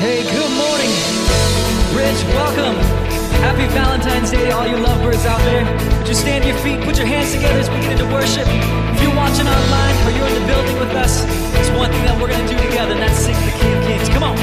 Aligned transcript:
Hey, 0.00 0.24
good 0.24 0.52
morning. 0.56 0.88
Rich, 1.92 2.24
welcome. 2.32 2.72
Happy 3.44 3.68
Valentine's 3.68 4.30
Day 4.30 4.46
to 4.46 4.56
all 4.56 4.66
you 4.66 4.78
lovebirds 4.78 5.26
out 5.26 5.40
there. 5.40 5.62
Just 6.06 6.22
stand 6.22 6.42
to 6.42 6.48
your 6.48 6.58
feet, 6.60 6.80
put 6.80 6.96
your 6.96 7.06
hands 7.06 7.34
together 7.34 7.60
as 7.60 7.68
we 7.68 7.76
get 7.84 8.00
into 8.00 8.06
worship. 8.06 8.48
If 8.48 9.02
you're 9.02 9.14
watching 9.14 9.46
online 9.46 9.96
or 10.06 10.10
you're 10.16 10.26
in 10.26 10.40
the 10.40 10.46
building 10.48 10.78
with 10.80 10.96
us, 10.96 11.20
there's 11.52 11.70
one 11.76 11.90
thing 11.92 12.02
that 12.06 12.16
we're 12.18 12.32
going 12.32 12.40
to 12.40 12.48
do 12.48 12.56
together, 12.64 12.92
and 12.92 13.02
that's 13.02 13.18
sing 13.18 13.36
the 13.44 13.52
King 13.60 13.76
of 13.76 13.84
Kings. 13.84 14.08
Come 14.08 14.24
on. 14.24 14.36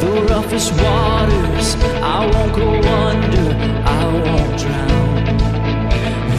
The 0.00 0.08
roughest 0.32 0.72
waters, 0.72 1.68
I 2.00 2.24
won't 2.32 2.52
go 2.56 2.80
under, 3.04 3.52
I 3.84 4.04
won't 4.24 4.56
drown. 4.56 5.20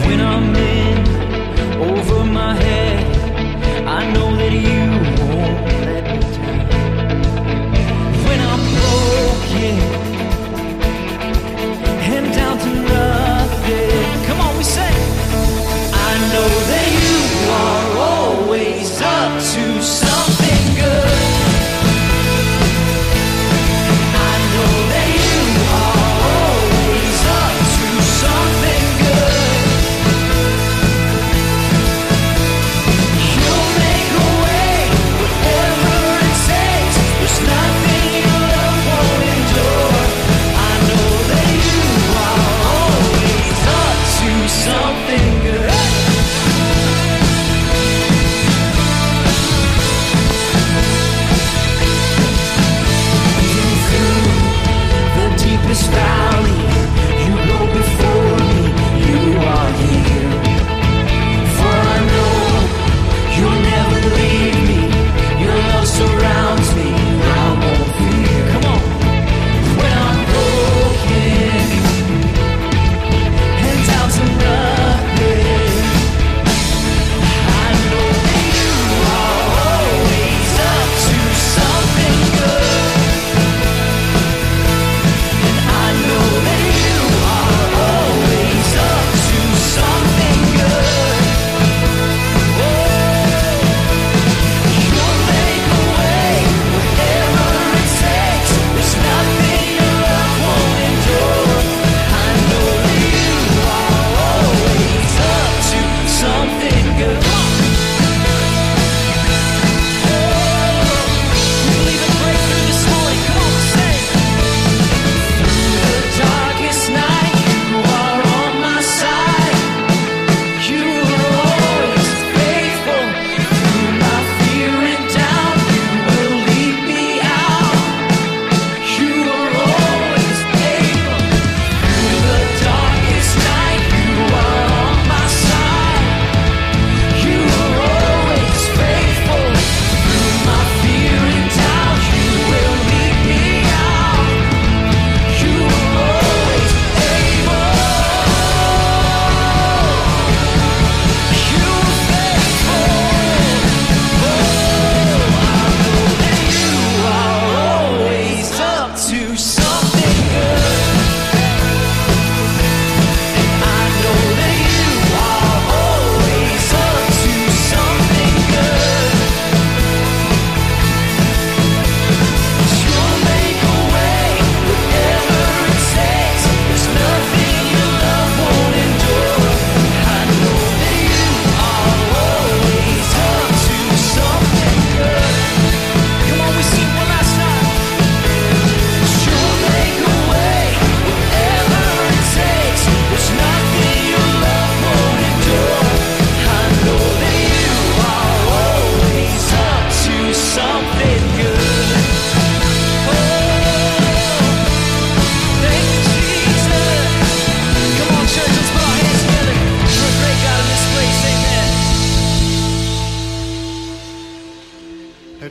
When 0.10 0.20
I'm 0.22 0.56
in 0.56 0.98
over 1.86 2.26
my 2.26 2.56
head, 2.56 2.85
you 4.56 4.95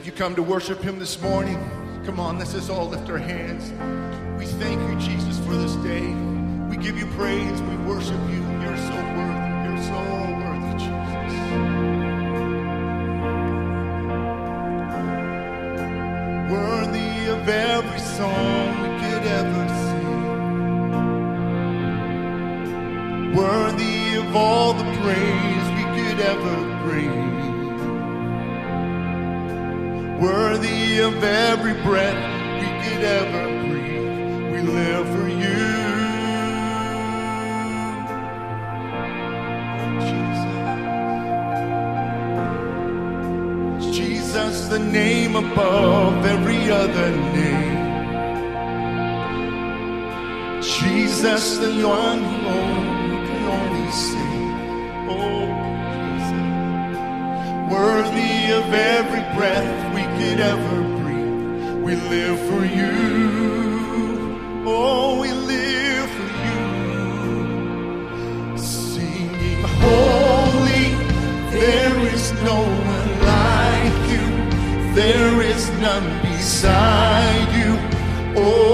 You 0.05 0.13
come 0.13 0.35
to 0.35 0.43
worship 0.43 0.83
Him 0.83 0.99
this 0.99 1.19
morning? 1.23 1.59
Come 2.05 2.21
on, 2.21 2.39
let's 2.39 2.53
just 2.53 2.69
all 2.69 2.87
lift 2.87 3.09
our 3.09 3.17
hands. 3.17 3.73
We 4.39 4.45
thank 4.45 4.79
you, 4.79 4.97
Jesus, 5.01 5.39
for 5.47 5.55
this 5.55 5.77
day. 5.77 6.13
We 6.69 6.77
give 6.77 6.99
you 6.99 7.07
praise. 7.13 7.63
We 7.63 7.77
worship 7.79 8.21
you. 8.29 8.43
You're 8.61 8.77
so 8.77 8.93
worthy. 8.93 9.49
You're 9.65 9.83
so 9.83 9.97
worthy, 10.43 10.73
Jesus. 10.77 11.25
Worthy 16.53 17.13
of 17.31 17.49
every 17.49 18.01
song 18.01 18.83
we 18.83 18.89
could 19.01 19.25
ever 19.27 19.69
sing. 23.25 23.35
Worthy 23.35 24.17
of 24.17 24.37
all 24.37 24.75
the 24.75 24.85
praise 25.01 25.67
we 25.79 25.85
could 25.97 26.21
ever 26.21 26.74
worthy 30.25 31.01
of 31.01 31.23
every 31.23 31.75
breath 31.83 32.23
we 32.61 32.69
could 32.83 33.05
ever 33.05 33.45
breathe. 33.69 34.53
We 34.53 34.61
live 34.63 35.07
for 35.15 35.29
you. 35.29 35.61
Jesus, 43.77 43.97
Jesus 43.99 44.69
the 44.69 44.79
name 44.79 45.37
above 45.37 46.25
every 46.25 46.71
other 46.71 47.11
name. 47.41 47.83
Jesus, 50.63 51.59
the 51.59 51.73
one 51.87 52.21
who 52.29 52.37
only 52.59 53.19
can 53.29 53.43
only 53.59 53.91
save. 54.07 54.55
Oh, 55.13 55.47
Jesus, 55.95 56.45
worthy 57.75 58.37
of 58.59 58.67
every 58.73 59.25
breath 59.37 59.84
we 60.25 60.31
ever 60.41 60.81
breathe. 61.01 61.85
We 61.85 61.93
live 61.97 62.39
for 62.49 62.65
you. 62.79 62.95
Oh, 64.67 65.21
we 65.21 65.31
live 65.31 66.11
for 66.17 66.31
you. 66.49 66.63
Singing 68.57 69.63
holy, 69.83 70.87
there 71.59 71.99
is 72.15 72.33
no 72.43 72.59
one 72.95 73.11
like 73.35 74.01
you. 74.15 74.27
There 74.95 75.43
is 75.43 75.69
none 75.87 76.09
beside 76.23 77.49
you. 77.61 77.73
Oh. 78.43 78.74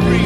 very 0.00 0.25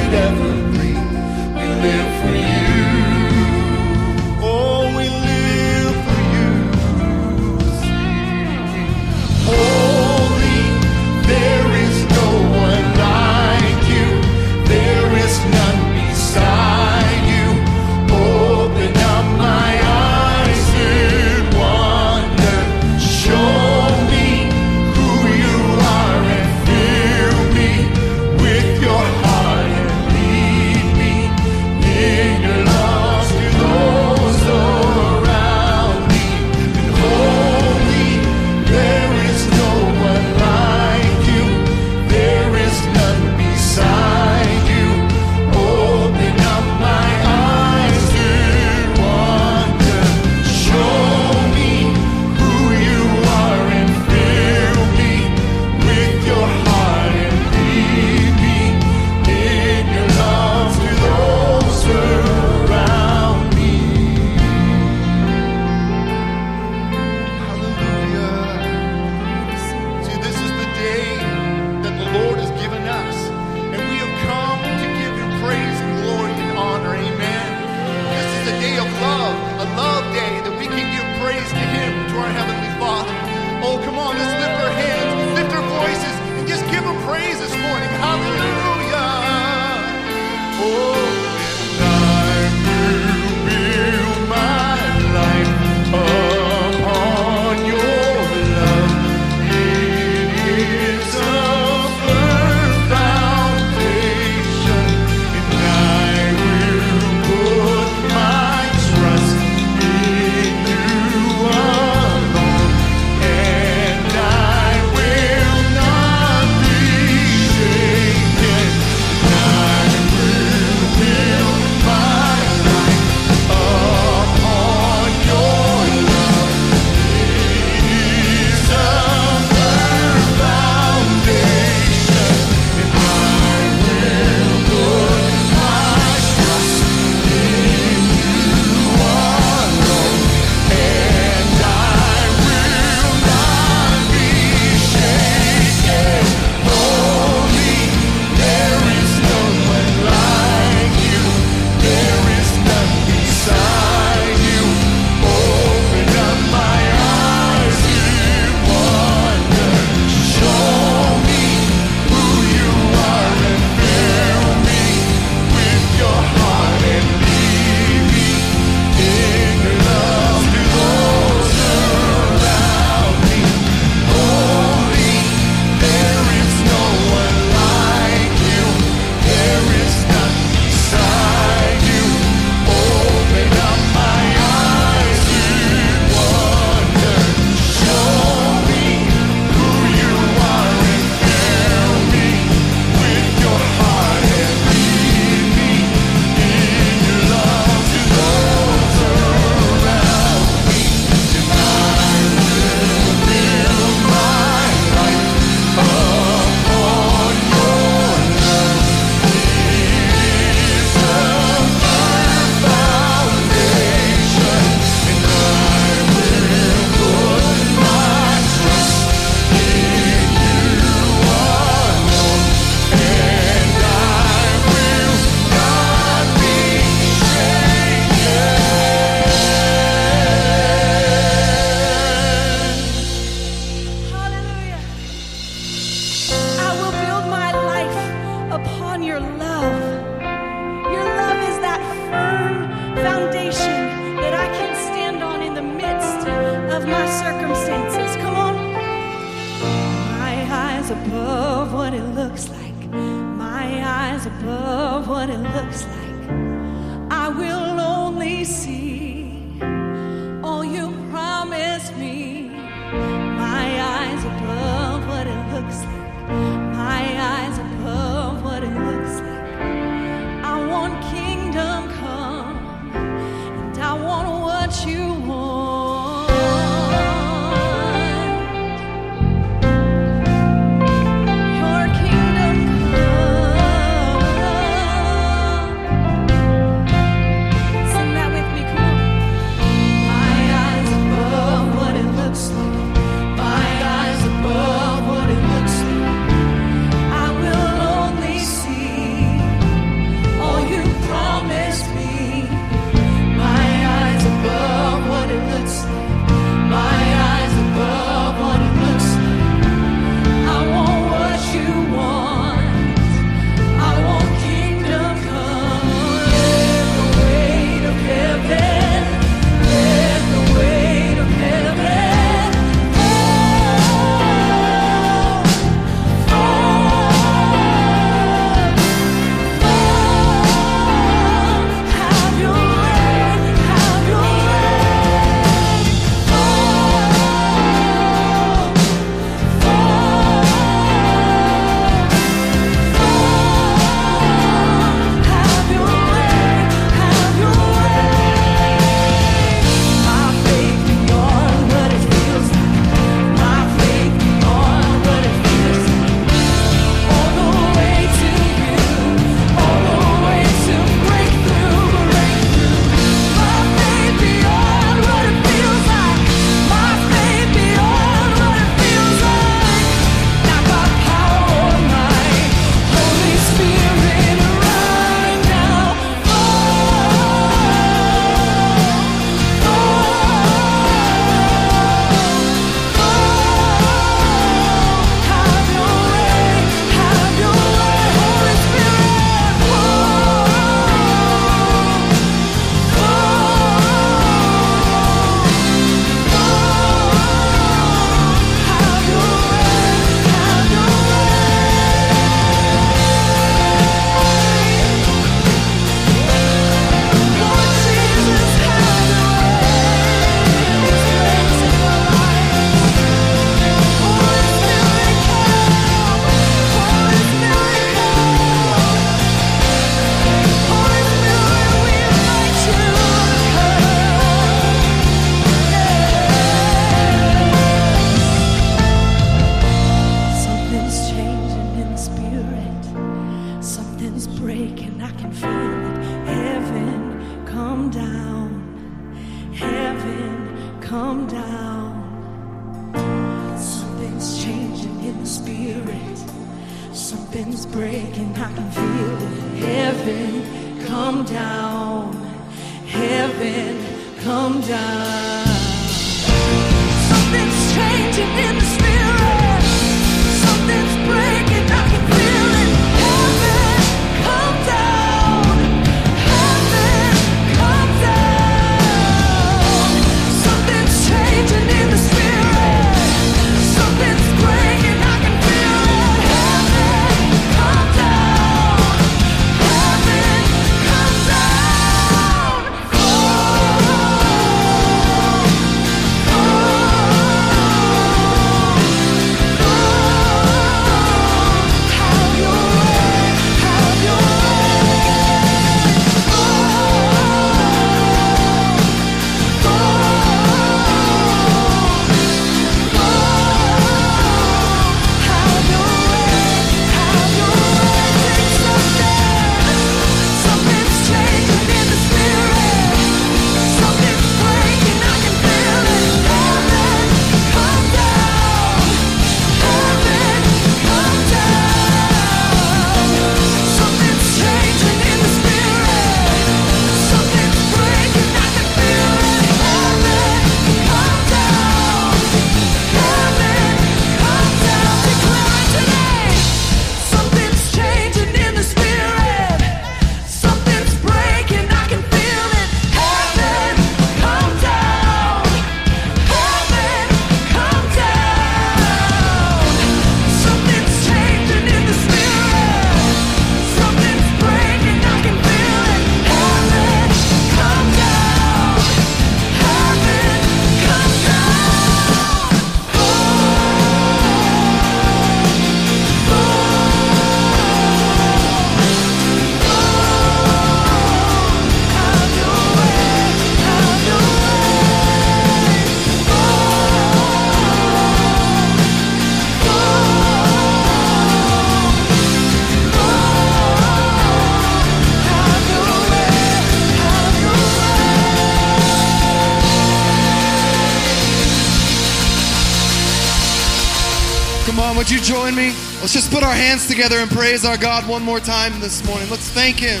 you 595.12 595.20
join 595.20 595.54
me? 595.54 595.66
Let's 596.00 596.14
just 596.14 596.32
put 596.32 596.42
our 596.42 596.54
hands 596.54 596.88
together 596.88 597.16
and 597.18 597.30
praise 597.30 597.66
our 597.66 597.76
God 597.76 598.08
one 598.08 598.22
more 598.22 598.40
time 598.40 598.80
this 598.80 599.04
morning. 599.04 599.28
Let's 599.28 599.46
thank 599.50 599.76
Him 599.76 600.00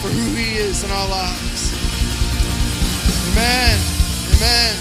for 0.00 0.06
who 0.06 0.36
He 0.36 0.56
is 0.56 0.84
in 0.84 0.90
our 0.92 1.08
lives. 1.08 1.74
Amen. 3.32 3.80
Amen. 4.36 4.76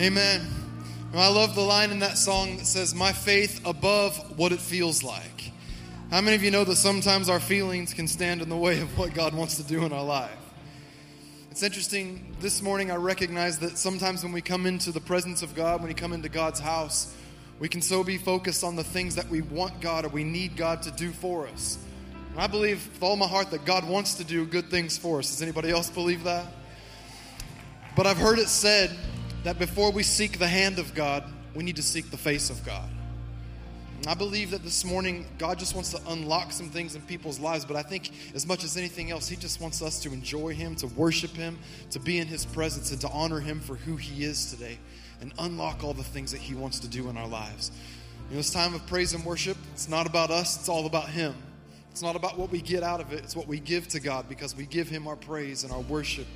Amen. 0.00 0.46
Now, 1.12 1.18
I 1.18 1.28
love 1.28 1.54
the 1.54 1.60
line 1.60 1.90
in 1.90 1.98
that 1.98 2.16
song 2.16 2.56
that 2.56 2.64
says, 2.64 2.94
My 2.94 3.12
faith 3.12 3.60
above 3.66 4.38
what 4.38 4.52
it 4.52 4.60
feels 4.60 5.02
like. 5.02 5.52
How 6.10 6.22
many 6.22 6.36
of 6.36 6.42
you 6.42 6.50
know 6.50 6.64
that 6.64 6.76
sometimes 6.76 7.28
our 7.28 7.40
feelings 7.40 7.92
can 7.92 8.08
stand 8.08 8.40
in 8.40 8.48
the 8.48 8.56
way 8.56 8.80
of 8.80 8.96
what 8.96 9.12
God 9.12 9.34
wants 9.34 9.58
to 9.58 9.62
do 9.62 9.84
in 9.84 9.92
our 9.92 10.04
life? 10.04 10.30
It's 11.50 11.62
interesting, 11.62 12.34
this 12.40 12.62
morning 12.62 12.90
I 12.90 12.96
recognize 12.96 13.58
that 13.58 13.76
sometimes 13.76 14.22
when 14.22 14.32
we 14.32 14.40
come 14.40 14.64
into 14.64 14.90
the 14.90 15.00
presence 15.00 15.42
of 15.42 15.54
God, 15.54 15.80
when 15.80 15.88
we 15.88 15.94
come 15.94 16.14
into 16.14 16.30
God's 16.30 16.60
house, 16.60 17.14
we 17.58 17.68
can 17.68 17.82
so 17.82 18.04
be 18.04 18.18
focused 18.18 18.62
on 18.62 18.76
the 18.76 18.84
things 18.84 19.14
that 19.16 19.28
we 19.28 19.40
want 19.40 19.80
God 19.80 20.04
or 20.04 20.08
we 20.08 20.24
need 20.24 20.56
God 20.56 20.82
to 20.82 20.90
do 20.92 21.10
for 21.10 21.46
us. 21.48 21.78
And 22.32 22.40
I 22.40 22.46
believe 22.46 22.88
with 22.92 23.02
all 23.02 23.16
my 23.16 23.26
heart 23.26 23.50
that 23.50 23.64
God 23.64 23.88
wants 23.88 24.14
to 24.14 24.24
do 24.24 24.46
good 24.46 24.70
things 24.70 24.96
for 24.96 25.18
us. 25.18 25.30
Does 25.30 25.42
anybody 25.42 25.70
else 25.70 25.90
believe 25.90 26.24
that? 26.24 26.46
But 27.96 28.06
I've 28.06 28.16
heard 28.16 28.38
it 28.38 28.48
said 28.48 28.96
that 29.42 29.58
before 29.58 29.90
we 29.90 30.04
seek 30.04 30.38
the 30.38 30.46
hand 30.46 30.78
of 30.78 30.94
God, 30.94 31.24
we 31.54 31.64
need 31.64 31.76
to 31.76 31.82
seek 31.82 32.10
the 32.10 32.16
face 32.16 32.50
of 32.50 32.64
God. 32.64 32.88
And 33.98 34.06
I 34.06 34.14
believe 34.14 34.52
that 34.52 34.62
this 34.62 34.84
morning, 34.84 35.26
God 35.38 35.58
just 35.58 35.74
wants 35.74 35.90
to 35.90 36.00
unlock 36.08 36.52
some 36.52 36.68
things 36.68 36.94
in 36.94 37.02
people's 37.02 37.40
lives, 37.40 37.64
but 37.64 37.74
I 37.74 37.82
think 37.82 38.12
as 38.32 38.46
much 38.46 38.62
as 38.62 38.76
anything 38.76 39.10
else, 39.10 39.28
He 39.28 39.34
just 39.34 39.60
wants 39.60 39.82
us 39.82 39.98
to 40.02 40.12
enjoy 40.12 40.54
Him, 40.54 40.76
to 40.76 40.86
worship 40.86 41.32
Him, 41.32 41.58
to 41.90 41.98
be 41.98 42.18
in 42.18 42.28
His 42.28 42.46
presence, 42.46 42.92
and 42.92 43.00
to 43.00 43.08
honor 43.08 43.40
Him 43.40 43.58
for 43.58 43.74
who 43.74 43.96
He 43.96 44.22
is 44.22 44.52
today, 44.52 44.78
and 45.20 45.32
unlock 45.38 45.84
all 45.84 45.94
the 45.94 46.04
things 46.04 46.32
that 46.32 46.40
He 46.40 46.54
wants 46.54 46.80
to 46.80 46.88
do 46.88 47.08
in 47.08 47.16
our 47.16 47.28
lives. 47.28 47.70
You 48.28 48.34
know, 48.34 48.36
this 48.38 48.50
time 48.50 48.74
of 48.74 48.86
praise 48.86 49.14
and 49.14 49.24
worship, 49.24 49.56
it's 49.72 49.88
not 49.88 50.06
about 50.06 50.30
us, 50.30 50.58
it's 50.58 50.68
all 50.68 50.86
about 50.86 51.08
Him. 51.08 51.34
It's 51.90 52.02
not 52.02 52.14
about 52.14 52.38
what 52.38 52.50
we 52.50 52.60
get 52.60 52.82
out 52.82 53.00
of 53.00 53.12
it, 53.12 53.24
it's 53.24 53.34
what 53.34 53.48
we 53.48 53.58
give 53.58 53.88
to 53.88 54.00
God 54.00 54.28
because 54.28 54.56
we 54.56 54.66
give 54.66 54.88
Him 54.88 55.06
our 55.08 55.16
praise 55.16 55.64
and 55.64 55.72
our 55.72 55.80
worship 55.80 56.26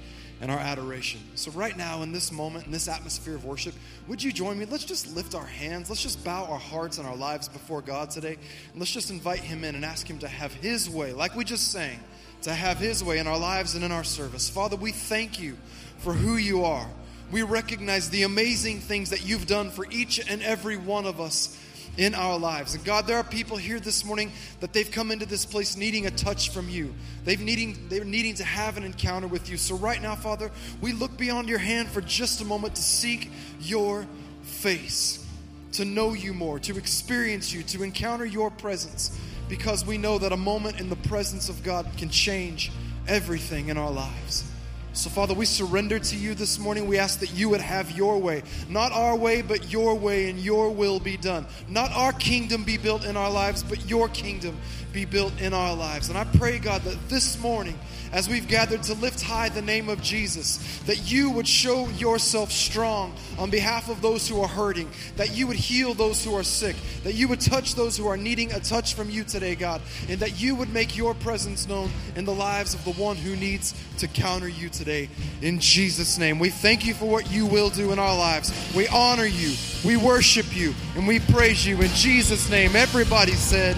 and 0.42 0.50
our 0.50 0.58
adoration. 0.58 1.20
So, 1.36 1.52
right 1.52 1.76
now, 1.76 2.02
in 2.02 2.10
this 2.10 2.32
moment, 2.32 2.66
in 2.66 2.72
this 2.72 2.88
atmosphere 2.88 3.36
of 3.36 3.44
worship, 3.44 3.74
would 4.08 4.20
you 4.20 4.32
join 4.32 4.58
me? 4.58 4.64
Let's 4.64 4.84
just 4.84 5.14
lift 5.14 5.36
our 5.36 5.46
hands. 5.46 5.88
Let's 5.88 6.02
just 6.02 6.24
bow 6.24 6.46
our 6.46 6.58
hearts 6.58 6.98
and 6.98 7.06
our 7.06 7.14
lives 7.14 7.48
before 7.48 7.80
God 7.80 8.10
today. 8.10 8.36
And 8.72 8.80
let's 8.80 8.90
just 8.90 9.10
invite 9.10 9.38
Him 9.38 9.62
in 9.62 9.76
and 9.76 9.84
ask 9.84 10.04
Him 10.04 10.18
to 10.18 10.28
have 10.28 10.52
His 10.52 10.90
way, 10.90 11.12
like 11.12 11.36
we 11.36 11.44
just 11.44 11.70
sang, 11.70 12.00
to 12.42 12.52
have 12.52 12.78
His 12.78 13.04
way 13.04 13.18
in 13.18 13.28
our 13.28 13.38
lives 13.38 13.76
and 13.76 13.84
in 13.84 13.92
our 13.92 14.02
service. 14.02 14.50
Father, 14.50 14.74
we 14.74 14.90
thank 14.90 15.38
you 15.40 15.56
for 15.98 16.12
who 16.12 16.36
you 16.36 16.64
are. 16.64 16.88
We 17.32 17.42
recognize 17.42 18.10
the 18.10 18.22
amazing 18.22 18.80
things 18.80 19.10
that 19.10 19.26
you've 19.26 19.46
done 19.46 19.70
for 19.70 19.86
each 19.90 20.20
and 20.28 20.42
every 20.42 20.76
one 20.76 21.06
of 21.06 21.20
us 21.20 21.58
in 21.96 22.14
our 22.14 22.38
lives. 22.38 22.74
And 22.74 22.84
God, 22.84 23.06
there 23.06 23.16
are 23.16 23.24
people 23.24 23.56
here 23.56 23.80
this 23.80 24.04
morning 24.04 24.32
that 24.60 24.72
they've 24.72 24.90
come 24.90 25.10
into 25.10 25.26
this 25.26 25.44
place 25.44 25.76
needing 25.76 26.06
a 26.06 26.10
touch 26.10 26.50
from 26.50 26.68
you. 26.68 26.94
They've 27.24 27.40
needing 27.40 27.88
they're 27.88 28.04
needing 28.04 28.34
to 28.36 28.44
have 28.44 28.76
an 28.76 28.84
encounter 28.84 29.26
with 29.26 29.50
you. 29.50 29.56
So 29.56 29.76
right 29.76 30.00
now, 30.00 30.14
Father, 30.14 30.50
we 30.80 30.92
look 30.92 31.16
beyond 31.16 31.48
your 31.48 31.58
hand 31.58 31.88
for 31.88 32.00
just 32.00 32.40
a 32.40 32.44
moment 32.44 32.76
to 32.76 32.82
seek 32.82 33.30
your 33.60 34.06
face, 34.42 35.26
to 35.72 35.84
know 35.84 36.12
you 36.12 36.34
more, 36.34 36.58
to 36.60 36.76
experience 36.76 37.52
you, 37.52 37.62
to 37.64 37.82
encounter 37.82 38.24
your 38.24 38.50
presence 38.50 39.18
because 39.48 39.84
we 39.84 39.98
know 39.98 40.18
that 40.18 40.32
a 40.32 40.36
moment 40.36 40.80
in 40.80 40.88
the 40.88 40.96
presence 40.96 41.48
of 41.48 41.62
God 41.62 41.86
can 41.96 42.08
change 42.08 42.72
everything 43.06 43.68
in 43.68 43.76
our 43.76 43.90
lives. 43.90 44.51
So, 44.94 45.08
Father, 45.08 45.32
we 45.32 45.46
surrender 45.46 45.98
to 45.98 46.16
you 46.16 46.34
this 46.34 46.58
morning. 46.58 46.86
We 46.86 46.98
ask 46.98 47.20
that 47.20 47.32
you 47.32 47.48
would 47.48 47.62
have 47.62 47.90
your 47.92 48.18
way. 48.18 48.42
Not 48.68 48.92
our 48.92 49.16
way, 49.16 49.40
but 49.40 49.72
your 49.72 49.94
way, 49.94 50.28
and 50.28 50.38
your 50.38 50.70
will 50.70 51.00
be 51.00 51.16
done. 51.16 51.46
Not 51.66 51.92
our 51.92 52.12
kingdom 52.12 52.64
be 52.64 52.76
built 52.76 53.06
in 53.06 53.16
our 53.16 53.30
lives, 53.30 53.62
but 53.62 53.88
your 53.88 54.10
kingdom 54.10 54.54
be 54.92 55.06
built 55.06 55.40
in 55.40 55.54
our 55.54 55.74
lives. 55.74 56.10
And 56.10 56.18
I 56.18 56.24
pray, 56.24 56.58
God, 56.58 56.82
that 56.82 57.08
this 57.08 57.40
morning, 57.40 57.78
as 58.12 58.28
we've 58.28 58.46
gathered 58.46 58.82
to 58.84 58.94
lift 58.94 59.22
high 59.22 59.48
the 59.48 59.62
name 59.62 59.88
of 59.88 60.02
Jesus, 60.02 60.80
that 60.80 61.10
you 61.10 61.30
would 61.30 61.48
show 61.48 61.88
yourself 61.88 62.52
strong 62.52 63.14
on 63.38 63.48
behalf 63.48 63.88
of 63.88 64.02
those 64.02 64.28
who 64.28 64.42
are 64.42 64.48
hurting, 64.48 64.90
that 65.16 65.34
you 65.34 65.46
would 65.46 65.56
heal 65.56 65.94
those 65.94 66.22
who 66.22 66.36
are 66.36 66.42
sick, 66.42 66.76
that 67.04 67.14
you 67.14 67.28
would 67.28 67.40
touch 67.40 67.74
those 67.74 67.96
who 67.96 68.06
are 68.06 68.18
needing 68.18 68.52
a 68.52 68.60
touch 68.60 68.92
from 68.92 69.08
you 69.08 69.24
today, 69.24 69.54
God, 69.54 69.80
and 70.10 70.20
that 70.20 70.38
you 70.38 70.54
would 70.54 70.70
make 70.74 70.94
your 70.94 71.14
presence 71.14 71.66
known 71.66 71.90
in 72.14 72.26
the 72.26 72.34
lives 72.34 72.74
of 72.74 72.84
the 72.84 72.92
one 72.92 73.16
who 73.16 73.34
needs 73.34 73.74
to 73.96 74.06
counter 74.06 74.48
you 74.48 74.68
today. 74.68 74.81
In 74.88 75.58
Jesus' 75.58 76.18
name, 76.18 76.38
we 76.38 76.50
thank 76.50 76.86
you 76.86 76.94
for 76.94 77.06
what 77.06 77.30
you 77.30 77.46
will 77.46 77.70
do 77.70 77.92
in 77.92 77.98
our 77.98 78.16
lives. 78.16 78.52
We 78.74 78.88
honor 78.88 79.26
you, 79.26 79.54
we 79.84 79.96
worship 79.96 80.54
you, 80.56 80.74
and 80.96 81.06
we 81.06 81.20
praise 81.20 81.66
you. 81.66 81.80
In 81.80 81.90
Jesus' 81.90 82.50
name, 82.50 82.76
everybody 82.76 83.32
said, 83.32 83.76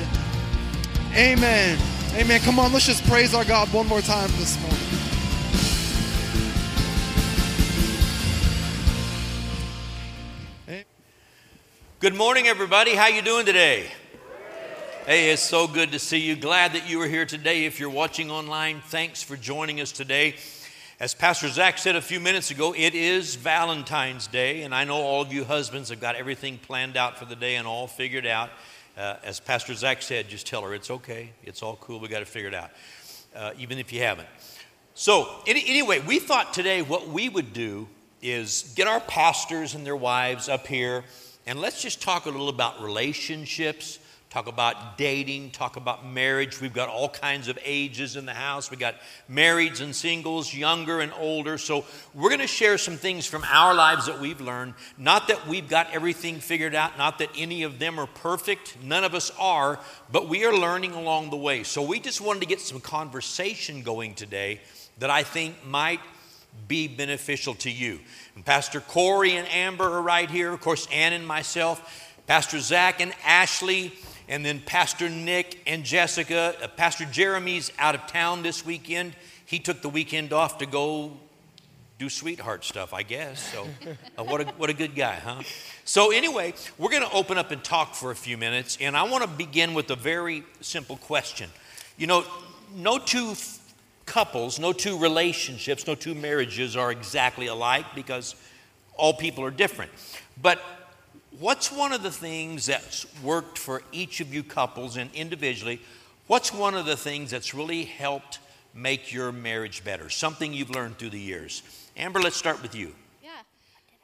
Amen. 1.14 1.78
Amen. 2.14 2.40
Come 2.40 2.58
on, 2.58 2.72
let's 2.72 2.86
just 2.86 3.06
praise 3.08 3.34
our 3.34 3.44
God 3.44 3.72
one 3.72 3.86
more 3.86 4.00
time 4.00 4.30
this 4.38 4.60
morning. 4.60 4.78
Good 12.00 12.14
morning, 12.14 12.48
everybody. 12.48 12.94
How 12.94 13.06
you 13.06 13.22
doing 13.22 13.46
today? 13.46 13.86
Hey, 15.06 15.30
it's 15.30 15.42
so 15.42 15.66
good 15.66 15.92
to 15.92 15.98
see 15.98 16.18
you. 16.18 16.36
Glad 16.36 16.74
that 16.74 16.88
you 16.88 17.00
are 17.00 17.06
here 17.06 17.24
today. 17.24 17.64
If 17.64 17.80
you're 17.80 17.88
watching 17.88 18.30
online, 18.30 18.80
thanks 18.80 19.22
for 19.22 19.36
joining 19.36 19.80
us 19.80 19.90
today. 19.90 20.34
As 21.04 21.12
Pastor 21.12 21.48
Zach 21.48 21.76
said 21.76 21.96
a 21.96 22.00
few 22.00 22.18
minutes 22.18 22.50
ago, 22.50 22.74
it 22.74 22.94
is 22.94 23.34
Valentine's 23.34 24.26
Day, 24.26 24.62
and 24.62 24.74
I 24.74 24.84
know 24.84 24.94
all 24.94 25.20
of 25.20 25.30
you 25.30 25.44
husbands 25.44 25.90
have 25.90 26.00
got 26.00 26.16
everything 26.16 26.56
planned 26.56 26.96
out 26.96 27.18
for 27.18 27.26
the 27.26 27.36
day 27.36 27.56
and 27.56 27.66
all 27.66 27.86
figured 27.86 28.24
out. 28.24 28.48
Uh, 28.96 29.16
as 29.22 29.38
Pastor 29.38 29.74
Zach 29.74 30.00
said, 30.00 30.30
just 30.30 30.46
tell 30.46 30.62
her 30.62 30.72
it's 30.72 30.90
okay, 30.90 31.32
it's 31.42 31.62
all 31.62 31.76
cool, 31.76 32.00
we 32.00 32.08
got 32.08 32.20
to 32.20 32.24
figure 32.24 32.48
it 32.48 32.54
out, 32.54 32.70
uh, 33.36 33.50
even 33.58 33.78
if 33.78 33.92
you 33.92 34.00
haven't. 34.00 34.28
So, 34.94 35.28
any, 35.46 35.62
anyway, 35.68 36.00
we 36.00 36.20
thought 36.20 36.54
today 36.54 36.80
what 36.80 37.06
we 37.06 37.28
would 37.28 37.52
do 37.52 37.86
is 38.22 38.72
get 38.74 38.88
our 38.88 39.00
pastors 39.00 39.74
and 39.74 39.84
their 39.84 39.96
wives 39.96 40.48
up 40.48 40.66
here, 40.66 41.04
and 41.46 41.60
let's 41.60 41.82
just 41.82 42.00
talk 42.00 42.24
a 42.24 42.30
little 42.30 42.48
about 42.48 42.82
relationships, 42.82 43.98
talk 44.34 44.48
about 44.48 44.98
dating, 44.98 45.48
talk 45.52 45.76
about 45.76 46.04
marriage. 46.04 46.60
We've 46.60 46.72
got 46.72 46.88
all 46.88 47.08
kinds 47.08 47.46
of 47.46 47.56
ages 47.64 48.16
in 48.16 48.26
the 48.26 48.34
house. 48.34 48.68
We've 48.68 48.80
got 48.80 48.96
marrieds 49.30 49.80
and 49.80 49.94
singles, 49.94 50.52
younger 50.52 50.98
and 50.98 51.12
older. 51.20 51.56
So 51.56 51.84
we're 52.14 52.30
going 52.30 52.40
to 52.40 52.48
share 52.48 52.76
some 52.76 52.96
things 52.96 53.26
from 53.26 53.44
our 53.44 53.74
lives 53.74 54.06
that 54.06 54.20
we've 54.20 54.40
learned. 54.40 54.74
Not 54.98 55.28
that 55.28 55.46
we've 55.46 55.68
got 55.68 55.94
everything 55.94 56.40
figured 56.40 56.74
out, 56.74 56.98
not 56.98 57.18
that 57.18 57.30
any 57.38 57.62
of 57.62 57.78
them 57.78 58.00
are 58.00 58.08
perfect. 58.08 58.76
None 58.82 59.04
of 59.04 59.14
us 59.14 59.30
are, 59.38 59.78
but 60.10 60.28
we 60.28 60.44
are 60.44 60.52
learning 60.52 60.94
along 60.94 61.30
the 61.30 61.36
way. 61.36 61.62
So 61.62 61.80
we 61.80 62.00
just 62.00 62.20
wanted 62.20 62.40
to 62.40 62.46
get 62.46 62.60
some 62.60 62.80
conversation 62.80 63.82
going 63.82 64.14
today 64.14 64.60
that 64.98 65.10
I 65.10 65.22
think 65.22 65.64
might 65.64 66.00
be 66.66 66.88
beneficial 66.88 67.54
to 67.54 67.70
you. 67.70 68.00
And 68.34 68.44
Pastor 68.44 68.80
Corey 68.80 69.36
and 69.36 69.46
Amber 69.46 69.84
are 69.84 70.02
right 70.02 70.28
here. 70.28 70.52
Of 70.52 70.60
course, 70.60 70.88
Ann 70.90 71.12
and 71.12 71.24
myself, 71.24 72.10
Pastor 72.26 72.58
Zach 72.58 73.00
and 73.00 73.12
Ashley, 73.24 73.92
and 74.28 74.44
then 74.44 74.60
Pastor 74.60 75.08
Nick 75.08 75.60
and 75.66 75.84
Jessica. 75.84 76.54
Uh, 76.62 76.68
Pastor 76.68 77.04
Jeremy's 77.04 77.72
out 77.78 77.94
of 77.94 78.06
town 78.06 78.42
this 78.42 78.64
weekend. 78.64 79.14
He 79.44 79.58
took 79.58 79.82
the 79.82 79.88
weekend 79.88 80.32
off 80.32 80.58
to 80.58 80.66
go 80.66 81.12
do 81.98 82.08
sweetheart 82.08 82.64
stuff, 82.64 82.92
I 82.92 83.02
guess. 83.02 83.52
So, 83.52 83.66
uh, 84.18 84.24
what, 84.24 84.40
a, 84.40 84.44
what 84.56 84.70
a 84.70 84.72
good 84.72 84.94
guy, 84.94 85.14
huh? 85.14 85.42
So, 85.84 86.10
anyway, 86.10 86.54
we're 86.78 86.90
going 86.90 87.04
to 87.04 87.12
open 87.12 87.38
up 87.38 87.50
and 87.50 87.62
talk 87.62 87.94
for 87.94 88.10
a 88.10 88.16
few 88.16 88.36
minutes, 88.36 88.78
and 88.80 88.96
I 88.96 89.04
want 89.04 89.22
to 89.22 89.28
begin 89.28 89.74
with 89.74 89.90
a 89.90 89.96
very 89.96 90.42
simple 90.60 90.96
question. 90.96 91.50
You 91.96 92.06
know, 92.06 92.24
no 92.74 92.98
two 92.98 93.30
f- 93.30 93.58
couples, 94.06 94.58
no 94.58 94.72
two 94.72 94.98
relationships, 94.98 95.86
no 95.86 95.94
two 95.94 96.14
marriages 96.14 96.76
are 96.76 96.90
exactly 96.90 97.46
alike 97.46 97.86
because 97.94 98.34
all 98.96 99.14
people 99.14 99.44
are 99.44 99.50
different. 99.50 99.92
But 100.40 100.60
what's 101.38 101.72
one 101.72 101.92
of 101.92 102.02
the 102.02 102.10
things 102.10 102.66
that's 102.66 103.06
worked 103.22 103.58
for 103.58 103.82
each 103.92 104.20
of 104.20 104.32
you 104.32 104.42
couples 104.42 104.96
and 104.96 105.10
individually? 105.14 105.80
What's 106.26 106.52
one 106.52 106.74
of 106.74 106.86
the 106.86 106.96
things 106.96 107.30
that's 107.30 107.54
really 107.54 107.84
helped 107.84 108.38
make 108.74 109.12
your 109.12 109.32
marriage 109.32 109.84
better? 109.84 110.08
Something 110.08 110.52
you've 110.52 110.70
learned 110.70 110.98
through 110.98 111.10
the 111.10 111.20
years. 111.20 111.62
Amber, 111.96 112.20
let's 112.20 112.36
start 112.36 112.62
with 112.62 112.74
you. 112.74 112.94
Yeah. 113.22 113.30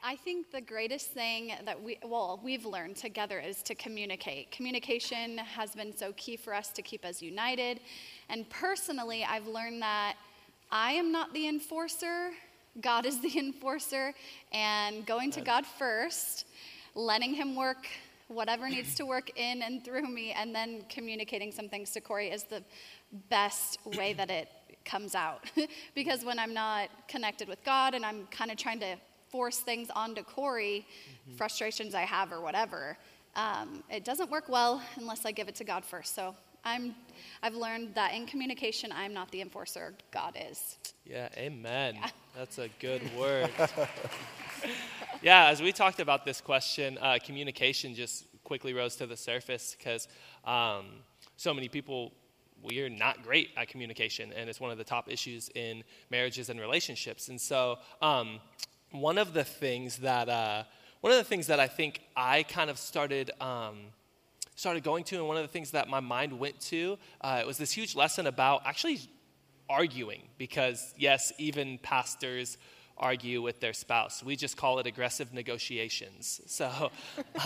I 0.02 0.16
think 0.16 0.50
the 0.50 0.60
greatest 0.60 1.08
thing 1.08 1.52
that 1.64 1.80
we, 1.82 1.98
well, 2.04 2.40
we've 2.42 2.66
learned 2.66 2.96
together 2.96 3.38
is 3.40 3.62
to 3.62 3.74
communicate. 3.74 4.50
Communication 4.50 5.38
has 5.38 5.74
been 5.74 5.96
so 5.96 6.12
key 6.16 6.36
for 6.36 6.54
us 6.54 6.68
to 6.70 6.82
keep 6.82 7.04
us 7.04 7.22
united. 7.22 7.80
And 8.28 8.48
personally, 8.50 9.24
I've 9.24 9.46
learned 9.46 9.82
that 9.82 10.16
I 10.70 10.92
am 10.92 11.10
not 11.10 11.32
the 11.32 11.48
enforcer, 11.48 12.30
God 12.80 13.06
is 13.06 13.20
the 13.20 13.32
enforcer, 13.38 14.14
and 14.52 15.04
going 15.06 15.30
to 15.32 15.40
God 15.40 15.66
first, 15.66 16.46
letting 16.94 17.34
Him 17.34 17.56
work 17.56 17.86
whatever 18.28 18.68
needs 18.68 18.94
to 18.94 19.04
work 19.06 19.30
in 19.36 19.62
and 19.62 19.84
through 19.84 20.08
me, 20.08 20.32
and 20.32 20.54
then 20.54 20.84
communicating 20.88 21.50
some 21.52 21.68
things 21.68 21.90
to 21.90 22.00
Corey 22.00 22.28
is 22.28 22.44
the 22.44 22.62
best 23.28 23.78
way 23.96 24.12
that 24.12 24.30
it 24.30 24.48
comes 24.84 25.14
out. 25.14 25.44
because 25.94 26.24
when 26.24 26.38
I'm 26.38 26.54
not 26.54 26.90
connected 27.08 27.48
with 27.48 27.62
God 27.64 27.94
and 27.94 28.04
I'm 28.04 28.26
kind 28.30 28.50
of 28.50 28.56
trying 28.56 28.80
to 28.80 28.96
force 29.30 29.58
things 29.58 29.90
onto 29.94 30.22
Corey, 30.22 30.86
frustrations 31.36 31.94
I 31.94 32.02
have 32.02 32.32
or 32.32 32.40
whatever. 32.40 32.96
Um, 33.36 33.84
it 33.88 34.04
doesn't 34.04 34.30
work 34.30 34.48
well 34.48 34.82
unless 34.96 35.24
I 35.24 35.30
give 35.30 35.48
it 35.48 35.54
to 35.56 35.64
God 35.64 35.84
first. 35.84 36.14
So 36.14 36.34
I'm, 36.64 36.94
I've 37.42 37.54
learned 37.54 37.94
that 37.94 38.12
in 38.12 38.26
communication, 38.26 38.92
I'm 38.92 39.14
not 39.14 39.30
the 39.30 39.40
enforcer, 39.40 39.94
God 40.10 40.36
is. 40.50 40.78
Yeah, 41.04 41.28
amen. 41.36 41.96
That's 42.36 42.58
a 42.58 42.68
good 42.78 43.02
word. 43.16 43.50
yeah, 45.22 45.48
as 45.48 45.60
we 45.60 45.72
talked 45.72 45.98
about 45.98 46.24
this 46.24 46.40
question, 46.40 46.96
uh, 47.00 47.18
communication 47.24 47.94
just 47.94 48.24
quickly 48.44 48.72
rose 48.72 48.94
to 48.96 49.06
the 49.06 49.16
surface 49.16 49.76
because 49.76 50.06
um, 50.44 50.86
so 51.36 51.52
many 51.52 51.68
people, 51.68 52.12
we 52.62 52.80
are 52.82 52.88
not 52.88 53.24
great 53.24 53.50
at 53.56 53.68
communication, 53.68 54.32
and 54.32 54.48
it's 54.48 54.60
one 54.60 54.70
of 54.70 54.78
the 54.78 54.84
top 54.84 55.10
issues 55.10 55.50
in 55.56 55.82
marriages 56.08 56.50
and 56.50 56.60
relationships. 56.60 57.28
And 57.28 57.40
so, 57.40 57.78
um, 58.00 58.38
one 58.92 59.18
of 59.18 59.32
the 59.32 59.44
things 59.44 59.98
that 59.98 60.28
uh, 60.28 60.62
one 61.00 61.12
of 61.12 61.18
the 61.18 61.24
things 61.24 61.48
that 61.48 61.58
I 61.58 61.66
think 61.66 62.00
I 62.16 62.44
kind 62.44 62.70
of 62.70 62.78
started. 62.78 63.32
Um, 63.40 63.78
started 64.56 64.84
going 64.84 65.02
to, 65.02 65.16
and 65.16 65.26
one 65.26 65.38
of 65.38 65.42
the 65.42 65.48
things 65.48 65.70
that 65.70 65.88
my 65.88 66.00
mind 66.00 66.38
went 66.38 66.60
to, 66.60 66.98
uh, 67.22 67.38
it 67.40 67.46
was 67.46 67.56
this 67.56 67.72
huge 67.72 67.96
lesson 67.96 68.26
about 68.26 68.60
actually 68.66 69.00
arguing, 69.70 70.22
because 70.36 70.92
yes, 70.98 71.32
even 71.38 71.78
pastors 71.78 72.58
argue 73.00 73.40
with 73.40 73.60
their 73.60 73.72
spouse. 73.72 74.22
We 74.22 74.36
just 74.36 74.56
call 74.56 74.78
it 74.78 74.86
aggressive 74.86 75.32
negotiations. 75.32 76.40
So, 76.50 76.90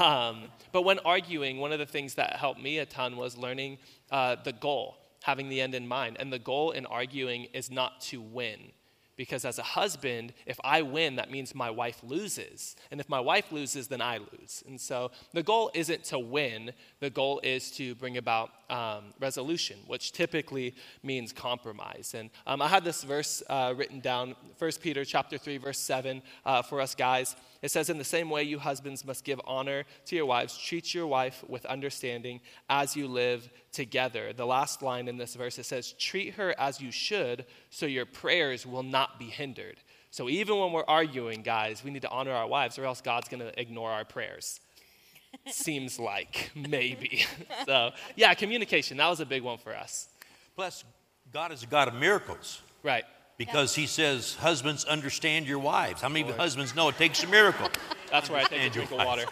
um, 0.02 0.44
but 0.72 0.82
when 0.82 0.98
arguing, 1.00 1.58
one 1.58 1.72
of 1.72 1.78
the 1.78 1.86
things 1.86 2.14
that 2.14 2.36
helped 2.36 2.60
me 2.60 2.78
a 2.78 2.86
ton 2.86 3.16
was 3.16 3.36
learning 3.36 3.78
uh, 4.10 4.36
the 4.42 4.52
goal, 4.52 4.96
having 5.22 5.48
the 5.48 5.60
end 5.60 5.74
in 5.74 5.86
mind. 5.86 6.16
And 6.18 6.32
the 6.32 6.40
goal 6.40 6.72
in 6.72 6.84
arguing 6.86 7.44
is 7.52 7.70
not 7.70 8.00
to 8.02 8.20
win. 8.20 8.72
Because 9.16 9.44
as 9.44 9.58
a 9.58 9.62
husband, 9.62 10.32
if 10.46 10.58
I 10.64 10.82
win, 10.82 11.16
that 11.16 11.30
means 11.30 11.54
my 11.54 11.70
wife 11.70 12.00
loses. 12.02 12.76
And 12.90 13.00
if 13.00 13.08
my 13.08 13.20
wife 13.20 13.52
loses, 13.52 13.88
then 13.88 14.00
I 14.00 14.18
lose. 14.18 14.64
And 14.66 14.80
so 14.80 15.10
the 15.32 15.42
goal 15.42 15.70
isn't 15.74 16.04
to 16.04 16.18
win, 16.18 16.72
the 17.00 17.10
goal 17.10 17.40
is 17.44 17.70
to 17.72 17.94
bring 17.94 18.16
about 18.16 18.50
um, 18.70 19.14
resolution, 19.20 19.78
which 19.86 20.12
typically 20.12 20.74
means 21.02 21.32
compromise. 21.32 22.14
And 22.16 22.30
um, 22.46 22.60
I 22.60 22.68
had 22.68 22.84
this 22.84 23.04
verse 23.04 23.42
uh, 23.48 23.74
written 23.76 24.00
down, 24.00 24.34
1 24.58 24.70
Peter 24.80 25.04
chapter 25.04 25.38
3, 25.38 25.58
verse 25.58 25.78
7, 25.78 26.22
uh, 26.44 26.62
for 26.62 26.80
us 26.80 26.94
guys. 26.94 27.36
It 27.64 27.70
says, 27.70 27.88
In 27.88 27.96
the 27.96 28.04
same 28.04 28.28
way, 28.28 28.42
you 28.42 28.58
husbands 28.58 29.06
must 29.06 29.24
give 29.24 29.40
honor 29.46 29.84
to 30.04 30.14
your 30.14 30.26
wives, 30.26 30.54
treat 30.58 30.92
your 30.92 31.06
wife 31.06 31.42
with 31.48 31.64
understanding 31.64 32.42
as 32.68 32.94
you 32.94 33.08
live 33.08 33.48
together. 33.72 34.34
The 34.34 34.44
last 34.44 34.82
line 34.82 35.08
in 35.08 35.16
this 35.16 35.34
verse, 35.34 35.58
it 35.58 35.64
says, 35.64 35.92
Treat 35.92 36.34
her 36.34 36.54
as 36.58 36.82
you 36.82 36.92
should, 36.92 37.46
so 37.70 37.86
your 37.86 38.04
prayers 38.04 38.66
will 38.66 38.82
not 38.82 39.18
be 39.18 39.24
hindered. 39.24 39.78
So 40.10 40.28
even 40.28 40.58
when 40.58 40.72
we're 40.72 40.84
arguing, 40.86 41.40
guys, 41.40 41.82
we 41.82 41.90
need 41.90 42.02
to 42.02 42.10
honor 42.10 42.32
our 42.32 42.46
wives, 42.46 42.78
or 42.78 42.84
else 42.84 43.00
God's 43.00 43.28
going 43.28 43.40
to 43.40 43.58
ignore 43.58 43.90
our 43.90 44.04
prayers. 44.04 44.60
Seems 45.46 45.98
like, 45.98 46.50
maybe. 46.54 47.24
so, 47.66 47.92
yeah, 48.14 48.34
communication, 48.34 48.98
that 48.98 49.08
was 49.08 49.20
a 49.20 49.26
big 49.26 49.42
one 49.42 49.56
for 49.56 49.74
us. 49.74 50.10
Plus, 50.54 50.84
God 51.32 51.50
is 51.50 51.62
a 51.62 51.66
God 51.66 51.88
of 51.88 51.94
miracles 51.94 52.60
Right. 52.82 53.04
Because 53.36 53.74
He 53.74 53.86
says, 53.86 54.34
Husbands, 54.34 54.84
understand 54.84 55.46
your 55.46 55.58
wives. 55.58 56.02
How 56.02 56.08
many 56.08 56.30
husbands 56.30 56.74
know 56.74 56.88
it 56.88 56.96
takes 56.96 57.22
a 57.22 57.26
miracle? 57.26 57.68
That's 58.10 58.30
where 58.30 58.40
I 58.40 58.44
take 58.44 58.62
a 58.62 58.70
drink 58.70 58.90
of 58.92 58.98
water. 58.98 59.24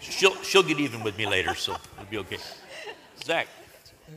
She'll, 0.00 0.34
she'll 0.42 0.62
get 0.62 0.80
even 0.80 1.02
with 1.02 1.16
me 1.16 1.26
later, 1.26 1.54
so 1.54 1.76
it'll 1.98 2.10
be 2.10 2.18
okay. 2.18 2.38
Zach, 3.22 3.48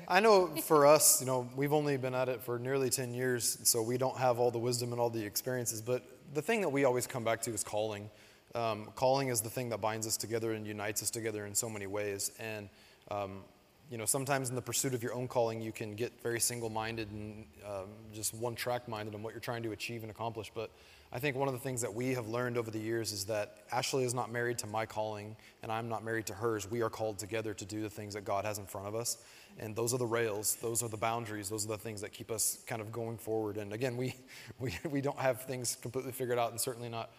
I 0.07 0.19
know 0.19 0.47
for 0.47 0.85
us, 0.85 1.21
you 1.21 1.27
know, 1.27 1.49
we've 1.55 1.73
only 1.73 1.97
been 1.97 2.13
at 2.13 2.29
it 2.29 2.41
for 2.41 2.59
nearly 2.59 2.89
10 2.89 3.13
years, 3.13 3.57
so 3.63 3.81
we 3.81 3.97
don't 3.97 4.17
have 4.17 4.39
all 4.39 4.51
the 4.51 4.59
wisdom 4.59 4.91
and 4.91 4.99
all 4.99 5.09
the 5.09 5.23
experiences. 5.23 5.81
But 5.81 6.03
the 6.33 6.41
thing 6.41 6.61
that 6.61 6.69
we 6.69 6.83
always 6.85 7.07
come 7.07 7.23
back 7.23 7.41
to 7.43 7.51
is 7.51 7.63
calling. 7.63 8.09
Um, 8.53 8.89
calling 8.95 9.29
is 9.29 9.41
the 9.41 9.49
thing 9.49 9.69
that 9.69 9.79
binds 9.79 10.07
us 10.07 10.17
together 10.17 10.53
and 10.53 10.65
unites 10.65 11.03
us 11.03 11.09
together 11.09 11.45
in 11.45 11.55
so 11.55 11.69
many 11.69 11.87
ways. 11.87 12.31
And, 12.39 12.69
um, 13.11 13.43
you 13.89 13.97
know, 13.97 14.05
sometimes 14.05 14.49
in 14.49 14.55
the 14.55 14.61
pursuit 14.61 14.93
of 14.93 15.01
your 15.01 15.13
own 15.13 15.27
calling, 15.27 15.61
you 15.61 15.71
can 15.71 15.95
get 15.95 16.11
very 16.21 16.39
single 16.39 16.69
minded 16.69 17.09
and 17.11 17.45
um, 17.65 17.85
just 18.13 18.33
one 18.33 18.53
track 18.53 18.87
minded 18.87 19.15
on 19.15 19.23
what 19.23 19.33
you're 19.33 19.39
trying 19.39 19.63
to 19.63 19.71
achieve 19.71 20.01
and 20.01 20.11
accomplish. 20.11 20.51
But 20.53 20.71
I 21.13 21.19
think 21.19 21.37
one 21.37 21.47
of 21.47 21.53
the 21.53 21.59
things 21.59 21.81
that 21.81 21.93
we 21.93 22.13
have 22.13 22.27
learned 22.27 22.57
over 22.57 22.69
the 22.69 22.79
years 22.79 23.13
is 23.13 23.25
that 23.25 23.59
Ashley 23.71 24.03
is 24.03 24.13
not 24.13 24.29
married 24.29 24.57
to 24.59 24.67
my 24.67 24.85
calling, 24.85 25.37
and 25.63 25.71
I'm 25.71 25.87
not 25.87 26.03
married 26.03 26.25
to 26.25 26.33
hers. 26.33 26.69
We 26.69 26.81
are 26.81 26.89
called 26.89 27.17
together 27.17 27.53
to 27.53 27.65
do 27.65 27.81
the 27.81 27.89
things 27.89 28.13
that 28.13 28.25
God 28.25 28.43
has 28.43 28.57
in 28.57 28.65
front 28.65 28.87
of 28.87 28.95
us. 28.95 29.17
And 29.57 29.73
those 29.73 29.93
are 29.93 29.97
the 29.97 30.05
rails, 30.05 30.57
those 30.61 30.83
are 30.83 30.89
the 30.89 30.97
boundaries, 30.97 31.49
those 31.49 31.65
are 31.65 31.69
the 31.69 31.77
things 31.77 32.01
that 32.01 32.11
keep 32.11 32.29
us 32.29 32.59
kind 32.67 32.81
of 32.81 32.91
going 32.91 33.17
forward. 33.17 33.55
And 33.55 33.71
again, 33.71 33.95
we, 33.95 34.15
we, 34.59 34.77
we 34.89 34.99
don't 34.99 35.17
have 35.17 35.43
things 35.43 35.77
completely 35.81 36.11
figured 36.11 36.37
out 36.37 36.51
and 36.51 36.59
certainly 36.59 36.89
not 36.89 37.09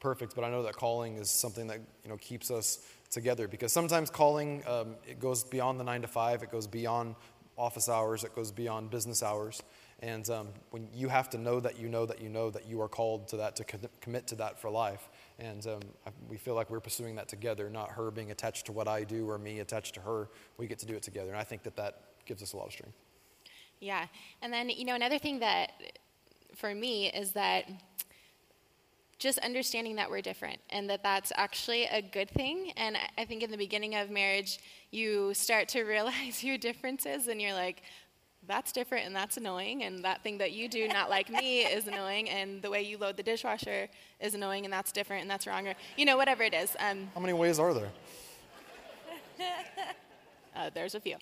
perfect, 0.00 0.34
but 0.34 0.44
I 0.44 0.50
know 0.50 0.62
that 0.64 0.74
calling 0.74 1.16
is 1.16 1.30
something 1.30 1.66
that 1.68 1.80
you 2.02 2.10
know 2.10 2.16
keeps 2.16 2.50
us 2.50 2.86
together 3.16 3.48
because 3.48 3.72
sometimes 3.72 4.10
calling 4.10 4.62
um, 4.68 4.94
it 5.04 5.18
goes 5.18 5.42
beyond 5.42 5.80
the 5.80 5.84
nine 5.84 6.02
to 6.02 6.08
five, 6.08 6.44
it 6.44 6.52
goes 6.52 6.68
beyond 6.68 7.16
office 7.58 7.88
hours, 7.88 8.22
it 8.22 8.32
goes 8.34 8.52
beyond 8.52 8.90
business 8.90 9.22
hours, 9.22 9.62
and 10.00 10.30
um, 10.30 10.48
when 10.70 10.86
you 10.94 11.08
have 11.08 11.28
to 11.30 11.38
know 11.38 11.58
that 11.58 11.80
you 11.80 11.88
know 11.88 12.06
that 12.06 12.20
you 12.20 12.28
know 12.28 12.50
that 12.50 12.68
you 12.68 12.80
are 12.80 12.88
called 12.88 13.26
to 13.26 13.36
that 13.38 13.56
to 13.56 13.64
co- 13.64 13.78
commit 14.00 14.28
to 14.28 14.36
that 14.36 14.60
for 14.60 14.70
life, 14.70 15.08
and 15.38 15.66
um, 15.66 15.80
we 16.28 16.36
feel 16.36 16.54
like 16.54 16.70
we're 16.70 16.78
pursuing 16.78 17.16
that 17.16 17.28
together, 17.28 17.68
not 17.70 17.90
her 17.90 18.12
being 18.12 18.30
attached 18.30 18.66
to 18.66 18.72
what 18.72 18.86
I 18.86 19.02
do 19.02 19.28
or 19.28 19.38
me 19.38 19.58
attached 19.60 19.94
to 19.94 20.00
her. 20.02 20.28
We 20.58 20.68
get 20.68 20.78
to 20.80 20.86
do 20.86 20.94
it 20.94 21.02
together, 21.02 21.30
and 21.30 21.38
I 21.38 21.44
think 21.44 21.64
that 21.64 21.74
that 21.76 22.02
gives 22.26 22.42
us 22.42 22.52
a 22.52 22.56
lot 22.58 22.66
of 22.66 22.72
strength. 22.72 22.96
Yeah. 23.80 24.06
And 24.42 24.52
then, 24.52 24.70
you 24.70 24.84
know, 24.84 24.94
another 24.94 25.18
thing 25.18 25.40
that 25.40 25.72
for 26.54 26.74
me 26.74 27.10
is 27.10 27.32
that 27.32 27.68
just 29.18 29.38
understanding 29.38 29.96
that 29.96 30.10
we're 30.10 30.20
different 30.20 30.60
and 30.70 30.90
that 30.90 31.02
that's 31.02 31.32
actually 31.36 31.84
a 31.84 32.02
good 32.02 32.30
thing. 32.30 32.72
And 32.76 32.96
I- 32.96 33.08
I 33.18 33.24
think 33.24 33.42
in 33.42 33.50
the 33.50 33.56
beginning 33.56 33.94
of 33.94 34.10
marriage, 34.10 34.58
you 34.90 35.32
start 35.34 35.68
to 35.70 35.82
realize 35.94 36.44
your 36.44 36.58
differences 36.58 37.28
and 37.28 37.40
you're 37.40 37.54
like, 37.54 37.82
that's 38.46 38.70
different 38.72 39.06
and 39.06 39.16
that's 39.16 39.36
annoying. 39.38 39.82
And 39.82 40.04
that 40.04 40.22
thing 40.22 40.38
that 40.38 40.52
you 40.52 40.68
do 40.68 40.86
not 40.86 41.08
like 41.10 41.30
me 41.30 41.60
is 41.76 41.86
annoying. 41.88 42.28
And 42.28 42.62
the 42.62 42.70
way 42.70 42.82
you 42.82 42.98
load 42.98 43.16
the 43.16 43.22
dishwasher 43.22 43.88
is 44.20 44.34
annoying 44.34 44.64
and 44.64 44.72
that's 44.72 44.92
different 44.92 45.22
and 45.22 45.30
that's 45.30 45.46
wrong. 45.46 45.66
Or, 45.66 45.74
you 45.96 46.04
know, 46.04 46.16
whatever 46.16 46.42
it 46.42 46.54
is. 46.54 46.76
Um, 46.78 47.08
How 47.14 47.20
many 47.20 47.32
ways 47.32 47.58
are 47.58 47.72
there? 47.74 47.88
uh, 50.56 50.70
there's 50.74 50.94
a 50.94 51.00
few. 51.00 51.16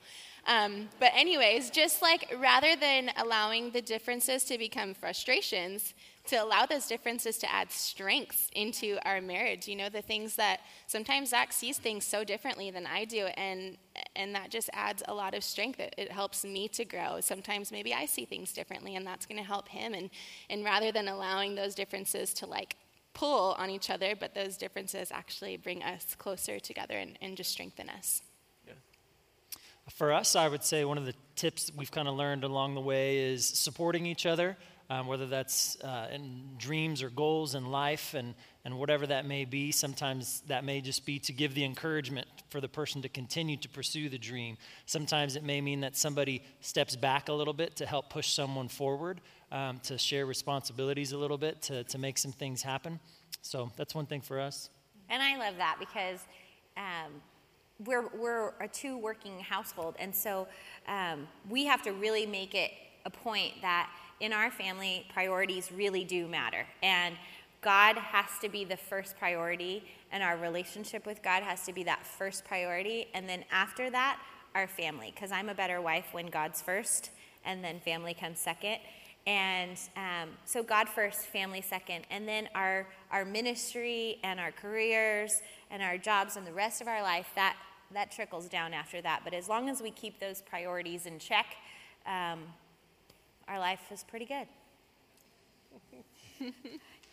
Um, 0.46 0.88
but, 1.00 1.12
anyways, 1.14 1.70
just 1.70 2.02
like 2.02 2.33
rather 2.38 2.76
than 2.76 3.11
allowing 3.16 3.70
the 3.70 3.80
differences 3.80 4.44
to 4.44 4.59
become 4.59 4.92
frustrations, 4.94 5.94
to 6.27 6.37
allow 6.37 6.65
those 6.65 6.87
differences 6.87 7.37
to 7.39 7.53
add 7.53 7.71
strengths 7.71 8.49
into 8.55 8.99
our 9.05 9.21
marriage. 9.21 9.69
You 9.69 9.77
know, 9.77 9.89
the 9.89 10.01
things 10.01 10.37
that 10.37 10.61
sometimes 10.87 11.31
Zach 11.31 11.53
sees 11.53 11.79
things 11.79 12.05
so 12.05 12.25
differently 12.25 12.71
than 12.71 12.87
I 12.87 13.05
do, 13.05 13.27
and 13.37 13.77
and 14.17 14.35
that 14.35 14.51
just 14.51 14.71
adds 14.73 15.03
a 15.07 15.15
lot 15.15 15.35
of 15.35 15.45
strength. 15.45 15.81
It, 15.81 15.95
it 15.99 16.11
helps 16.11 16.45
me 16.45 16.69
to 16.69 16.85
grow. 16.85 17.21
Sometimes 17.21 17.71
maybe 17.71 17.93
I 17.93 18.07
see 18.07 18.25
things 18.25 18.53
differently, 18.53 18.97
and 18.97 19.07
that's 19.07 19.27
going 19.27 19.39
to 19.39 19.47
help 19.47 19.69
him. 19.69 19.93
And 19.93 20.11
and 20.49 20.65
rather 20.65 20.93
than 20.93 21.09
allowing 21.09 21.55
those 21.55 21.75
differences 21.75 22.33
to 22.35 22.47
like 22.47 22.77
pull 23.13 23.53
on 23.59 23.71
each 23.71 23.91
other, 23.91 24.15
but 24.17 24.35
those 24.35 24.57
differences 24.57 25.11
actually 25.13 25.57
bring 25.57 25.83
us 25.83 26.15
closer 26.17 26.59
together 26.59 26.97
and, 26.97 27.17
and 27.23 27.37
just 27.37 27.51
strengthen 27.51 27.89
us. 27.89 28.23
Yeah. 28.67 28.75
For 29.89 30.13
us, 30.13 30.35
I 30.35 30.49
would 30.49 30.65
say 30.65 30.85
one 30.85 30.99
of 30.99 31.07
the 31.07 31.15
tips 31.37 31.71
we've 31.77 31.93
kind 31.93 32.09
of 32.09 32.17
learned 32.17 32.45
along 32.45 32.75
the 32.75 32.81
way 32.81 33.19
is 33.19 33.47
supporting 33.47 34.05
each 34.05 34.27
other, 34.27 34.57
um, 34.90 35.07
whether 35.07 35.27
that's 35.27 35.81
uh, 35.83 36.09
in 36.12 36.51
dreams 36.59 37.03
or 37.03 37.11
goals 37.11 37.55
in 37.55 37.66
life 37.66 38.14
and, 38.14 38.35
and 38.64 38.79
whatever 38.79 39.07
that 39.07 39.27
may 39.27 39.44
be. 39.44 39.73
Sometimes 39.73 40.42
that 40.49 40.64
may 40.64 40.81
just 40.81 41.07
be 41.07 41.18
to 41.20 41.33
give 41.33 41.55
the 41.55 41.64
encouragement 41.64 42.27
for 42.51 42.61
the 42.61 42.68
person 42.68 43.03
to 43.03 43.09
continue 43.09 43.57
to 43.57 43.68
pursue 43.68 44.09
the 44.09 44.18
dream. 44.18 44.57
Sometimes 44.87 45.37
it 45.37 45.42
may 45.42 45.61
mean 45.61 45.81
that 45.81 45.97
somebody 45.97 46.42
steps 46.61 46.97
back 46.97 47.29
a 47.29 47.33
little 47.33 47.55
bit 47.55 47.77
to 47.77 47.87
help 47.87 48.11
push 48.11 48.29
someone 48.29 48.68
forward, 48.68 49.20
um, 49.51 49.81
to 49.85 49.97
share 49.97 50.27
responsibilities 50.27 51.12
a 51.12 51.18
little 51.18 51.38
bit, 51.38 51.62
to, 51.62 51.85
to 51.85 51.99
make 51.99 52.18
some 52.18 52.33
things 52.33 52.62
happen. 52.62 53.01
So 53.42 53.70
that's 53.77 53.94
one 53.94 54.07
thing 54.07 54.20
for 54.20 54.40
us. 54.40 54.70
And 55.09 55.23
I 55.23 55.37
love 55.38 55.57
that 55.59 55.77
because 55.79 56.20
um, 56.77 57.12
we're, 57.85 58.09
we're 58.16 58.53
a 58.61 58.68
two 58.68 58.99
working 58.99 59.40
household. 59.40 59.97
And 59.99 60.14
so 60.14 60.47
um, 60.87 61.27
we 61.49 61.64
have 61.66 61.83
to 61.83 61.92
really 61.92 62.27
make 62.27 62.55
it 62.55 62.70
a 63.05 63.11
point 63.11 63.53
that 63.61 63.90
in 64.20 64.33
our 64.33 64.50
family, 64.50 65.07
priorities 65.12 65.70
really 65.72 66.05
do 66.05 66.27
matter. 66.27 66.66
And 66.83 67.16
God 67.61 67.96
has 67.96 68.27
to 68.42 68.48
be 68.48 68.64
the 68.64 68.77
first 68.77 69.18
priority, 69.18 69.85
and 70.12 70.22
our 70.22 70.37
relationship 70.37 71.07
with 71.07 71.22
God 71.22 71.42
has 71.42 71.64
to 71.66 71.72
be 71.72 71.83
that 71.85 72.07
first 72.07 72.44
priority. 72.44 73.09
And 73.14 73.29
then 73.29 73.44
after 73.50 73.90
that, 73.90 74.20
our 74.55 74.66
family, 74.66 75.12
because 75.14 75.33
I'm 75.33 75.48
a 75.48 75.55
better 75.55 75.81
wife 75.81 76.07
when 76.12 76.27
God's 76.27 76.61
first, 76.61 77.11
and 77.44 77.64
then 77.64 77.81
family 77.81 78.14
comes 78.14 78.38
second. 78.38 78.79
And 79.27 79.79
um, 79.96 80.31
so 80.44 80.62
God 80.62 80.88
first, 80.88 81.20
family 81.20 81.62
second, 81.62 82.05
and 82.11 82.29
then 82.29 82.48
our 82.55 82.87
our 83.11 83.24
ministry 83.24 84.18
and 84.22 84.38
our 84.38 84.53
careers 84.53 85.40
and 85.70 85.83
our 85.83 85.96
jobs 85.96 86.37
and 86.37 86.46
the 86.46 86.53
rest 86.53 86.83
of 86.83 86.88
our 86.88 87.03
life 87.03 87.31
that 87.35 87.57
that 87.94 88.12
trickles 88.12 88.48
down 88.48 88.74
after 88.74 89.00
that. 89.00 89.22
But 89.24 89.33
as 89.33 89.48
long 89.48 89.70
as 89.70 89.81
we 89.81 89.90
keep 89.90 90.20
those 90.20 90.42
priorities 90.42 91.07
in 91.07 91.18
check, 91.18 91.46
um, 92.07 92.40
our 93.48 93.59
life 93.59 93.80
is 93.90 94.04
pretty 94.04 94.26
good. 94.26 94.46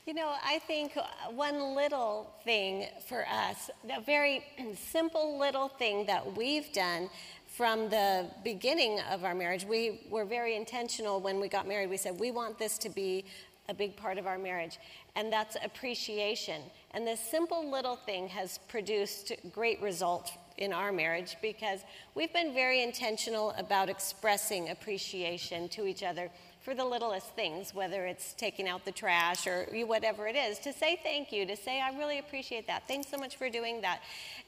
You 0.08 0.16
know, 0.16 0.34
I 0.44 0.58
think 0.58 0.98
one 1.30 1.76
little 1.76 2.34
thing 2.44 2.88
for 3.08 3.24
us, 3.30 3.70
a 3.96 4.02
very 4.02 4.44
simple 4.76 5.38
little 5.38 5.68
thing 5.68 6.08
that 6.08 6.36
we've 6.36 6.74
done 6.74 7.08
from 7.46 7.88
the 7.88 8.26
beginning 8.44 9.00
of 9.12 9.24
our 9.24 9.36
marriage, 9.36 9.64
we 9.64 10.08
were 10.10 10.26
very 10.26 10.56
intentional 10.56 11.20
when 11.20 11.40
we 11.40 11.48
got 11.48 11.68
married. 11.68 11.88
We 11.88 11.98
said, 11.98 12.20
we 12.20 12.32
want 12.32 12.58
this 12.58 12.80
to 12.80 12.90
be 12.90 13.26
a 13.70 13.76
big 13.76 13.96
part 13.96 14.18
of 14.18 14.26
our 14.26 14.40
marriage, 14.40 14.80
and 15.16 15.32
that's 15.32 15.56
appreciation. 15.64 16.64
And 16.96 17.06
this 17.06 17.20
simple 17.20 17.70
little 17.70 17.96
thing 17.96 18.28
has 18.30 18.58
produced 18.68 19.34
great 19.54 19.80
results 19.84 20.32
in 20.58 20.74
our 20.74 20.92
marriage 20.92 21.36
because 21.42 21.80
we've 22.16 22.34
been 22.34 22.54
very 22.54 22.84
intentional 22.84 23.52
about 23.58 23.90
expressing 23.90 24.70
appreciation 24.70 25.70
to 25.70 25.86
each 25.86 26.04
other 26.04 26.30
for 26.62 26.76
the 26.76 26.86
littlest 26.86 27.30
things, 27.30 27.74
whether 27.74 28.06
it's 28.06 28.34
taking 28.34 28.68
out 28.68 28.86
the 28.86 28.92
trash 28.92 29.48
or 29.48 29.66
whatever 29.86 30.28
it 30.28 30.36
is, 30.36 30.60
to 30.60 30.72
say 30.72 31.00
thank 31.02 31.32
you, 31.32 31.46
to 31.46 31.56
say, 31.56 31.82
I 31.82 31.98
really 31.98 32.20
appreciate 32.20 32.68
that. 32.68 32.88
Thanks 32.88 33.10
so 33.10 33.18
much 33.18 33.36
for 33.36 33.50
doing 33.50 33.82
that. 33.82 34.02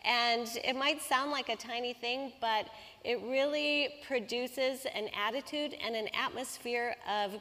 And 0.06 0.48
it 0.64 0.76
might 0.76 1.02
sound 1.02 1.32
like 1.32 1.50
a 1.50 1.56
tiny 1.56 1.94
thing, 1.94 2.32
but 2.40 2.68
it 3.04 3.20
really 3.24 3.96
produces 4.06 4.86
an 4.94 5.10
attitude 5.28 5.76
and 5.84 5.96
an 5.96 6.08
atmosphere 6.14 6.96
of 7.10 7.34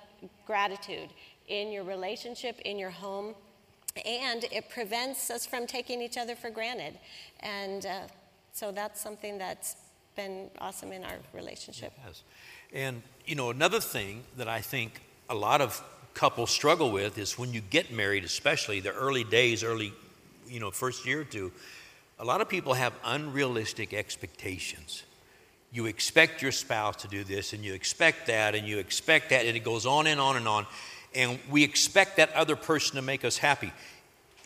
gratitude 0.47 1.11
in 1.49 1.71
your 1.71 1.85
relationship, 1.85 2.59
in 2.61 2.79
your 2.79 2.91
home, 2.91 3.35
and 4.07 4.45
it 4.45 4.71
prevents 4.71 5.31
us 5.31 5.45
from 5.45 5.67
taking 5.67 6.01
each 6.01 6.17
other 6.17 6.35
for 6.35 6.49
granted. 6.49 6.99
And 7.41 7.85
uh, 7.85 8.01
so 8.53 8.71
that's 8.71 9.01
something 9.01 9.39
that's 9.39 9.77
been 10.15 10.51
awesome 10.61 10.93
in 10.93 11.05
our 11.05 11.17
relationship. 11.33 11.93
Yes. 12.07 12.23
And, 12.73 13.03
you 13.27 13.35
know, 13.35 13.51
another 13.51 13.81
thing 13.81 14.25
that 14.37 14.49
I 14.49 14.61
think 14.61 15.01
a 15.29 15.35
lot 15.35 15.61
of 15.61 15.83
couples 16.15 16.51
struggle 16.51 16.91
with 16.91 17.19
is 17.19 17.39
when 17.39 17.53
you 17.53 17.61
get 17.61 17.91
married, 17.91 18.25
especially 18.25 18.81
the 18.81 18.93
early 18.93 19.25
days, 19.25 19.65
early, 19.65 19.93
you 20.47 20.61
know, 20.61 20.71
first 20.71 21.07
year 21.07 21.23
or 21.23 21.25
two, 21.25 21.53
a 22.19 22.25
lot 22.25 22.41
of 22.41 22.49
people 22.49 22.75
have 22.75 22.93
unrealistic 23.05 23.95
expectations. 23.95 25.03
You 25.73 25.87
expect 25.87 26.43
your 26.43 26.53
spouse 26.53 26.97
to 26.97 27.09
do 27.09 27.25
this, 27.25 27.55
and 27.55 27.65
you 27.65 27.73
expect 27.73 28.27
that, 28.27 28.55
and 28.55 28.67
you 28.67 28.79
expect 28.79 29.31
that, 29.31 29.47
and 29.47 29.57
it 29.57 29.65
goes 29.65 29.87
on 29.87 30.07
and 30.07 30.21
on 30.21 30.37
and 30.37 30.47
on. 30.47 30.67
And 31.15 31.39
we 31.51 31.65
expect 31.65 32.19
that 32.19 32.33
other 32.35 32.57
person 32.57 32.97
to 32.97 33.03
make 33.03 33.25
us 33.25 33.39
happy. 33.39 33.73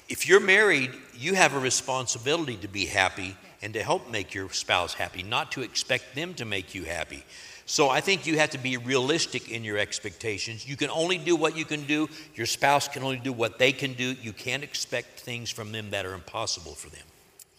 If 0.08 0.28
you're 0.28 0.40
married, 0.40 0.92
you 1.14 1.34
have 1.34 1.54
a 1.54 1.58
responsibility 1.58 2.56
to 2.58 2.68
be 2.68 2.86
happy 2.86 3.36
and 3.62 3.72
to 3.74 3.82
help 3.82 4.10
make 4.10 4.34
your 4.34 4.50
spouse 4.50 4.94
happy, 4.94 5.22
not 5.22 5.52
to 5.52 5.62
expect 5.62 6.14
them 6.14 6.34
to 6.34 6.44
make 6.44 6.74
you 6.74 6.84
happy. 6.84 7.24
So 7.66 7.88
I 7.88 8.00
think 8.00 8.26
you 8.26 8.38
have 8.38 8.50
to 8.50 8.58
be 8.58 8.76
realistic 8.76 9.50
in 9.50 9.64
your 9.64 9.76
expectations. 9.76 10.68
You 10.68 10.76
can 10.76 10.88
only 10.90 11.18
do 11.18 11.34
what 11.34 11.56
you 11.56 11.64
can 11.64 11.82
do. 11.84 12.08
Your 12.36 12.46
spouse 12.46 12.86
can 12.86 13.02
only 13.02 13.18
do 13.18 13.32
what 13.32 13.58
they 13.58 13.72
can 13.72 13.94
do. 13.94 14.12
You 14.12 14.32
can't 14.32 14.62
expect 14.62 15.20
things 15.20 15.50
from 15.50 15.72
them 15.72 15.90
that 15.90 16.06
are 16.06 16.14
impossible 16.14 16.76
for 16.76 16.90
them. 16.90 17.02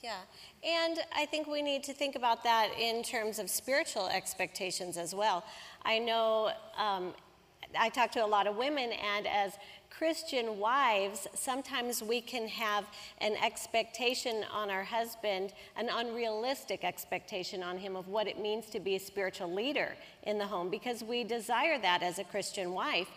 Yeah. 0.01 0.19
And 0.63 0.99
I 1.15 1.25
think 1.25 1.47
we 1.47 1.61
need 1.61 1.83
to 1.83 1.93
think 1.93 2.15
about 2.15 2.43
that 2.45 2.69
in 2.79 3.03
terms 3.03 3.37
of 3.37 3.49
spiritual 3.49 4.07
expectations 4.07 4.97
as 4.97 5.13
well. 5.13 5.43
I 5.83 5.99
know 5.99 6.51
um, 6.77 7.13
I 7.77 7.89
talk 7.89 8.11
to 8.13 8.23
a 8.23 8.25
lot 8.25 8.47
of 8.47 8.55
women, 8.55 8.91
and 8.91 9.27
as 9.27 9.53
Christian 9.97 10.59
wives, 10.59 11.27
sometimes 11.33 12.03
we 12.03 12.21
can 12.21 12.47
have 12.47 12.85
an 13.19 13.35
expectation 13.43 14.45
on 14.53 14.69
our 14.69 14.83
husband, 14.83 15.53
an 15.75 15.89
unrealistic 15.91 16.83
expectation 16.83 17.63
on 17.63 17.79
him 17.79 17.95
of 17.95 18.07
what 18.07 18.27
it 18.27 18.39
means 18.39 18.67
to 18.67 18.79
be 18.79 18.95
a 18.95 18.99
spiritual 18.99 19.51
leader 19.51 19.95
in 20.21 20.37
the 20.37 20.45
home 20.45 20.69
because 20.69 21.03
we 21.03 21.23
desire 21.23 21.79
that 21.79 22.03
as 22.03 22.19
a 22.19 22.23
Christian 22.23 22.73
wife. 22.73 23.07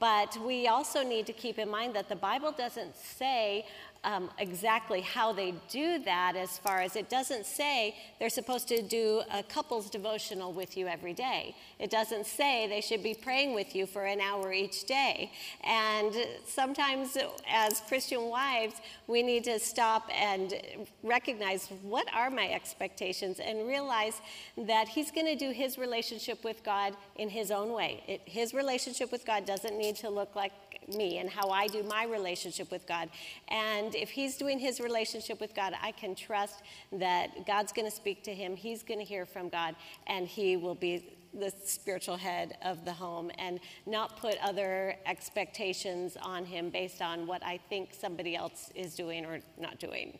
But 0.00 0.38
we 0.38 0.66
also 0.66 1.02
need 1.02 1.26
to 1.26 1.34
keep 1.34 1.58
in 1.58 1.68
mind 1.68 1.94
that 1.94 2.08
the 2.08 2.16
Bible 2.16 2.52
doesn't 2.52 2.96
say 2.96 3.66
um, 4.04 4.30
exactly 4.38 5.00
how 5.00 5.32
they 5.32 5.54
do 5.70 5.98
that, 6.04 6.36
as 6.36 6.58
far 6.58 6.80
as 6.80 6.94
it 6.94 7.08
doesn't 7.08 7.46
say 7.46 7.96
they're 8.18 8.28
supposed 8.28 8.68
to 8.68 8.82
do 8.82 9.22
a 9.32 9.42
couple's 9.42 9.90
devotional 9.90 10.52
with 10.52 10.76
you 10.76 10.86
every 10.86 11.14
day. 11.14 11.56
It 11.78 11.90
doesn't 11.90 12.26
say 12.26 12.68
they 12.68 12.82
should 12.82 13.02
be 13.02 13.14
praying 13.14 13.54
with 13.54 13.74
you 13.74 13.86
for 13.86 14.04
an 14.04 14.20
hour 14.20 14.52
each 14.52 14.84
day. 14.84 15.32
And 15.62 16.13
sometimes, 16.46 17.16
as 17.48 17.80
Christian 17.88 18.24
wives, 18.28 18.74
we 19.06 19.22
need 19.22 19.44
to 19.44 19.58
stop 19.58 20.08
and 20.12 20.54
recognize 21.02 21.68
what 21.82 22.06
are 22.12 22.30
my 22.30 22.48
expectations 22.48 23.40
and 23.40 23.66
realize 23.66 24.20
that 24.56 24.88
He's 24.88 25.10
going 25.10 25.26
to 25.26 25.36
do 25.36 25.52
His 25.52 25.78
relationship 25.78 26.42
with 26.44 26.62
God 26.64 26.94
in 27.16 27.28
His 27.28 27.50
own 27.50 27.72
way. 27.72 28.02
It, 28.06 28.20
his 28.34 28.52
relationship 28.52 29.12
with 29.12 29.24
God 29.24 29.46
doesn't 29.46 29.78
need 29.78 29.96
to 29.96 30.10
look 30.10 30.34
like 30.34 30.52
me 30.94 31.18
and 31.18 31.30
how 31.30 31.50
I 31.50 31.66
do 31.66 31.82
my 31.82 32.04
relationship 32.04 32.70
with 32.70 32.86
God. 32.86 33.08
And 33.48 33.94
if 33.94 34.10
he's 34.10 34.36
doing 34.36 34.58
his 34.58 34.80
relationship 34.80 35.40
with 35.40 35.54
God, 35.54 35.72
I 35.80 35.92
can 35.92 36.14
trust 36.14 36.62
that 36.92 37.46
God's 37.46 37.72
going 37.72 37.88
to 37.88 37.94
speak 37.94 38.22
to 38.24 38.34
him, 38.34 38.56
he's 38.56 38.82
going 38.82 38.98
to 38.98 39.04
hear 39.06 39.24
from 39.24 39.48
God, 39.48 39.76
and 40.06 40.26
he 40.26 40.56
will 40.56 40.74
be 40.74 41.13
the 41.38 41.52
spiritual 41.64 42.16
head 42.16 42.56
of 42.62 42.84
the 42.84 42.92
home 42.92 43.30
and 43.38 43.60
not 43.86 44.16
put 44.16 44.36
other 44.42 44.96
expectations 45.06 46.16
on 46.22 46.44
him 46.44 46.70
based 46.70 47.02
on 47.02 47.26
what 47.26 47.44
I 47.44 47.58
think 47.68 47.90
somebody 47.92 48.36
else 48.36 48.70
is 48.74 48.94
doing 48.94 49.24
or 49.24 49.40
not 49.58 49.78
doing. 49.78 50.18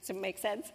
Does 0.00 0.10
it 0.10 0.20
make 0.20 0.36
sense? 0.36 0.70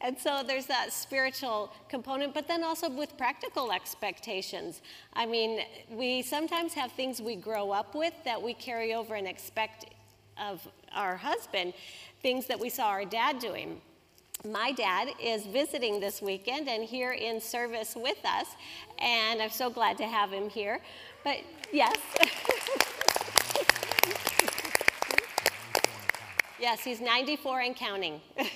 And 0.00 0.18
so 0.18 0.42
there's 0.44 0.66
that 0.66 0.92
spiritual 0.92 1.72
component, 1.88 2.34
but 2.34 2.48
then 2.48 2.64
also 2.64 2.90
with 2.90 3.16
practical 3.16 3.70
expectations. 3.70 4.82
I 5.12 5.24
mean, 5.24 5.60
we 5.88 6.20
sometimes 6.22 6.74
have 6.74 6.90
things 6.92 7.22
we 7.22 7.36
grow 7.36 7.70
up 7.70 7.94
with 7.94 8.12
that 8.24 8.42
we 8.42 8.54
carry 8.54 8.92
over 8.92 9.14
and 9.14 9.28
expect 9.28 9.86
of 10.36 10.66
our 10.92 11.16
husband, 11.16 11.74
things 12.22 12.46
that 12.46 12.58
we 12.58 12.68
saw 12.68 12.88
our 12.88 13.04
dad 13.04 13.38
doing. 13.38 13.80
My 14.50 14.72
dad 14.72 15.08
is 15.22 15.46
visiting 15.46 16.00
this 16.00 16.20
weekend 16.20 16.68
and 16.68 16.82
here 16.82 17.12
in 17.12 17.40
service 17.40 17.94
with 17.94 18.18
us, 18.24 18.48
and 18.98 19.40
I'm 19.40 19.50
so 19.50 19.70
glad 19.70 19.96
to 19.98 20.04
have 20.04 20.30
him 20.32 20.48
here. 20.48 20.80
But 21.22 21.38
yes. 21.72 21.96
Yes, 26.58 26.84
he's 26.84 27.00
94 27.00 27.60
and 27.62 27.74
counting. 27.74 28.20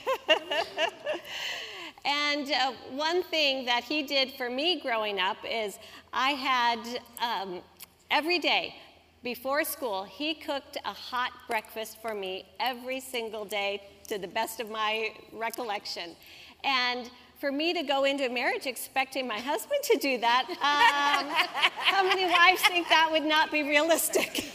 and 2.04 2.52
uh, 2.52 2.72
one 2.92 3.24
thing 3.24 3.64
that 3.64 3.82
he 3.82 4.04
did 4.04 4.30
for 4.34 4.48
me 4.48 4.80
growing 4.80 5.18
up 5.18 5.38
is 5.44 5.80
I 6.12 6.30
had 6.30 6.78
um, 7.20 7.62
every 8.08 8.38
day 8.38 8.76
before 9.24 9.64
school, 9.64 10.04
he 10.04 10.34
cooked 10.34 10.76
a 10.84 10.92
hot 10.92 11.32
breakfast 11.48 12.00
for 12.00 12.14
me 12.14 12.46
every 12.60 13.00
single 13.00 13.44
day 13.44 13.82
to 14.06 14.18
the 14.18 14.28
best 14.28 14.60
of 14.60 14.70
my 14.70 15.12
recollection. 15.32 16.16
And 16.64 17.10
for 17.38 17.52
me 17.52 17.74
to 17.74 17.82
go 17.82 18.04
into 18.04 18.26
a 18.26 18.30
marriage 18.30 18.66
expecting 18.66 19.26
my 19.26 19.38
husband 19.38 19.80
to 19.82 19.98
do 19.98 20.18
that, 20.18 20.46
um, 20.48 21.28
how 21.76 22.02
many 22.02 22.24
wives 22.24 22.62
think 22.62 22.88
that 22.88 23.08
would 23.10 23.24
not 23.24 23.52
be 23.52 23.62
realistic? 23.62 24.50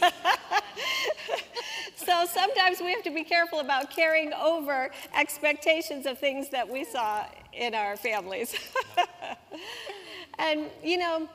so 1.96 2.24
sometimes 2.26 2.80
we 2.80 2.92
have 2.92 3.04
to 3.04 3.10
be 3.10 3.22
careful 3.22 3.60
about 3.60 3.90
carrying 3.90 4.32
over 4.32 4.90
expectations 5.16 6.06
of 6.06 6.18
things 6.18 6.48
that 6.50 6.68
we 6.68 6.84
saw 6.84 7.24
in 7.52 7.74
our 7.74 7.96
families. 7.96 8.54
and, 10.38 10.66
you 10.82 10.98
know, 10.98 11.28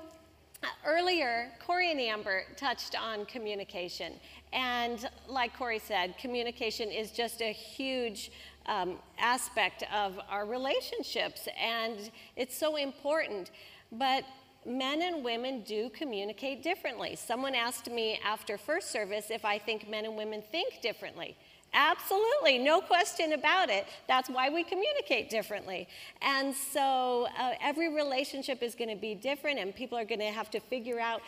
earlier, 0.86 1.52
Corey 1.66 1.92
and 1.92 2.00
Amber 2.00 2.44
touched 2.56 3.00
on 3.00 3.26
communication. 3.26 4.14
And 4.54 5.10
like 5.28 5.58
Corey 5.58 5.80
said, 5.80 6.18
communication 6.18 6.90
is 6.90 7.12
just 7.12 7.42
a 7.42 7.52
huge 7.52 8.32
um, 8.66 8.98
aspect 9.20 9.84
of 9.94 10.20
our 10.30 10.46
relationships, 10.46 11.48
and 11.62 12.12
it's 12.36 12.58
so 12.58 12.76
important. 12.76 13.52
But 13.92 14.24
men 14.66 15.02
and 15.02 15.24
women 15.24 15.62
do 15.62 15.90
communicate 15.90 16.62
differently. 16.64 17.16
Someone 17.16 17.56
asked 17.56 17.90
me 17.90 18.20
after 18.24 18.58
first 18.58 18.92
service 18.92 19.30
if 19.30 19.46
I 19.46 19.58
think 19.58 19.90
men 19.90 20.06
and 20.06 20.18
women 20.18 20.44
think 20.52 20.82
differently. 20.82 21.38
Absolutely, 21.74 22.58
no 22.58 22.80
question 22.82 23.34
about 23.34 23.70
it. 23.70 23.86
That's 24.08 24.30
why 24.30 24.50
we 24.50 24.64
communicate 24.64 25.30
differently. 25.30 25.88
And 26.22 26.56
so 26.56 27.28
uh, 27.38 27.54
every 27.62 27.94
relationship 27.94 28.64
is 28.64 28.74
going 28.74 28.90
to 28.90 28.96
be 28.96 29.16
different, 29.16 29.60
and 29.60 29.76
people 29.76 29.98
are 29.98 30.06
going 30.06 30.22
to 30.22 30.32
have 30.32 30.50
to 30.52 30.60
figure 30.60 31.00
out 31.00 31.22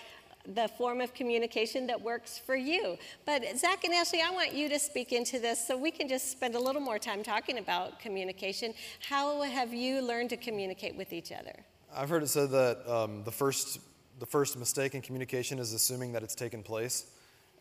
the 0.56 0.68
form 0.68 1.02
of 1.02 1.14
communication 1.14 1.88
that 1.88 2.02
works 2.02 2.38
for 2.38 2.56
you. 2.56 2.98
But 3.26 3.44
Zach 3.58 3.84
and 3.84 3.94
Ashley, 3.94 4.22
I 4.22 4.32
want 4.32 4.54
you 4.54 4.70
to 4.70 4.80
speak 4.80 5.12
into 5.12 5.40
this 5.40 5.66
so 5.66 5.78
we 5.78 5.92
can 5.92 6.08
just 6.08 6.32
spend 6.32 6.56
a 6.56 6.60
little 6.60 6.82
more 6.82 7.00
time 7.00 7.24
talking 7.24 7.58
about 7.58 8.00
communication. 8.00 8.74
How 9.08 9.42
have 9.42 9.74
you 9.74 10.02
learned 10.02 10.30
to 10.32 10.38
communicate 10.38 10.96
with 10.96 11.14
each 11.14 11.32
other? 11.32 11.54
I've 11.96 12.10
heard 12.10 12.24
it 12.24 12.28
said 12.28 12.52
that 12.52 12.88
um, 12.88 13.24
the 13.24 13.32
first 13.32 13.80
the 14.20 14.26
first 14.26 14.58
mistake 14.58 14.96
in 14.96 15.02
communication 15.02 15.60
is 15.60 15.74
assuming 15.74 16.12
that 16.12 16.24
it's 16.24 16.36
taken 16.36 16.62
place, 16.62 17.06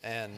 and 0.02 0.32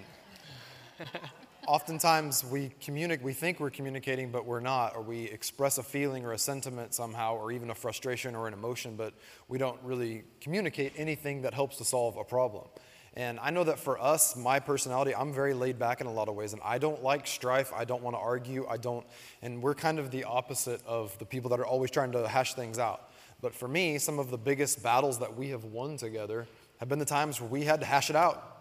oftentimes 1.71 2.45
we 2.45 2.73
communicate, 2.81 3.25
we 3.25 3.33
think 3.33 3.61
we're 3.61 3.71
communicating, 3.71 4.33
but 4.33 4.45
we're 4.45 4.59
not, 4.59 4.97
or 4.97 5.03
we 5.03 5.27
express 5.27 5.79
a 5.79 5.83
feeling 5.85 6.25
or 6.25 6.33
a 6.33 6.39
sentiment 6.39 6.93
somehow, 6.93 7.37
or 7.37 7.53
even 7.53 7.71
a 7.71 7.75
frustration 7.77 8.35
or 8.35 8.49
an 8.49 8.55
emotion, 8.55 8.97
but 8.97 9.15
we 9.47 9.57
don't 9.57 9.79
really 9.85 10.25
communicate 10.41 10.93
anything 10.97 11.43
that 11.43 11.55
helps 11.55 11.77
to 11.77 11.85
solve 11.85 12.17
a 12.17 12.25
problem. 12.25 12.67
And 13.15 13.39
I 13.39 13.51
know 13.51 13.63
that 13.63 13.79
for 13.79 14.03
us, 14.03 14.35
my 14.35 14.59
personality, 14.59 15.15
I'm 15.15 15.33
very 15.33 15.55
laid 15.55 15.79
back 15.79 16.01
in 16.01 16.09
a 16.09 16.13
lot 16.13 16.29
of 16.29 16.35
ways. 16.35 16.55
And 16.55 16.63
I 16.65 16.79
don't 16.79 17.05
like 17.05 17.25
strife. 17.29 17.73
I 17.73 17.85
don't 17.85 18.03
want 18.03 18.17
to 18.17 18.21
argue. 18.21 18.67
I 18.69 18.77
don't, 18.77 19.07
and 19.41 19.63
we're 19.63 19.77
kind 19.77 20.01
of 20.01 20.11
the 20.11 20.25
opposite 20.25 20.85
of 20.85 21.17
the 21.21 21.25
people 21.25 21.51
that 21.51 21.61
are 21.61 21.67
always 21.67 21.93
trying 21.93 22.11
to 22.13 22.27
hash 22.27 22.55
things 22.55 22.81
out. 22.81 23.13
But 23.41 23.55
for 23.55 23.69
me, 23.69 23.99
some 23.99 24.19
of 24.19 24.33
the 24.33 24.39
biggest 24.39 24.83
battles 24.83 25.21
that 25.21 25.37
we 25.37 25.51
have 25.51 25.63
won 25.63 25.97
together 25.97 26.49
have 26.79 26.89
been 26.89 26.99
the 26.99 27.05
times 27.05 27.41
where 27.41 27.49
we 27.49 27.63
had 27.63 27.79
to 27.79 27.87
hash 27.87 28.11
it 28.11 28.17
out. 28.17 28.60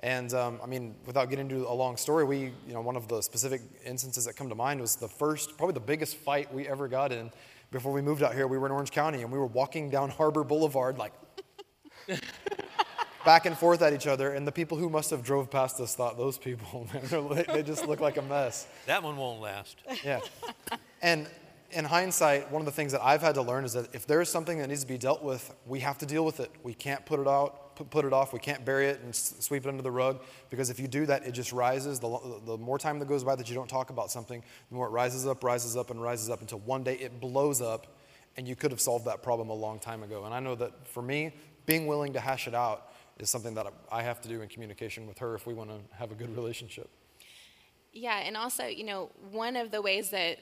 And 0.00 0.32
um, 0.32 0.60
I 0.62 0.66
mean, 0.66 0.94
without 1.06 1.28
getting 1.28 1.50
into 1.50 1.68
a 1.68 1.72
long 1.74 1.96
story, 1.96 2.24
we, 2.24 2.38
you 2.66 2.72
know, 2.72 2.80
one 2.80 2.94
of 2.96 3.08
the 3.08 3.20
specific 3.20 3.62
instances 3.84 4.24
that 4.26 4.36
come 4.36 4.48
to 4.48 4.54
mind 4.54 4.80
was 4.80 4.94
the 4.96 5.08
first, 5.08 5.56
probably 5.56 5.74
the 5.74 5.80
biggest 5.80 6.16
fight 6.16 6.52
we 6.54 6.68
ever 6.68 6.86
got 6.86 7.10
in 7.12 7.32
before 7.72 7.92
we 7.92 8.00
moved 8.00 8.22
out 8.22 8.32
here. 8.34 8.46
We 8.46 8.58
were 8.58 8.66
in 8.66 8.72
Orange 8.72 8.92
County 8.92 9.22
and 9.22 9.32
we 9.32 9.38
were 9.38 9.46
walking 9.46 9.90
down 9.90 10.10
Harbor 10.10 10.44
Boulevard, 10.44 10.98
like 10.98 11.12
back 13.24 13.46
and 13.46 13.56
forth 13.56 13.82
at 13.82 13.92
each 13.92 14.06
other. 14.06 14.32
And 14.32 14.46
the 14.46 14.52
people 14.52 14.78
who 14.78 14.88
must 14.88 15.10
have 15.10 15.22
drove 15.22 15.50
past 15.50 15.80
us 15.80 15.94
thought 15.94 16.16
those 16.16 16.38
people, 16.38 16.88
man, 17.12 17.28
they- 17.34 17.52
they 17.54 17.62
just 17.62 17.86
look 17.86 18.00
like 18.00 18.16
a 18.16 18.22
mess. 18.22 18.66
That 18.86 19.02
one 19.02 19.16
won't 19.16 19.40
last. 19.40 19.76
Yeah. 20.04 20.20
And 21.02 21.28
in 21.70 21.84
hindsight, 21.84 22.50
one 22.50 22.62
of 22.62 22.66
the 22.66 22.72
things 22.72 22.92
that 22.92 23.02
I've 23.04 23.20
had 23.20 23.34
to 23.34 23.42
learn 23.42 23.64
is 23.64 23.74
that 23.74 23.94
if 23.94 24.06
there 24.06 24.20
is 24.22 24.28
something 24.30 24.58
that 24.58 24.68
needs 24.68 24.80
to 24.82 24.86
be 24.86 24.96
dealt 24.96 25.22
with, 25.22 25.54
we 25.66 25.80
have 25.80 25.98
to 25.98 26.06
deal 26.06 26.24
with 26.24 26.40
it. 26.40 26.50
We 26.62 26.72
can't 26.72 27.04
put 27.04 27.20
it 27.20 27.28
out, 27.28 27.67
put, 27.90 28.04
it 28.04 28.12
off. 28.12 28.32
We 28.32 28.38
can't 28.38 28.64
bury 28.64 28.86
it 28.86 29.00
and 29.02 29.14
sweep 29.14 29.64
it 29.64 29.68
under 29.68 29.82
the 29.82 29.90
rug 29.90 30.20
because 30.50 30.70
if 30.70 30.78
you 30.78 30.88
do 30.88 31.06
that, 31.06 31.26
it 31.26 31.32
just 31.32 31.52
rises. 31.52 31.98
The, 31.98 32.40
the 32.44 32.56
more 32.56 32.78
time 32.78 32.98
that 32.98 33.08
goes 33.08 33.24
by 33.24 33.36
that 33.36 33.48
you 33.48 33.54
don't 33.54 33.68
talk 33.68 33.90
about 33.90 34.10
something, 34.10 34.42
the 34.68 34.74
more 34.74 34.86
it 34.86 34.90
rises 34.90 35.26
up, 35.26 35.42
rises 35.44 35.76
up, 35.76 35.90
and 35.90 36.00
rises 36.00 36.30
up 36.30 36.40
until 36.40 36.58
one 36.60 36.82
day 36.82 36.94
it 36.94 37.20
blows 37.20 37.60
up 37.60 37.98
and 38.36 38.46
you 38.46 38.54
could 38.54 38.70
have 38.70 38.80
solved 38.80 39.06
that 39.06 39.22
problem 39.22 39.50
a 39.50 39.54
long 39.54 39.78
time 39.78 40.02
ago. 40.02 40.24
And 40.24 40.32
I 40.32 40.40
know 40.40 40.54
that 40.54 40.86
for 40.86 41.02
me, 41.02 41.32
being 41.66 41.86
willing 41.86 42.12
to 42.12 42.20
hash 42.20 42.46
it 42.46 42.54
out 42.54 42.92
is 43.18 43.28
something 43.28 43.54
that 43.54 43.66
I 43.90 44.02
have 44.02 44.20
to 44.22 44.28
do 44.28 44.42
in 44.42 44.48
communication 44.48 45.06
with 45.06 45.18
her 45.18 45.34
if 45.34 45.46
we 45.46 45.54
want 45.54 45.70
to 45.70 45.96
have 45.96 46.12
a 46.12 46.14
good 46.14 46.34
relationship. 46.36 46.88
Yeah, 47.92 48.18
and 48.18 48.36
also, 48.36 48.66
you 48.66 48.84
know, 48.84 49.10
one 49.32 49.56
of 49.56 49.70
the 49.70 49.82
ways 49.82 50.10
that 50.10 50.38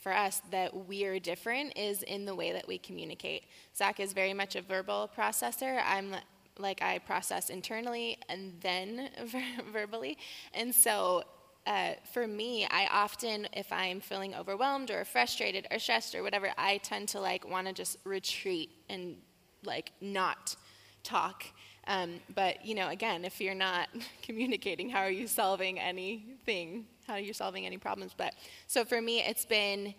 for 0.00 0.12
us 0.12 0.40
that 0.50 0.74
we're 0.74 1.18
different 1.18 1.76
is 1.76 2.02
in 2.02 2.24
the 2.24 2.34
way 2.34 2.52
that 2.52 2.66
we 2.66 2.78
communicate. 2.78 3.44
Zach 3.76 4.00
is 4.00 4.12
very 4.12 4.32
much 4.32 4.56
a 4.56 4.62
verbal 4.62 5.10
processor. 5.16 5.82
I'm 5.84 6.14
like 6.58 6.82
I 6.82 6.98
process 6.98 7.50
internally 7.50 8.18
and 8.28 8.54
then 8.60 9.10
ver- 9.24 9.62
verbally, 9.72 10.18
and 10.54 10.74
so. 10.74 11.24
Uh, 11.66 11.92
for 12.14 12.26
me, 12.26 12.66
I 12.70 12.86
often, 12.90 13.46
if 13.52 13.70
I'm 13.70 14.00
feeling 14.00 14.34
overwhelmed 14.34 14.90
or 14.90 15.04
frustrated 15.04 15.66
or 15.70 15.78
stressed 15.78 16.14
or 16.14 16.22
whatever, 16.22 16.50
I 16.56 16.78
tend 16.78 17.08
to 17.10 17.20
like 17.20 17.46
want 17.46 17.66
to 17.66 17.74
just 17.74 17.98
retreat 18.04 18.70
and 18.88 19.18
like 19.64 19.92
not 20.00 20.56
talk. 21.02 21.44
Um, 21.86 22.20
but 22.34 22.64
you 22.64 22.74
know, 22.74 22.88
again, 22.88 23.24
if 23.24 23.40
you're 23.40 23.54
not 23.54 23.88
communicating, 24.22 24.88
how 24.88 25.00
are 25.00 25.10
you 25.10 25.26
solving 25.26 25.78
anything? 25.78 26.86
How 27.06 27.14
are 27.14 27.20
you 27.20 27.32
solving 27.32 27.66
any 27.66 27.78
problems? 27.78 28.12
But 28.16 28.34
so 28.66 28.84
for 28.84 29.00
me, 29.00 29.20
it's 29.20 29.46
been 29.46 29.94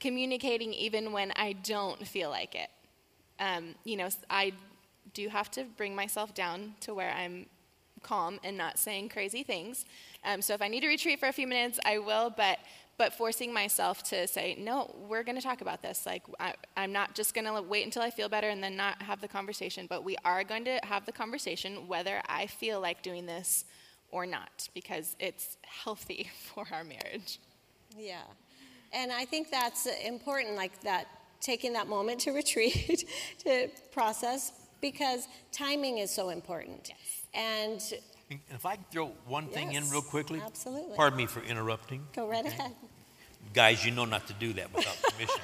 communicating 0.00 0.72
even 0.74 1.12
when 1.12 1.32
I 1.36 1.54
don't 1.54 2.06
feel 2.06 2.28
like 2.28 2.54
it. 2.54 2.68
Um, 3.40 3.74
you 3.84 3.96
know, 3.96 4.08
I 4.28 4.52
do 5.14 5.28
have 5.28 5.50
to 5.52 5.64
bring 5.64 5.94
myself 5.94 6.34
down 6.34 6.74
to 6.80 6.92
where 6.92 7.12
I'm 7.12 7.46
calm 8.02 8.38
and 8.44 8.56
not 8.56 8.78
saying 8.78 9.08
crazy 9.08 9.42
things. 9.42 9.86
Um, 10.24 10.42
so 10.42 10.54
if 10.54 10.62
I 10.62 10.68
need 10.68 10.80
to 10.80 10.88
retreat 10.88 11.18
for 11.18 11.26
a 11.26 11.32
few 11.32 11.46
minutes, 11.46 11.80
I 11.84 11.98
will. 11.98 12.30
But 12.30 12.58
but 12.96 13.12
forcing 13.12 13.52
myself 13.52 14.04
to 14.04 14.26
say, 14.28 14.56
no, 14.56 14.94
we're 15.08 15.24
going 15.24 15.34
to 15.34 15.42
talk 15.42 15.60
about 15.62 15.82
this. 15.82 16.06
Like 16.06 16.22
I, 16.38 16.54
I'm 16.76 16.92
not 16.92 17.14
just 17.14 17.34
going 17.34 17.44
to 17.44 17.60
wait 17.60 17.84
until 17.84 18.02
I 18.02 18.10
feel 18.10 18.28
better 18.28 18.48
and 18.48 18.62
then 18.62 18.76
not 18.76 19.02
have 19.02 19.20
the 19.20 19.26
conversation. 19.26 19.86
But 19.88 20.04
we 20.04 20.16
are 20.24 20.44
going 20.44 20.64
to 20.66 20.78
have 20.84 21.04
the 21.04 21.10
conversation 21.10 21.88
whether 21.88 22.22
I 22.28 22.46
feel 22.46 22.80
like 22.80 23.02
doing 23.02 23.26
this 23.26 23.64
or 24.10 24.26
not, 24.26 24.68
because 24.74 25.16
it's 25.18 25.56
healthy 25.64 26.30
for 26.54 26.66
our 26.70 26.84
marriage. 26.84 27.40
Yeah. 27.96 28.22
And 28.92 29.10
I 29.10 29.24
think 29.24 29.50
that's 29.50 29.86
important, 30.04 30.54
like 30.54 30.80
that, 30.82 31.08
taking 31.40 31.72
that 31.72 31.88
moment 31.88 32.20
to 32.20 32.30
retreat, 32.42 33.10
to 33.40 33.68
process, 33.90 34.52
because 34.84 35.28
timing 35.50 35.96
is 35.98 36.10
so 36.10 36.28
important. 36.28 36.92
And 37.32 37.80
And 38.30 38.38
If 38.50 38.66
I 38.66 38.76
can 38.76 38.84
throw 38.90 39.06
one 39.26 39.48
thing 39.48 39.72
in 39.72 39.88
real 39.90 40.02
quickly. 40.02 40.40
absolutely. 40.44 40.94
Pardon 40.96 41.16
me 41.16 41.26
for 41.26 41.40
interrupting. 41.42 42.06
go 42.14 42.28
right 42.28 42.44
ahead. 42.44 42.72
Guys, 43.54 43.84
you 43.84 43.90
know 43.92 44.04
not 44.04 44.26
to 44.26 44.34
do 44.34 44.52
that 44.54 44.72
without 44.74 44.96
permission. 45.10 45.40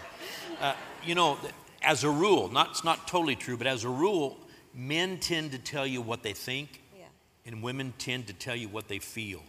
uh, 0.61 0.75
you 1.07 1.15
know, 1.15 1.39
as 1.83 2.05
a 2.05 2.11
rule, 2.11 2.49
not, 2.49 2.71
it's 2.71 2.85
not 2.85 3.09
totally 3.09 3.35
true, 3.37 3.57
but 3.57 3.67
as 3.67 3.85
a 3.85 3.89
rule, 3.89 4.37
men 4.75 5.19
tend 5.19 5.53
to 5.53 5.59
tell 5.59 5.87
you 5.87 6.03
what 6.03 6.23
they 6.23 6.35
think, 6.35 6.83
Yeah. 6.99 7.05
and 7.47 7.63
women 7.63 7.93
tend 7.99 8.27
to 8.27 8.35
tell 8.35 8.57
you 8.57 8.69
what 8.69 8.89
they 8.89 8.99
feel. 8.99 9.43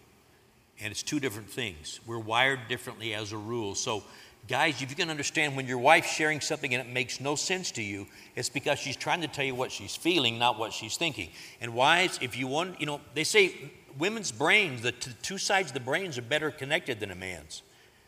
And 0.82 0.90
it's 0.92 1.04
two 1.04 1.20
different 1.20 1.50
things. 1.50 2.00
We're 2.08 2.20
wired 2.34 2.68
differently 2.70 3.14
as 3.14 3.34
a 3.34 3.38
rule. 3.38 3.76
So, 3.76 4.04
guys, 4.48 4.82
if 4.82 4.90
you 4.90 4.96
can 4.96 5.10
understand 5.10 5.56
when 5.56 5.68
your 5.68 5.78
wife's 5.78 6.12
sharing 6.12 6.42
something 6.42 6.74
and 6.74 6.88
it 6.88 6.92
makes 6.92 7.20
no 7.20 7.36
sense 7.36 7.72
to 7.72 7.82
you, 7.82 8.08
it's 8.36 8.50
because 8.50 8.80
she's 8.80 8.96
trying 8.96 9.22
to 9.22 9.28
tell 9.28 9.46
you 9.46 9.56
what 9.56 9.72
she's 9.72 9.96
feeling, 9.96 10.38
not 10.38 10.58
what 10.60 10.74
she's 10.74 10.98
thinking. 10.98 11.30
And 11.60 11.74
wives, 11.74 12.20
if 12.22 12.38
you 12.38 12.48
want, 12.48 12.80
you 12.80 12.86
know, 12.86 13.02
they 13.14 13.24
say 13.24 13.72
women's 13.98 14.32
brains, 14.32 14.82
the 14.82 14.92
t- 14.92 15.12
two 15.22 15.38
sides 15.38 15.70
of 15.70 15.74
the 15.74 15.80
brains 15.80 16.18
are 16.18 16.24
better 16.24 16.52
connected 16.52 17.00
than 17.00 17.12
a 17.12 17.16
man's. 17.16 17.62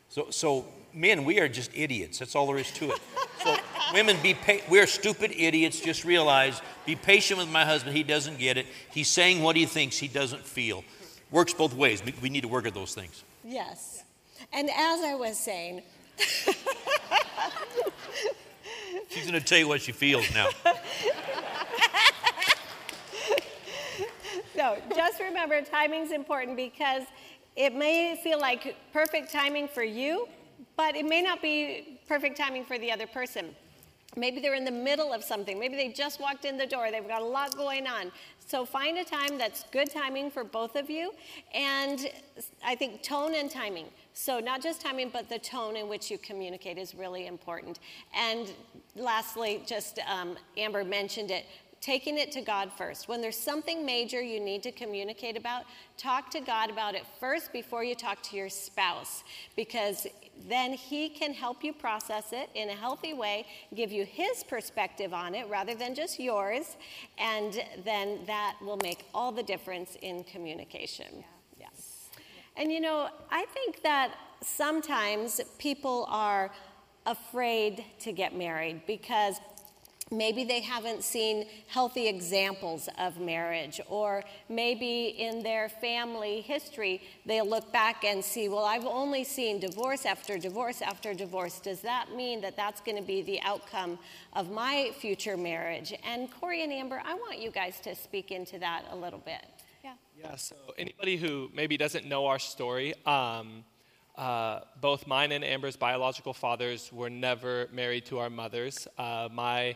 So, 0.10 0.28
so 0.30 0.66
men, 0.94 1.26
we 1.26 1.40
are 1.40 1.48
just 1.48 1.72
idiots. 1.74 2.20
That's 2.20 2.36
all 2.36 2.48
there 2.48 2.58
is 2.58 2.72
to 2.72 2.92
it. 2.92 3.00
So, 3.44 3.58
women, 3.94 4.16
be 4.22 4.34
pa- 4.34 4.62
we're 4.70 4.88
stupid 4.88 5.32
idiots. 5.36 5.80
Just 5.80 6.06
realize, 6.06 6.62
be 6.86 6.96
patient 6.96 7.40
with 7.40 7.50
my 7.50 7.66
husband. 7.66 7.96
He 7.96 8.04
doesn't 8.04 8.38
get 8.38 8.58
it. 8.58 8.68
He's 8.92 9.08
saying 9.08 9.42
what 9.42 9.56
he 9.56 9.66
thinks. 9.66 9.98
He 9.98 10.08
doesn't 10.08 10.46
feel. 10.46 10.84
Works 11.32 11.54
both 11.54 11.74
ways. 11.74 12.04
We, 12.06 12.14
we 12.22 12.30
need 12.30 12.42
to 12.42 12.48
work 12.48 12.68
at 12.68 12.74
those 12.74 12.94
things. 12.94 13.24
Yes. 13.44 14.04
And 14.52 14.70
as 14.70 15.02
I 15.02 15.16
was 15.16 15.40
saying, 15.40 15.82
She's 19.10 19.30
going 19.30 19.40
to 19.40 19.42
tell 19.42 19.60
you 19.60 19.68
what 19.68 19.82
she 19.82 19.92
feels 19.92 20.32
now. 20.34 20.50
no, 24.56 24.78
just 24.96 25.20
remember 25.20 25.62
timing's 25.62 26.12
important 26.12 26.58
because 26.58 27.04
it 27.56 27.76
may 27.76 28.20
feel 28.24 28.40
like 28.40 28.76
perfect 28.92 29.32
timing 29.32 29.68
for 29.68 29.84
you, 29.84 30.28
but 30.76 30.96
it 30.96 31.06
may 31.06 31.22
not 31.22 31.42
be 31.42 32.00
perfect 32.08 32.38
timing 32.38 32.66
for 32.66 32.80
the 32.80 32.92
other 32.92 33.06
person. 33.06 33.56
Maybe 34.16 34.40
they're 34.42 34.56
in 34.56 34.66
the 34.66 34.72
middle 34.72 35.12
of 35.12 35.24
something. 35.24 35.60
Maybe 35.60 35.76
they 35.76 35.90
just 35.90 36.20
walked 36.20 36.46
in 36.46 36.58
the 36.58 36.68
door. 36.68 36.92
They've 36.92 37.08
got 37.08 37.22
a 37.22 37.26
lot 37.26 37.56
going 37.56 37.88
on. 37.88 38.12
So 38.46 38.66
find 38.66 38.98
a 38.98 39.04
time 39.04 39.38
that's 39.38 39.64
good 39.72 39.90
timing 39.92 40.30
for 40.30 40.44
both 40.44 40.76
of 40.76 40.90
you. 40.90 41.14
And 41.54 42.10
I 42.64 42.76
think 42.76 43.02
tone 43.02 43.34
and 43.34 43.50
timing. 43.50 43.86
So 44.14 44.40
not 44.40 44.62
just 44.62 44.82
timing, 44.82 45.10
but 45.10 45.28
the 45.28 45.40
tone 45.40 45.76
in 45.76 45.90
which 45.90 46.12
you 46.12 46.18
communicate 46.18 46.78
is 46.78 46.94
really 46.94 47.28
important. 47.28 47.80
And 48.16 48.52
lastly, 48.96 49.64
just 49.66 50.00
um, 50.08 50.38
Amber 50.58 50.84
mentioned 50.84 51.32
it 51.32 51.46
taking 51.84 52.18
it 52.18 52.32
to 52.32 52.40
God 52.40 52.72
first. 52.72 53.10
When 53.10 53.20
there's 53.20 53.36
something 53.38 53.86
major 53.86 54.22
you 54.22 54.40
need 54.40 54.64
to 54.64 54.72
communicate 54.72 55.36
about, 55.36 55.66
talk 55.98 56.32
to 56.32 56.40
God 56.40 56.70
about 56.70 56.96
it 56.96 57.04
first 57.20 57.52
before 57.52 57.84
you 57.84 57.94
talk 57.94 58.24
to 58.24 58.38
your 58.38 58.48
spouse 58.48 59.26
because 59.58 60.08
then 60.48 60.72
he 60.72 61.10
can 61.10 61.34
help 61.34 61.62
you 61.62 61.74
process 61.74 62.32
it 62.32 62.50
in 62.56 62.70
a 62.70 62.74
healthy 62.74 63.14
way, 63.14 63.46
give 63.76 63.92
you 63.92 64.06
his 64.06 64.46
perspective 64.46 65.14
on 65.14 65.36
it 65.36 65.46
rather 65.50 65.76
than 65.76 65.94
just 65.94 66.22
yours, 66.22 66.78
and 67.18 67.62
then 67.84 68.20
that 68.28 68.56
will 68.62 68.78
make 68.78 69.06
all 69.14 69.34
the 69.34 69.44
difference 69.44 69.98
in 70.02 70.24
communication. 70.24 71.26
And 72.56 72.72
you 72.72 72.80
know, 72.80 73.10
I 73.32 73.46
think 73.54 73.82
that 73.84 74.14
sometimes 74.42 75.42
people 75.58 76.06
are 76.10 76.52
afraid 77.06 77.84
to 78.00 78.12
get 78.12 78.36
married 78.36 78.82
because 78.86 79.40
maybe 80.12 80.44
they 80.44 80.62
haven't 80.62 81.04
seen 81.04 81.48
healthy 81.68 82.08
examples 82.08 82.88
of 83.00 83.20
marriage, 83.20 83.82
or 83.88 84.24
maybe 84.48 85.08
in 85.08 85.42
their 85.42 85.70
family 85.70 86.42
history, 86.42 87.02
they'll 87.26 87.48
look 87.48 87.72
back 87.72 88.04
and 88.04 88.24
see, 88.24 88.48
well, 88.48 88.66
I've 88.66 88.86
only 88.86 89.24
seen 89.24 89.60
divorce 89.60 90.06
after 90.06 90.38
divorce 90.38 90.82
after 90.82 91.14
divorce. 91.14 91.60
Does 91.60 91.82
that 91.82 92.16
mean 92.16 92.42
that 92.42 92.56
that's 92.56 92.82
going 92.82 92.98
to 92.98 93.04
be 93.04 93.22
the 93.22 93.42
outcome 93.42 93.98
of 94.34 94.52
my 94.52 94.92
future 95.00 95.38
marriage? 95.38 95.94
And 96.06 96.30
Corey 96.32 96.64
and 96.64 96.72
Amber, 96.72 97.02
I 97.04 97.16
want 97.16 97.40
you 97.40 97.50
guys 97.50 97.80
to 97.82 97.96
speak 97.96 98.32
into 98.32 98.60
that 98.60 98.86
a 98.92 98.96
little 98.96 99.20
bit. 99.20 99.46
Yeah. 100.24 100.36
So 100.38 100.56
anybody 100.78 101.18
who 101.18 101.50
maybe 101.54 101.76
doesn't 101.76 102.06
know 102.08 102.28
our 102.28 102.40
story, 102.40 102.94
um, 103.06 103.66
uh, 104.18 104.62
both 104.80 105.06
mine 105.06 105.34
and 105.34 105.44
Amber's 105.44 105.76
biological 105.76 106.34
fathers 106.34 106.94
were 106.94 107.10
never 107.10 107.68
married 107.74 108.06
to 108.06 108.20
our 108.20 108.30
mothers. 108.30 108.88
Uh, 108.98 109.28
my 109.32 109.76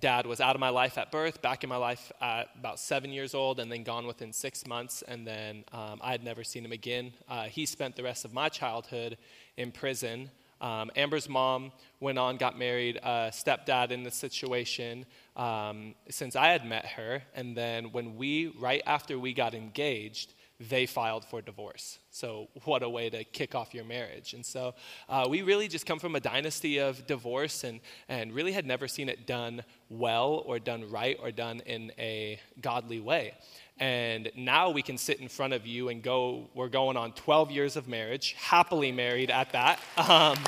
dad 0.00 0.26
was 0.26 0.40
out 0.40 0.56
of 0.56 0.60
my 0.60 0.70
life 0.70 0.98
at 0.98 1.12
birth, 1.12 1.40
back 1.42 1.62
in 1.62 1.70
my 1.70 1.76
life 1.76 2.10
at 2.20 2.48
about 2.58 2.80
seven 2.80 3.12
years 3.12 3.34
old, 3.34 3.60
and 3.60 3.70
then 3.70 3.84
gone 3.84 4.04
within 4.04 4.32
six 4.32 4.66
months, 4.66 5.02
and 5.06 5.24
then 5.24 5.64
um, 5.72 6.00
I 6.02 6.10
had 6.10 6.24
never 6.24 6.42
seen 6.42 6.64
him 6.64 6.72
again. 6.72 7.12
Uh, 7.28 7.44
he 7.44 7.64
spent 7.64 7.94
the 7.94 8.02
rest 8.02 8.24
of 8.24 8.32
my 8.32 8.48
childhood 8.48 9.16
in 9.56 9.70
prison. 9.70 10.28
Um, 10.64 10.90
Amber's 10.96 11.28
mom 11.28 11.72
went 12.00 12.18
on, 12.18 12.38
got 12.38 12.58
married, 12.58 12.98
uh, 13.02 13.30
stepdad 13.30 13.90
in 13.90 14.02
the 14.02 14.10
situation 14.10 15.04
um, 15.36 15.94
since 16.08 16.36
I 16.36 16.46
had 16.46 16.64
met 16.64 16.86
her. 16.86 17.22
And 17.34 17.54
then 17.54 17.92
when 17.92 18.16
we, 18.16 18.46
right 18.58 18.80
after 18.86 19.18
we 19.18 19.34
got 19.34 19.52
engaged, 19.52 20.32
they 20.58 20.86
filed 20.86 21.26
for 21.26 21.42
divorce. 21.42 21.98
So, 22.10 22.48
what 22.64 22.82
a 22.82 22.88
way 22.88 23.10
to 23.10 23.24
kick 23.24 23.54
off 23.54 23.74
your 23.74 23.84
marriage. 23.84 24.32
And 24.32 24.46
so, 24.46 24.74
uh, 25.08 25.26
we 25.28 25.42
really 25.42 25.68
just 25.68 25.84
come 25.84 25.98
from 25.98 26.14
a 26.14 26.20
dynasty 26.20 26.78
of 26.78 27.06
divorce 27.06 27.64
and, 27.64 27.80
and 28.08 28.32
really 28.32 28.52
had 28.52 28.64
never 28.64 28.88
seen 28.88 29.10
it 29.10 29.26
done 29.26 29.64
well 29.90 30.42
or 30.46 30.58
done 30.58 30.90
right 30.90 31.18
or 31.20 31.30
done 31.30 31.60
in 31.66 31.92
a 31.98 32.40
godly 32.62 33.00
way. 33.00 33.34
And 33.78 34.30
now 34.36 34.70
we 34.70 34.82
can 34.82 34.96
sit 34.96 35.20
in 35.20 35.28
front 35.28 35.52
of 35.52 35.66
you 35.66 35.88
and 35.88 36.02
go, 36.02 36.48
we're 36.54 36.68
going 36.68 36.96
on 36.96 37.12
12 37.12 37.50
years 37.50 37.76
of 37.76 37.88
marriage, 37.88 38.34
happily 38.38 38.92
married 38.92 39.30
at 39.30 39.52
that. 39.52 39.80
Um, 39.96 40.38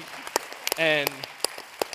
and 0.79 1.11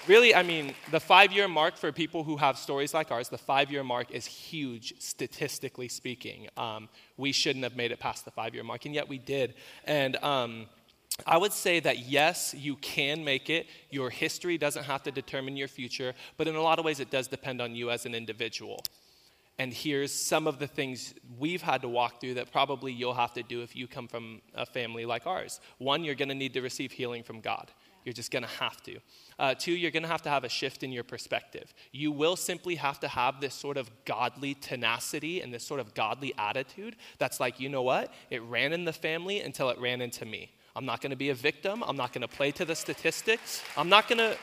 really, 0.07 0.33
I 0.33 0.43
mean, 0.43 0.73
the 0.89 0.99
five 0.99 1.31
year 1.31 1.47
mark 1.47 1.77
for 1.77 1.91
people 1.91 2.23
who 2.23 2.37
have 2.37 2.57
stories 2.57 2.93
like 2.93 3.11
ours, 3.11 3.29
the 3.29 3.37
five 3.37 3.71
year 3.71 3.83
mark 3.83 4.11
is 4.11 4.25
huge 4.25 4.93
statistically 4.99 5.87
speaking. 5.87 6.47
Um, 6.57 6.89
we 7.17 7.31
shouldn't 7.31 7.63
have 7.63 7.75
made 7.75 7.91
it 7.91 7.99
past 7.99 8.25
the 8.25 8.31
five 8.31 8.53
year 8.53 8.63
mark, 8.63 8.85
and 8.85 8.95
yet 8.95 9.07
we 9.07 9.17
did. 9.17 9.53
And 9.85 10.15
um, 10.17 10.67
I 11.25 11.37
would 11.37 11.53
say 11.53 11.79
that 11.81 11.99
yes, 11.99 12.53
you 12.57 12.75
can 12.77 13.23
make 13.23 13.49
it. 13.49 13.67
Your 13.89 14.09
history 14.09 14.57
doesn't 14.57 14.83
have 14.83 15.03
to 15.03 15.11
determine 15.11 15.55
your 15.55 15.67
future, 15.67 16.13
but 16.37 16.47
in 16.47 16.55
a 16.55 16.61
lot 16.61 16.79
of 16.79 16.85
ways, 16.85 16.99
it 16.99 17.11
does 17.11 17.27
depend 17.27 17.61
on 17.61 17.75
you 17.75 17.91
as 17.91 18.05
an 18.05 18.15
individual. 18.15 18.83
And 19.59 19.73
here's 19.73 20.11
some 20.11 20.47
of 20.47 20.59
the 20.59 20.67
things 20.67 21.13
we've 21.37 21.61
had 21.61 21.81
to 21.83 21.87
walk 21.87 22.19
through 22.19 22.35
that 22.35 22.51
probably 22.51 22.91
you'll 22.91 23.13
have 23.13 23.33
to 23.33 23.43
do 23.43 23.61
if 23.61 23.75
you 23.75 23.87
come 23.87 24.07
from 24.07 24.41
a 24.55 24.65
family 24.65 25.05
like 25.05 25.27
ours. 25.27 25.59
One, 25.77 26.03
you're 26.03 26.15
going 26.15 26.29
to 26.29 26.35
need 26.35 26.53
to 26.53 26.61
receive 26.61 26.91
healing 26.91 27.23
from 27.23 27.41
God. 27.41 27.71
You're 28.03 28.13
just 28.13 28.31
going 28.31 28.43
to 28.43 28.49
have 28.49 28.81
to. 28.83 28.97
Uh, 29.37 29.53
two, 29.53 29.73
you're 29.73 29.91
going 29.91 30.03
to 30.03 30.09
have 30.09 30.23
to 30.23 30.29
have 30.29 30.43
a 30.43 30.49
shift 30.49 30.81
in 30.81 30.91
your 30.91 31.03
perspective. 31.03 31.73
You 31.91 32.11
will 32.11 32.35
simply 32.35 32.75
have 32.75 32.99
to 33.01 33.07
have 33.07 33.39
this 33.39 33.53
sort 33.53 33.77
of 33.77 33.91
godly 34.05 34.55
tenacity 34.55 35.41
and 35.41 35.53
this 35.53 35.63
sort 35.63 35.79
of 35.79 35.93
godly 35.93 36.33
attitude 36.37 36.95
that's 37.19 37.39
like, 37.39 37.59
you 37.59 37.69
know 37.69 37.83
what? 37.83 38.11
It 38.31 38.41
ran 38.43 38.73
in 38.73 38.85
the 38.85 38.93
family 38.93 39.41
until 39.41 39.69
it 39.69 39.79
ran 39.79 40.01
into 40.01 40.25
me. 40.25 40.51
I'm 40.75 40.85
not 40.85 41.01
going 41.01 41.11
to 41.11 41.17
be 41.17 41.29
a 41.29 41.35
victim. 41.35 41.83
I'm 41.85 41.97
not 41.97 42.13
going 42.13 42.21
to 42.21 42.27
play 42.27 42.51
to 42.51 42.65
the 42.65 42.75
statistics. 42.75 43.61
I'm 43.77 43.89
not 43.89 44.07
going 44.07 44.19
to, 44.19 44.37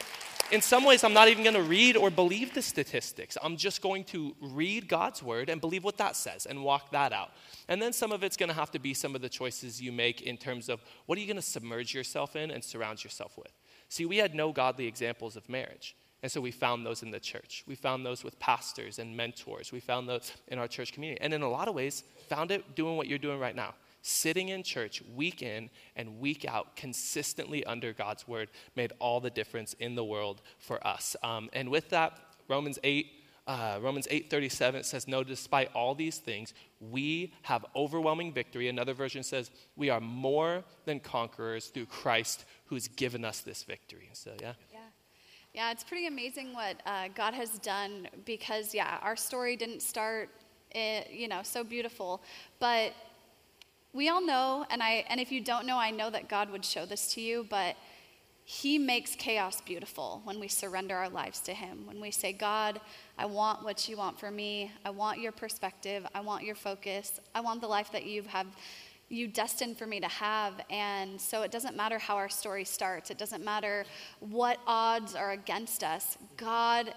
in 0.51 0.63
some 0.63 0.85
ways, 0.85 1.05
I'm 1.05 1.13
not 1.13 1.29
even 1.29 1.45
going 1.45 1.55
to 1.55 1.63
read 1.63 1.97
or 1.97 2.11
believe 2.11 2.55
the 2.55 2.63
statistics. 2.63 3.37
I'm 3.43 3.57
just 3.57 3.83
going 3.83 4.05
to 4.05 4.35
read 4.41 4.89
God's 4.89 5.23
word 5.23 5.51
and 5.51 5.61
believe 5.61 5.85
what 5.85 5.99
that 5.99 6.17
says 6.17 6.47
and 6.47 6.65
walk 6.65 6.91
that 6.93 7.13
out. 7.13 7.33
And 7.69 7.81
then 7.81 7.93
some 7.93 8.13
of 8.13 8.23
it's 8.23 8.37
going 8.37 8.49
to 8.49 8.55
have 8.55 8.71
to 8.73 8.79
be 8.79 8.95
some 8.95 9.15
of 9.15 9.21
the 9.21 9.29
choices 9.29 9.81
you 9.81 9.93
make 9.93 10.23
in 10.23 10.37
terms 10.37 10.69
of 10.69 10.81
what 11.07 11.19
are 11.19 11.21
you 11.21 11.27
going 11.27 11.37
to 11.37 11.43
submerge 11.43 11.95
yourself 11.95 12.37
in 12.37 12.51
and 12.51 12.65
surround 12.65 13.05
yourself 13.05 13.37
with. 13.37 13.53
See, 13.89 14.07
we 14.07 14.17
had 14.17 14.35
no 14.35 14.53
godly 14.53 14.87
examples 14.87 15.37
of 15.37 15.49
marriage. 15.49 15.95
And 16.23 16.33
so 16.33 16.41
we 16.41 16.51
found 16.51 16.85
those 16.85 17.03
in 17.03 17.11
the 17.11 17.21
church. 17.21 17.63
We 17.67 17.77
found 17.77 18.05
those 18.05 18.25
with 18.25 18.39
pastors 18.41 18.99
and 18.99 19.17
mentors. 19.17 19.71
We 19.71 19.81
found 19.81 20.09
those 20.09 20.33
in 20.49 20.59
our 20.59 20.67
church 20.67 20.93
community. 20.93 21.21
And 21.21 21.33
in 21.33 21.43
a 21.43 21.49
lot 21.49 21.69
of 21.69 21.75
ways, 21.75 22.03
found 22.29 22.51
it 22.51 22.75
doing 22.75 22.97
what 22.97 23.07
you're 23.07 23.19
doing 23.19 23.39
right 23.39 23.55
now. 23.55 23.75
Sitting 24.03 24.49
in 24.49 24.63
church 24.63 25.03
week 25.15 25.43
in 25.43 25.71
and 25.97 26.21
week 26.21 26.45
out, 26.45 26.77
consistently 26.77 27.65
under 27.65 27.93
God's 27.93 28.27
word, 28.27 28.49
made 28.77 28.93
all 28.99 29.21
the 29.21 29.31
difference 29.31 29.75
in 29.75 29.95
the 29.95 30.05
world 30.05 30.43
for 30.59 30.85
us. 30.87 31.17
Um, 31.23 31.51
and 31.53 31.69
with 31.69 31.91
that, 31.91 32.19
Romans 32.49 32.79
8, 32.83 33.07
uh, 33.47 33.79
Romans 33.81 34.07
8:37 34.11 34.85
says 34.85 35.09
no 35.09 35.25
despite 35.25 35.71
all 35.75 35.95
these 35.95 36.19
things 36.19 36.53
we 36.81 37.33
have 37.41 37.65
overwhelming 37.75 38.31
victory 38.31 38.69
another 38.69 38.93
version 38.93 39.23
says 39.23 39.51
we 39.75 39.89
are 39.89 40.01
more 40.01 40.63
than 40.85 41.01
conquerors 41.01 41.69
through 41.69 41.87
Christ 41.87 42.45
who's 42.67 42.89
given 42.89 43.25
us 43.25 43.41
this 43.41 43.63
victory 43.63 44.11
so 44.13 44.33
yeah 44.39 44.53
Yeah. 44.71 44.81
Yeah, 45.55 45.73
it's 45.73 45.83
pretty 45.83 46.07
amazing 46.07 46.53
what 46.53 46.81
uh, 46.87 47.09
God 47.15 47.35
has 47.35 47.59
done 47.59 48.07
because, 48.25 48.75
yeah, 48.75 48.99
our 49.03 49.17
story 49.17 49.57
didn't 49.57 49.81
start, 49.81 50.31
eh, 50.73 51.05
you 51.11 51.27
know, 51.27 51.41
so 51.43 51.65
beautiful. 51.65 52.23
But 52.61 52.93
we 53.93 54.09
all 54.09 54.24
know, 54.24 54.66
and, 54.70 54.82
I, 54.82 55.05
and 55.09 55.20
if 55.20 55.32
you 55.32 55.41
don't 55.41 55.66
know, 55.66 55.78
I 55.78 55.91
know 55.91 56.11
that 56.11 56.28
God 56.28 56.51
would 56.51 56.64
show 56.64 56.84
this 56.84 57.12
to 57.14 57.20
you, 57.20 57.47
but 57.49 57.76
He 58.45 58.78
makes 58.78 59.14
chaos 59.14 59.61
beautiful 59.61 60.20
when 60.24 60.39
we 60.39 60.49
surrender 60.49 60.97
our 60.97 61.09
lives 61.09 61.41
to 61.41 61.55
Him. 61.55 61.86
When 61.86 62.01
we 62.01 62.11
say, 62.11 62.32
God, 62.32 62.80
I 63.18 63.26
want 63.26 63.64
what 63.64 63.89
you 63.89 63.97
want 63.97 64.20
for 64.20 64.30
me. 64.30 64.70
I 64.84 64.91
want 64.91 65.20
your 65.20 65.32
perspective. 65.32 66.07
I 66.14 66.20
want 66.20 66.45
your 66.45 66.55
focus. 66.55 67.18
I 67.34 67.41
want 67.41 67.61
the 67.61 67.68
life 67.68 67.91
that 67.93 68.05
you 68.05 68.22
have 68.24 68.47
you 69.11 69.26
destined 69.26 69.78
for 69.78 69.86
me 69.86 70.01
to 70.01 70.09
have. 70.09 70.55
And 70.70 71.20
so 71.20 71.43
it 71.43 71.51
doesn't 71.51 71.76
matter 71.76 71.99
how 71.99 72.16
our 72.16 72.28
story 72.28 72.64
starts, 72.64 73.11
it 73.11 73.18
doesn't 73.18 73.45
matter 73.45 73.84
what 74.20 74.59
odds 74.66 75.14
are 75.14 75.32
against 75.32 75.82
us. 75.82 76.18
God. 76.36 76.93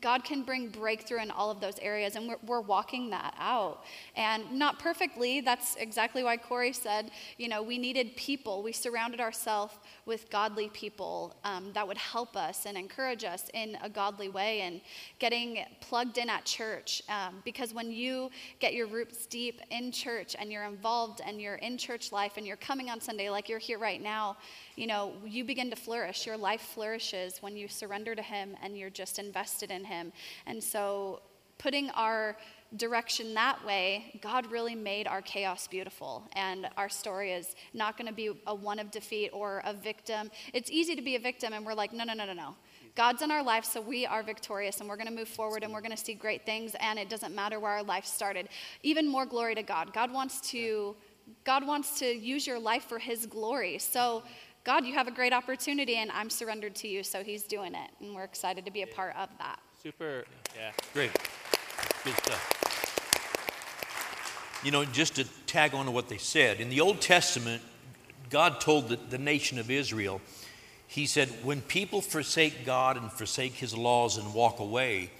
God 0.00 0.24
can 0.24 0.42
bring 0.42 0.68
breakthrough 0.68 1.20
in 1.20 1.30
all 1.30 1.50
of 1.50 1.60
those 1.60 1.78
areas, 1.80 2.16
and 2.16 2.28
we're, 2.28 2.38
we're 2.46 2.60
walking 2.60 3.10
that 3.10 3.34
out. 3.38 3.84
And 4.16 4.50
not 4.52 4.78
perfectly, 4.78 5.40
that's 5.40 5.76
exactly 5.76 6.24
why 6.24 6.38
Corey 6.38 6.72
said, 6.72 7.10
you 7.36 7.48
know, 7.48 7.62
we 7.62 7.76
needed 7.76 8.16
people. 8.16 8.62
We 8.62 8.72
surrounded 8.72 9.20
ourselves 9.20 9.74
with 10.06 10.30
godly 10.30 10.68
people 10.70 11.36
um, 11.44 11.72
that 11.74 11.86
would 11.86 11.98
help 11.98 12.36
us 12.36 12.64
and 12.64 12.76
encourage 12.76 13.24
us 13.24 13.50
in 13.52 13.76
a 13.82 13.88
godly 13.88 14.28
way 14.28 14.62
and 14.62 14.80
getting 15.18 15.58
plugged 15.80 16.16
in 16.18 16.30
at 16.30 16.44
church. 16.44 17.02
Um, 17.08 17.42
because 17.44 17.74
when 17.74 17.92
you 17.92 18.30
get 18.60 18.72
your 18.74 18.86
roots 18.86 19.26
deep 19.26 19.60
in 19.70 19.92
church 19.92 20.34
and 20.38 20.50
you're 20.50 20.64
involved 20.64 21.20
and 21.24 21.40
you're 21.40 21.56
in 21.56 21.76
church 21.76 22.12
life 22.12 22.32
and 22.36 22.46
you're 22.46 22.56
coming 22.56 22.88
on 22.88 23.00
Sunday 23.00 23.28
like 23.28 23.48
you're 23.48 23.58
here 23.58 23.78
right 23.78 24.02
now, 24.02 24.36
you 24.76 24.86
know, 24.86 25.12
you 25.24 25.44
begin 25.44 25.70
to 25.70 25.76
flourish. 25.76 26.26
Your 26.26 26.36
life 26.36 26.60
flourishes 26.60 27.38
when 27.40 27.56
you 27.56 27.68
surrender 27.68 28.14
to 28.14 28.22
Him 28.22 28.56
and 28.62 28.76
you're 28.76 28.90
just 28.90 29.18
invested 29.18 29.70
in 29.70 29.84
Him. 29.84 30.12
And 30.46 30.62
so, 30.62 31.22
putting 31.58 31.90
our 31.90 32.36
direction 32.76 33.34
that 33.34 33.64
way, 33.64 34.18
God 34.22 34.50
really 34.50 34.74
made 34.74 35.06
our 35.06 35.22
chaos 35.22 35.66
beautiful. 35.66 36.24
And 36.32 36.68
our 36.76 36.88
story 36.88 37.32
is 37.32 37.54
not 37.74 37.96
going 37.96 38.08
to 38.08 38.14
be 38.14 38.30
a 38.46 38.54
one 38.54 38.78
of 38.78 38.90
defeat 38.90 39.30
or 39.32 39.62
a 39.64 39.72
victim. 39.72 40.30
It's 40.52 40.70
easy 40.70 40.96
to 40.96 41.02
be 41.02 41.16
a 41.16 41.20
victim, 41.20 41.52
and 41.52 41.64
we're 41.64 41.74
like, 41.74 41.92
no, 41.92 42.04
no, 42.04 42.14
no, 42.14 42.24
no, 42.24 42.32
no. 42.32 42.56
God's 42.94 43.22
in 43.22 43.30
our 43.30 43.42
life, 43.42 43.64
so 43.64 43.80
we 43.80 44.04
are 44.04 44.22
victorious, 44.22 44.80
and 44.80 44.88
we're 44.88 44.96
going 44.96 45.08
to 45.08 45.14
move 45.14 45.28
forward, 45.28 45.62
and 45.62 45.72
we're 45.72 45.80
going 45.80 45.96
to 45.96 46.02
see 46.02 46.14
great 46.14 46.44
things, 46.44 46.74
and 46.80 46.98
it 46.98 47.08
doesn't 47.08 47.34
matter 47.34 47.58
where 47.58 47.72
our 47.72 47.82
life 47.82 48.04
started. 48.04 48.48
Even 48.82 49.08
more 49.08 49.24
glory 49.24 49.54
to 49.54 49.62
God. 49.62 49.92
God 49.92 50.12
wants 50.12 50.40
to, 50.50 50.94
God 51.44 51.66
wants 51.66 51.98
to 52.00 52.06
use 52.06 52.46
your 52.46 52.58
life 52.58 52.84
for 52.84 52.98
His 52.98 53.26
glory. 53.26 53.78
So, 53.78 54.22
God, 54.64 54.84
you 54.86 54.94
have 54.94 55.08
a 55.08 55.10
great 55.10 55.32
opportunity, 55.32 55.96
and 55.96 56.12
I'm 56.12 56.30
surrendered 56.30 56.76
to 56.76 56.88
you, 56.88 57.02
so 57.02 57.24
He's 57.24 57.42
doing 57.42 57.74
it, 57.74 57.90
and 58.00 58.14
we're 58.14 58.22
excited 58.22 58.64
to 58.64 58.70
be 58.70 58.82
a 58.82 58.86
part 58.86 59.16
of 59.16 59.28
that. 59.38 59.58
super 59.82 60.24
yeah 60.56 60.70
Great. 60.94 61.10
Good 62.04 62.14
stuff. 62.18 62.58
You 64.64 64.70
know, 64.70 64.84
just 64.84 65.16
to 65.16 65.24
tag 65.46 65.74
on 65.74 65.86
to 65.86 65.90
what 65.90 66.08
they 66.08 66.18
said, 66.18 66.60
in 66.60 66.68
the 66.68 66.80
Old 66.80 67.00
Testament, 67.00 67.60
God 68.30 68.60
told 68.60 68.88
the, 68.88 68.96
the 69.10 69.18
nation 69.18 69.58
of 69.58 69.68
Israel, 69.68 70.20
He 70.86 71.06
said, 71.06 71.28
when 71.42 71.60
people 71.60 72.00
forsake 72.00 72.64
God 72.64 72.96
and 72.96 73.10
forsake 73.10 73.54
His 73.54 73.76
laws 73.76 74.16
and 74.16 74.32
walk 74.32 74.60
away, 74.60 75.10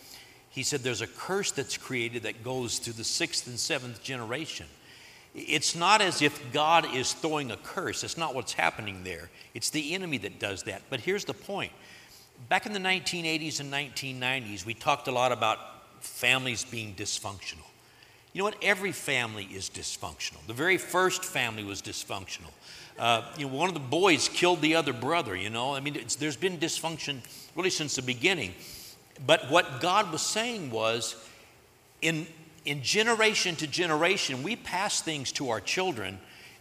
He 0.50 0.62
said, 0.62 0.80
there's 0.82 1.00
a 1.00 1.08
curse 1.08 1.50
that's 1.50 1.76
created 1.76 2.22
that 2.22 2.44
goes 2.44 2.78
to 2.80 2.92
the 2.96 3.02
sixth 3.02 3.48
and 3.48 3.58
seventh 3.58 4.04
generation. 4.04 4.66
It's 5.34 5.74
not 5.74 6.02
as 6.02 6.20
if 6.20 6.52
God 6.52 6.94
is 6.94 7.14
throwing 7.14 7.50
a 7.50 7.56
curse. 7.56 8.02
That's 8.02 8.18
not 8.18 8.34
what's 8.34 8.52
happening 8.52 9.02
there. 9.02 9.30
It's 9.54 9.70
the 9.70 9.94
enemy 9.94 10.18
that 10.18 10.38
does 10.38 10.64
that. 10.64 10.82
But 10.90 11.00
here's 11.00 11.24
the 11.24 11.34
point. 11.34 11.72
Back 12.48 12.66
in 12.66 12.72
the 12.72 12.78
1980s 12.78 13.60
and 13.60 13.72
1990s, 13.72 14.66
we 14.66 14.74
talked 14.74 15.08
a 15.08 15.12
lot 15.12 15.32
about 15.32 15.58
families 16.00 16.64
being 16.64 16.94
dysfunctional. 16.94 17.66
You 18.32 18.40
know 18.40 18.44
what? 18.44 18.56
Every 18.62 18.92
family 18.92 19.44
is 19.44 19.70
dysfunctional. 19.70 20.44
The 20.46 20.52
very 20.52 20.76
first 20.78 21.24
family 21.24 21.64
was 21.64 21.80
dysfunctional. 21.80 22.50
Uh, 22.98 23.22
you 23.38 23.46
know, 23.46 23.54
one 23.54 23.68
of 23.68 23.74
the 23.74 23.80
boys 23.80 24.28
killed 24.28 24.60
the 24.60 24.74
other 24.74 24.92
brother. 24.92 25.34
You 25.34 25.50
know, 25.50 25.74
I 25.74 25.80
mean, 25.80 25.96
it's, 25.96 26.16
there's 26.16 26.36
been 26.36 26.58
dysfunction 26.58 27.18
really 27.56 27.70
since 27.70 27.96
the 27.96 28.02
beginning. 28.02 28.52
But 29.26 29.50
what 29.50 29.80
God 29.80 30.10
was 30.12 30.22
saying 30.22 30.70
was, 30.70 31.16
in 32.00 32.26
in 32.64 32.82
generation 32.82 33.56
to 33.56 33.66
generation, 33.66 34.42
we 34.42 34.56
pass 34.56 35.00
things 35.00 35.32
to 35.32 35.50
our 35.50 35.60
children 35.60 36.18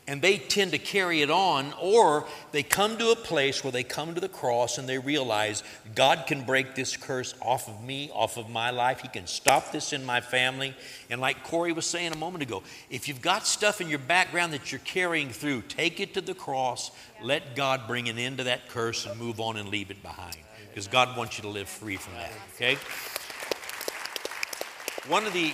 and 0.08 0.22
they 0.22 0.38
tend 0.38 0.72
to 0.72 0.80
carry 0.80 1.22
it 1.22 1.30
on, 1.30 1.74
or 1.80 2.26
they 2.52 2.64
come 2.64 2.98
to 2.98 3.12
a 3.12 3.16
place 3.16 3.64
where 3.64 3.72
they 3.72 3.84
come 3.84 4.16
to 4.16 4.20
the 4.20 4.28
cross 4.28 4.80
and 4.80 4.90
they 4.90 4.98
realize 4.98 5.64
God 5.94 6.26
can 6.26 6.42
break 6.42 6.74
this 6.74 6.98
curse 6.98 7.36
off 7.40 7.70
of 7.70 7.84
me, 7.84 8.10
off 8.14 8.36
of 8.38 8.50
my 8.50 8.72
life. 8.72 9.02
He 9.02 9.08
can 9.08 9.28
stop 9.28 9.72
this 9.72 9.94
in 9.94 10.04
my 10.04 10.20
family. 10.20 10.76
And 11.12 11.22
like 11.22 11.44
Corey 11.44 11.72
was 11.72 11.86
saying 11.86 12.14
a 12.14 12.18
moment 12.18 12.42
ago, 12.42 12.64
if 12.90 13.08
you've 13.08 13.22
got 13.22 13.46
stuff 13.46 13.80
in 13.80 13.90
your 13.90 14.00
background 14.00 14.54
that 14.54 14.72
you're 14.72 14.80
carrying 14.80 15.30
through, 15.30 15.62
take 15.64 16.00
it 16.00 16.16
to 16.16 16.22
the 16.22 16.34
cross, 16.34 16.90
let 17.22 17.56
God 17.56 17.82
bring 17.88 18.10
an 18.10 18.18
end 18.18 18.40
to 18.40 18.46
that 18.46 18.70
curse 18.70 19.06
and 19.06 19.20
move 19.20 19.40
on 19.40 19.56
and 19.56 19.70
leave 19.70 19.92
it 19.92 20.02
behind. 20.02 20.36
Because 20.70 20.88
God 20.88 21.16
wants 21.16 21.38
you 21.38 21.44
to 21.44 21.50
live 21.50 21.70
free 21.70 21.98
from 21.98 22.16
that, 22.16 22.32
okay? 22.56 22.78
One 25.08 25.26
of 25.26 25.34
the 25.34 25.54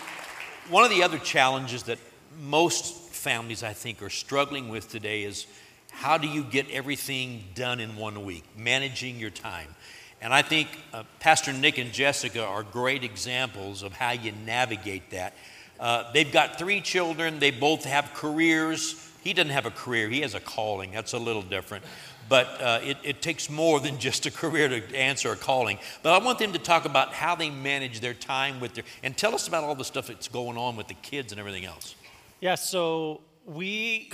one 0.69 0.83
of 0.83 0.89
the 0.89 1.03
other 1.03 1.17
challenges 1.17 1.83
that 1.83 1.99
most 2.39 3.13
families, 3.13 3.63
I 3.63 3.73
think, 3.73 4.01
are 4.01 4.09
struggling 4.09 4.69
with 4.69 4.89
today 4.89 5.23
is 5.23 5.47
how 5.91 6.17
do 6.17 6.27
you 6.27 6.43
get 6.43 6.69
everything 6.69 7.43
done 7.55 7.79
in 7.79 7.95
one 7.95 8.25
week, 8.25 8.43
managing 8.57 9.17
your 9.17 9.29
time. 9.29 9.73
And 10.21 10.33
I 10.33 10.41
think 10.41 10.67
uh, 10.93 11.03
Pastor 11.19 11.53
Nick 11.53 11.77
and 11.77 11.91
Jessica 11.93 12.45
are 12.45 12.63
great 12.63 13.03
examples 13.03 13.81
of 13.83 13.93
how 13.93 14.11
you 14.11 14.33
navigate 14.45 15.11
that. 15.11 15.35
Uh, 15.79 16.11
they've 16.11 16.31
got 16.31 16.57
three 16.57 16.81
children, 16.81 17.39
they 17.39 17.51
both 17.51 17.85
have 17.85 18.13
careers. 18.13 19.03
He 19.23 19.33
doesn't 19.33 19.51
have 19.51 19.65
a 19.65 19.71
career, 19.71 20.09
he 20.09 20.21
has 20.21 20.33
a 20.33 20.39
calling. 20.39 20.91
That's 20.91 21.13
a 21.13 21.19
little 21.19 21.41
different. 21.41 21.85
But 22.29 22.61
uh, 22.61 22.79
it, 22.83 22.97
it 23.03 23.21
takes 23.21 23.49
more 23.49 23.79
than 23.79 23.99
just 23.99 24.25
a 24.25 24.31
career 24.31 24.67
to 24.67 24.95
answer 24.95 25.31
a 25.31 25.35
calling. 25.35 25.79
But 26.03 26.13
I 26.13 26.23
want 26.23 26.39
them 26.39 26.53
to 26.53 26.59
talk 26.59 26.85
about 26.85 27.13
how 27.13 27.35
they 27.35 27.49
manage 27.49 27.99
their 27.99 28.13
time 28.13 28.59
with 28.59 28.73
their, 28.73 28.83
and 29.03 29.15
tell 29.15 29.33
us 29.33 29.47
about 29.47 29.63
all 29.63 29.75
the 29.75 29.85
stuff 29.85 30.07
that's 30.07 30.27
going 30.27 30.57
on 30.57 30.75
with 30.75 30.87
the 30.87 30.93
kids 30.95 31.31
and 31.31 31.39
everything 31.39 31.65
else. 31.65 31.95
Yeah, 32.39 32.55
so 32.55 33.21
we 33.45 34.11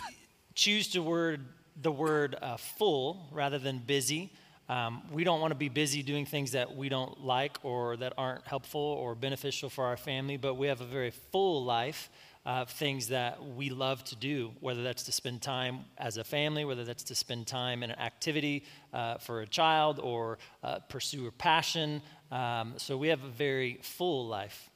choose 0.55 0.88
to 0.89 1.01
word 1.01 1.41
the 1.82 1.91
word 1.91 2.36
uh, 2.41 2.57
full 2.57 3.28
rather 3.32 3.57
than 3.57 3.80
busy. 3.80 4.32
Um, 4.70 5.01
we 5.11 5.24
don't 5.24 5.41
want 5.41 5.51
to 5.51 5.55
be 5.55 5.70
busy 5.70 6.03
doing 6.03 6.26
things 6.26 6.51
that 6.53 6.76
we 6.76 6.88
don't 6.88 7.24
like 7.24 7.57
or 7.64 7.97
that 7.97 8.14
aren't 8.18 8.45
helpful 8.47 8.80
or 8.80 9.14
beneficial 9.16 9.70
for 9.70 9.86
our 9.86 9.97
family, 9.97 10.38
but 10.38 10.53
we 10.53 10.68
have 10.68 10.82
a 10.82 10.86
very 10.86 11.11
full 11.11 11.64
life 11.64 12.09
of 12.46 12.70
things 12.70 13.08
that 13.08 13.44
we 13.56 13.70
love 13.70 14.04
to 14.04 14.16
do, 14.16 14.52
whether 14.60 14.84
that's 14.84 15.04
to 15.04 15.12
spend 15.12 15.41
time 15.41 15.86
as 15.98 16.18
a 16.18 16.24
family, 16.24 16.66
whether 16.66 16.84
that's 16.84 17.04
to 17.04 17.16
spend 17.16 17.48
time 17.48 17.84
in 17.84 17.91
an 17.91 18.00
activity 18.00 18.66
uh, 18.94 19.18
for 19.18 19.41
a 19.41 19.48
child 19.48 20.00
or 20.00 20.38
uh, 20.64 20.80
pursue 20.89 21.28
a 21.28 21.32
passion. 21.32 22.02
Um, 22.32 22.74
so 22.78 22.98
we 22.98 23.08
have 23.08 23.24
a 23.24 23.30
very 23.30 23.80
full 23.82 24.28
life. 24.28 24.70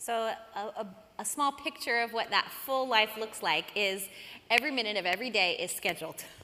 So, 0.00 0.12
a, 0.12 0.60
a, 0.60 0.86
a 1.18 1.24
small 1.24 1.50
picture 1.50 2.02
of 2.02 2.12
what 2.12 2.30
that 2.30 2.52
full 2.64 2.86
life 2.86 3.16
looks 3.18 3.42
like 3.42 3.66
is 3.74 4.08
every 4.48 4.70
minute 4.70 4.96
of 4.96 5.06
every 5.06 5.30
day 5.30 5.56
is 5.58 5.70
scheduled. 5.70 6.24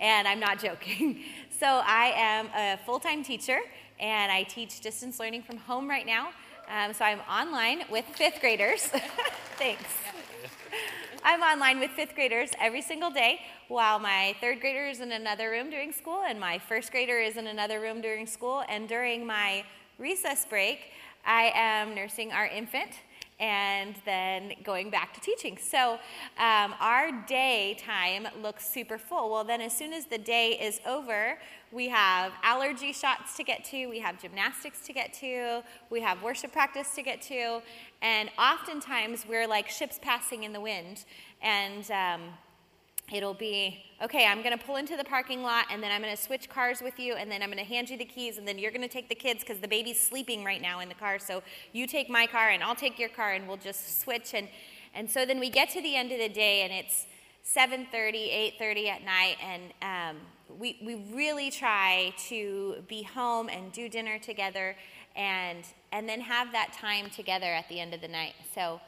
And 0.00 0.26
I'm 0.26 0.40
not 0.40 0.60
joking. 0.60 1.22
So, 1.58 1.66
I 1.68 2.12
am 2.16 2.48
a 2.56 2.76
full 2.84 2.98
time 2.98 3.22
teacher 3.22 3.60
and 4.00 4.32
I 4.32 4.42
teach 4.42 4.80
distance 4.80 5.20
learning 5.20 5.44
from 5.44 5.58
home 5.58 5.88
right 5.88 6.04
now. 6.04 6.30
Um, 6.72 6.94
so, 6.94 7.04
I'm 7.04 7.20
online 7.30 7.82
with 7.90 8.06
fifth 8.16 8.40
graders. 8.40 8.80
Thanks. 9.58 9.84
I'm 11.22 11.42
online 11.42 11.78
with 11.78 11.90
fifth 11.90 12.14
graders 12.14 12.48
every 12.58 12.80
single 12.80 13.10
day 13.10 13.40
while 13.68 13.98
my 13.98 14.34
third 14.40 14.62
grader 14.62 14.86
is 14.86 15.00
in 15.00 15.12
another 15.12 15.50
room 15.50 15.68
during 15.68 15.92
school 15.92 16.22
and 16.26 16.40
my 16.40 16.58
first 16.58 16.90
grader 16.90 17.18
is 17.18 17.36
in 17.36 17.46
another 17.46 17.78
room 17.78 18.00
during 18.00 18.26
school. 18.26 18.64
And 18.70 18.88
during 18.88 19.26
my 19.26 19.64
recess 19.98 20.46
break, 20.46 20.78
I 21.26 21.52
am 21.54 21.94
nursing 21.94 22.32
our 22.32 22.46
infant 22.46 22.92
and 23.42 23.96
then 24.04 24.52
going 24.62 24.88
back 24.88 25.12
to 25.12 25.20
teaching. 25.20 25.58
So 25.60 25.98
um, 26.38 26.74
our 26.80 27.10
day 27.26 27.76
time 27.84 28.28
looks 28.40 28.66
super 28.66 28.98
full. 28.98 29.32
Well, 29.32 29.42
then 29.42 29.60
as 29.60 29.76
soon 29.76 29.92
as 29.92 30.06
the 30.06 30.16
day 30.16 30.52
is 30.52 30.80
over, 30.86 31.38
we 31.72 31.88
have 31.88 32.32
allergy 32.44 32.92
shots 32.92 33.36
to 33.36 33.42
get 33.42 33.64
to, 33.64 33.86
we 33.88 33.98
have 33.98 34.22
gymnastics 34.22 34.86
to 34.86 34.92
get 34.92 35.12
to, 35.14 35.62
we 35.90 36.00
have 36.00 36.22
worship 36.22 36.52
practice 36.52 36.94
to 36.94 37.02
get 37.02 37.20
to, 37.22 37.60
and 38.00 38.30
oftentimes 38.38 39.26
we're 39.28 39.48
like 39.48 39.68
ships 39.68 39.98
passing 40.00 40.44
in 40.44 40.52
the 40.52 40.60
wind. 40.60 41.04
And 41.42 41.90
um, 41.90 42.20
it'll 43.10 43.34
be 43.34 43.82
okay 44.02 44.26
i'm 44.26 44.42
going 44.42 44.56
to 44.56 44.64
pull 44.64 44.76
into 44.76 44.96
the 44.96 45.04
parking 45.04 45.42
lot 45.42 45.64
and 45.70 45.82
then 45.82 45.90
i'm 45.90 46.02
going 46.02 46.14
to 46.14 46.22
switch 46.22 46.48
cars 46.48 46.80
with 46.82 46.98
you 46.98 47.14
and 47.14 47.30
then 47.30 47.42
i'm 47.42 47.48
going 47.48 47.58
to 47.58 47.64
hand 47.64 47.88
you 47.88 47.96
the 47.96 48.04
keys 48.04 48.38
and 48.38 48.46
then 48.46 48.58
you're 48.58 48.70
going 48.70 48.82
to 48.82 48.88
take 48.88 49.08
the 49.08 49.14
kids 49.14 49.40
because 49.40 49.58
the 49.58 49.68
baby's 49.68 50.00
sleeping 50.00 50.44
right 50.44 50.60
now 50.62 50.80
in 50.80 50.88
the 50.88 50.94
car 50.94 51.18
so 51.18 51.42
you 51.72 51.86
take 51.86 52.08
my 52.08 52.26
car 52.26 52.50
and 52.50 52.62
i'll 52.62 52.74
take 52.74 52.98
your 52.98 53.08
car 53.08 53.32
and 53.32 53.48
we'll 53.48 53.56
just 53.56 54.00
switch 54.00 54.34
and 54.34 54.48
and 54.94 55.10
so 55.10 55.24
then 55.24 55.40
we 55.40 55.48
get 55.48 55.70
to 55.70 55.80
the 55.80 55.96
end 55.96 56.12
of 56.12 56.18
the 56.18 56.28
day 56.28 56.62
and 56.62 56.72
it's 56.72 57.06
7.30 57.44 58.56
8.30 58.60 58.88
at 58.88 59.04
night 59.04 59.36
and 59.42 59.72
um, 59.82 60.16
we, 60.58 60.78
we 60.84 60.94
really 61.12 61.50
try 61.50 62.12
to 62.28 62.76
be 62.88 63.02
home 63.02 63.48
and 63.48 63.72
do 63.72 63.88
dinner 63.88 64.18
together 64.18 64.76
and 65.16 65.64
and 65.92 66.08
then 66.08 66.20
have 66.20 66.52
that 66.52 66.72
time 66.72 67.10
together 67.10 67.46
at 67.46 67.68
the 67.68 67.78
end 67.78 67.92
of 67.94 68.00
the 68.00 68.08
night. 68.08 68.34
So 68.54 68.80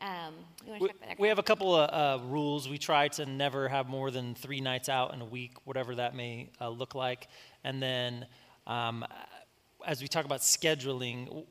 um, 0.00 0.34
We, 0.80 0.90
we 1.18 1.28
have 1.28 1.38
a 1.38 1.42
couple 1.42 1.74
of 1.74 1.90
uh, 2.22 2.24
rules. 2.24 2.68
We 2.68 2.78
try 2.78 3.08
to 3.08 3.26
never 3.26 3.68
have 3.68 3.88
more 3.88 4.10
than 4.10 4.34
three 4.34 4.60
nights 4.60 4.88
out 4.88 5.12
in 5.14 5.20
a 5.20 5.24
week, 5.24 5.52
whatever 5.64 5.94
that 5.96 6.14
may 6.14 6.50
uh, 6.60 6.68
look 6.68 6.94
like. 6.94 7.28
And 7.64 7.82
then, 7.82 8.26
um, 8.66 9.04
as 9.86 10.00
we 10.02 10.08
talk 10.08 10.24
about 10.24 10.40
scheduling, 10.40 11.44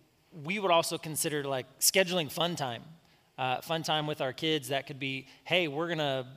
we 0.44 0.60
would 0.60 0.72
also 0.72 0.98
consider 0.98 1.44
like 1.44 1.66
scheduling 1.80 2.32
fun 2.32 2.56
time. 2.56 2.84
Uh, 3.38 3.62
fun 3.62 3.84
time 3.84 4.06
with 4.06 4.20
our 4.22 4.34
kids. 4.34 4.68
That 4.70 4.86
could 4.86 5.00
be, 5.00 5.28
hey, 5.46 5.68
we're 5.68 5.88
gonna 5.88 6.28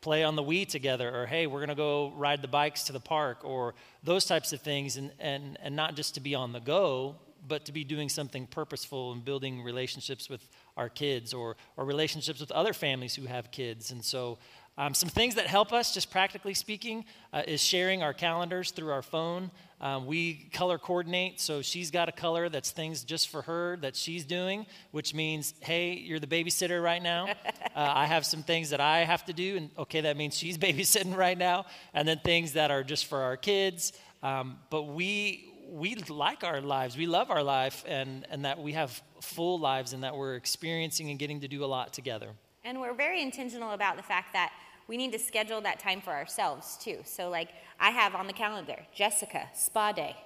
play 0.00 0.22
on 0.22 0.36
the 0.36 0.42
Wii 0.42 0.68
together, 0.68 1.12
or 1.14 1.26
hey, 1.26 1.46
we're 1.46 1.60
gonna 1.60 1.74
go 1.74 2.12
ride 2.16 2.42
the 2.42 2.48
bikes 2.48 2.84
to 2.84 2.92
the 2.92 3.00
park, 3.00 3.44
or 3.44 3.74
those 4.04 4.24
types 4.24 4.52
of 4.52 4.60
things, 4.60 4.96
and, 4.96 5.10
and, 5.18 5.58
and 5.60 5.74
not 5.74 5.96
just 5.96 6.14
to 6.14 6.20
be 6.20 6.36
on 6.36 6.52
the 6.52 6.60
go, 6.60 7.16
but 7.46 7.64
to 7.64 7.72
be 7.72 7.82
doing 7.82 8.08
something 8.08 8.46
purposeful 8.46 9.12
and 9.12 9.24
building 9.24 9.62
relationships 9.62 10.28
with 10.28 10.48
our 10.78 10.88
kids 10.88 11.34
or, 11.34 11.56
or 11.76 11.84
relationships 11.84 12.40
with 12.40 12.50
other 12.52 12.72
families 12.72 13.14
who 13.14 13.26
have 13.26 13.50
kids. 13.50 13.90
And 13.90 14.02
so, 14.02 14.38
um, 14.78 14.94
some 14.94 15.08
things 15.08 15.34
that 15.34 15.48
help 15.48 15.72
us, 15.72 15.92
just 15.92 16.08
practically 16.08 16.54
speaking, 16.54 17.04
uh, 17.32 17.42
is 17.48 17.60
sharing 17.60 18.04
our 18.04 18.14
calendars 18.14 18.70
through 18.70 18.92
our 18.92 19.02
phone. 19.02 19.50
Um, 19.80 20.06
we 20.06 20.48
color 20.52 20.78
coordinate, 20.78 21.40
so 21.40 21.62
she's 21.62 21.90
got 21.90 22.08
a 22.08 22.12
color 22.12 22.48
that's 22.48 22.70
things 22.70 23.02
just 23.02 23.28
for 23.28 23.42
her 23.42 23.76
that 23.78 23.96
she's 23.96 24.24
doing, 24.24 24.66
which 24.92 25.14
means, 25.14 25.54
hey, 25.58 25.94
you're 25.94 26.20
the 26.20 26.28
babysitter 26.28 26.82
right 26.82 27.02
now. 27.02 27.26
Uh, 27.76 27.92
I 27.94 28.06
have 28.06 28.26
some 28.26 28.42
things 28.42 28.70
that 28.70 28.80
I 28.80 29.04
have 29.04 29.24
to 29.26 29.32
do, 29.32 29.56
and 29.56 29.70
okay, 29.78 30.00
that 30.00 30.16
means 30.16 30.36
she's 30.36 30.58
babysitting 30.66 31.16
right 31.16 31.38
now. 31.38 31.64
And 31.94 32.08
then 32.08 32.18
things 32.18 32.54
that 32.54 32.72
are 32.72 32.82
just 32.82 33.06
for 33.06 33.18
our 33.18 33.36
kids. 33.36 33.92
Um, 34.20 34.58
but 34.68 34.84
we 34.84 35.52
we 35.68 35.94
like 36.08 36.44
our 36.44 36.60
lives. 36.60 36.96
We 36.96 37.06
love 37.06 37.30
our 37.30 37.42
life, 37.42 37.84
and, 37.86 38.26
and 38.30 38.44
that 38.44 38.58
we 38.58 38.72
have 38.72 39.02
full 39.20 39.58
lives, 39.58 39.92
and 39.92 40.02
that 40.02 40.16
we're 40.16 40.34
experiencing 40.34 41.10
and 41.10 41.18
getting 41.18 41.40
to 41.40 41.48
do 41.48 41.64
a 41.64 41.66
lot 41.66 41.92
together. 41.92 42.30
And 42.64 42.80
we're 42.80 42.94
very 42.94 43.22
intentional 43.22 43.72
about 43.72 43.96
the 43.96 44.02
fact 44.02 44.32
that 44.32 44.52
we 44.88 44.96
need 44.96 45.12
to 45.12 45.18
schedule 45.18 45.60
that 45.60 45.78
time 45.78 46.00
for 46.00 46.12
ourselves 46.12 46.78
too. 46.82 46.98
So, 47.04 47.28
like, 47.28 47.50
I 47.78 47.90
have 47.90 48.14
on 48.14 48.26
the 48.26 48.32
calendar 48.32 48.86
Jessica, 48.94 49.48
spa 49.54 49.92
day. 49.92 50.16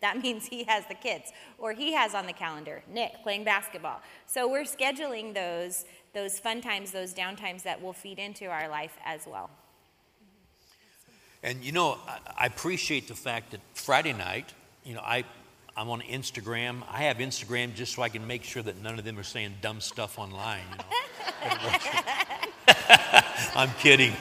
That 0.00 0.18
means 0.22 0.46
he 0.46 0.64
has 0.64 0.84
the 0.88 0.94
kids. 0.94 1.32
Or 1.58 1.72
he 1.72 1.92
has 1.92 2.14
on 2.14 2.26
the 2.26 2.32
calendar 2.32 2.82
Nick 2.90 3.22
playing 3.22 3.44
basketball. 3.44 4.02
So, 4.26 4.48
we're 4.48 4.64
scheduling 4.64 5.32
those, 5.34 5.84
those 6.12 6.38
fun 6.38 6.60
times, 6.60 6.90
those 6.90 7.12
down 7.12 7.36
times 7.36 7.62
that 7.62 7.80
will 7.80 7.92
feed 7.92 8.18
into 8.18 8.46
our 8.46 8.68
life 8.68 8.96
as 9.04 9.26
well. 9.26 9.50
And 11.44 11.64
you 11.64 11.72
know, 11.72 11.98
I, 12.06 12.18
I 12.38 12.46
appreciate 12.46 13.08
the 13.08 13.14
fact 13.14 13.52
that 13.52 13.60
Friday 13.74 14.12
night, 14.12 14.52
you 14.84 14.94
know, 14.94 15.00
I, 15.00 15.24
I'm 15.76 15.88
on 15.88 16.00
Instagram. 16.02 16.82
I 16.90 17.04
have 17.04 17.18
Instagram 17.18 17.74
just 17.74 17.94
so 17.94 18.02
I 18.02 18.08
can 18.08 18.26
make 18.26 18.44
sure 18.44 18.62
that 18.62 18.82
none 18.82 18.98
of 18.98 19.04
them 19.04 19.18
are 19.18 19.24
saying 19.24 19.54
dumb 19.60 19.80
stuff 19.80 20.18
online. 20.18 20.60
You 21.42 21.48
know? 21.48 21.78
I'm 23.54 23.70
kidding. 23.78 24.12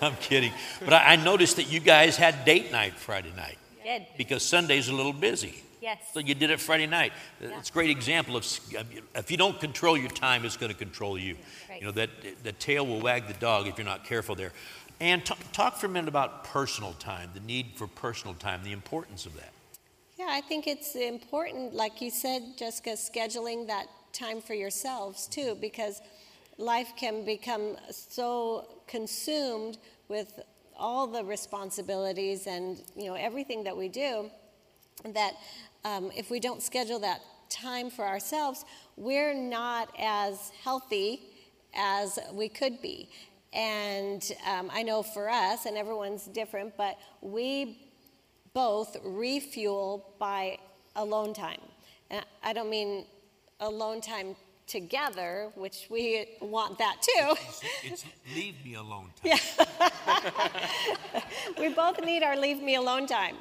I'm 0.00 0.14
kidding. 0.16 0.52
But 0.80 0.92
I, 0.94 1.12
I 1.12 1.16
noticed 1.16 1.56
that 1.56 1.70
you 1.70 1.80
guys 1.80 2.16
had 2.16 2.44
date 2.44 2.72
night 2.72 2.94
Friday 2.94 3.32
night 3.36 3.58
Did. 3.84 4.06
because 4.16 4.42
Sunday's 4.42 4.88
a 4.88 4.94
little 4.94 5.12
busy. 5.12 5.62
Yes. 5.80 5.98
So 6.12 6.20
you 6.20 6.34
did 6.34 6.50
it 6.50 6.60
Friday 6.60 6.86
night. 6.86 7.12
It's 7.40 7.70
a 7.70 7.72
great 7.72 7.90
example 7.90 8.36
of 8.36 8.46
if 9.14 9.30
you 9.30 9.36
don't 9.36 9.58
control 9.58 9.96
your 9.96 10.10
time, 10.10 10.44
it's 10.44 10.56
going 10.56 10.70
to 10.70 10.78
control 10.78 11.18
you. 11.18 11.36
Right. 11.68 11.80
You 11.80 11.86
know 11.86 11.92
that 11.92 12.10
the 12.42 12.52
tail 12.52 12.86
will 12.86 13.00
wag 13.00 13.28
the 13.28 13.34
dog 13.34 13.66
if 13.66 13.78
you're 13.78 13.86
not 13.86 14.04
careful 14.04 14.34
there. 14.34 14.52
And 15.00 15.24
t- 15.24 15.34
talk 15.52 15.78
for 15.78 15.86
a 15.86 15.88
minute 15.88 16.08
about 16.08 16.44
personal 16.44 16.92
time, 16.94 17.30
the 17.32 17.40
need 17.40 17.72
for 17.76 17.86
personal 17.86 18.34
time, 18.34 18.62
the 18.62 18.72
importance 18.72 19.24
of 19.24 19.34
that. 19.36 19.49
Yeah, 20.20 20.26
I 20.28 20.42
think 20.42 20.66
it's 20.66 20.96
important, 20.96 21.72
like 21.72 22.02
you 22.02 22.10
said, 22.10 22.42
Jessica, 22.58 22.90
scheduling 22.90 23.66
that 23.68 23.86
time 24.12 24.42
for 24.42 24.52
yourselves 24.52 25.26
too, 25.26 25.56
because 25.58 26.02
life 26.58 26.92
can 26.94 27.24
become 27.24 27.78
so 27.90 28.68
consumed 28.86 29.78
with 30.08 30.40
all 30.76 31.06
the 31.06 31.24
responsibilities 31.24 32.46
and 32.46 32.82
you 32.94 33.06
know 33.06 33.14
everything 33.14 33.64
that 33.64 33.74
we 33.74 33.88
do 33.88 34.30
that 35.14 35.36
um, 35.86 36.10
if 36.14 36.30
we 36.30 36.38
don't 36.38 36.62
schedule 36.62 36.98
that 36.98 37.22
time 37.48 37.88
for 37.88 38.04
ourselves, 38.06 38.66
we're 38.98 39.32
not 39.32 39.88
as 39.98 40.52
healthy 40.62 41.22
as 41.74 42.18
we 42.34 42.50
could 42.50 42.82
be. 42.82 43.08
And 43.54 44.22
um, 44.46 44.70
I 44.70 44.82
know 44.82 45.02
for 45.02 45.30
us, 45.30 45.64
and 45.64 45.78
everyone's 45.78 46.26
different, 46.26 46.76
but 46.76 46.98
we 47.22 47.89
both 48.52 48.96
refuel 49.04 50.14
by 50.18 50.58
alone 50.96 51.34
time. 51.34 51.60
And 52.10 52.24
I 52.42 52.52
don't 52.52 52.70
mean 52.70 53.04
alone 53.60 54.00
time 54.00 54.36
together, 54.66 55.50
which 55.56 55.88
we 55.90 56.26
want 56.40 56.78
that 56.78 56.96
too. 57.02 57.34
It's 57.82 58.04
leave 58.34 58.54
me 58.64 58.74
alone 58.74 59.10
time. 59.22 59.32
Yeah. 59.32 61.20
we 61.58 61.68
both 61.70 62.00
need 62.04 62.22
our 62.22 62.36
leave 62.36 62.62
me 62.62 62.76
alone 62.76 63.06
time. 63.06 63.36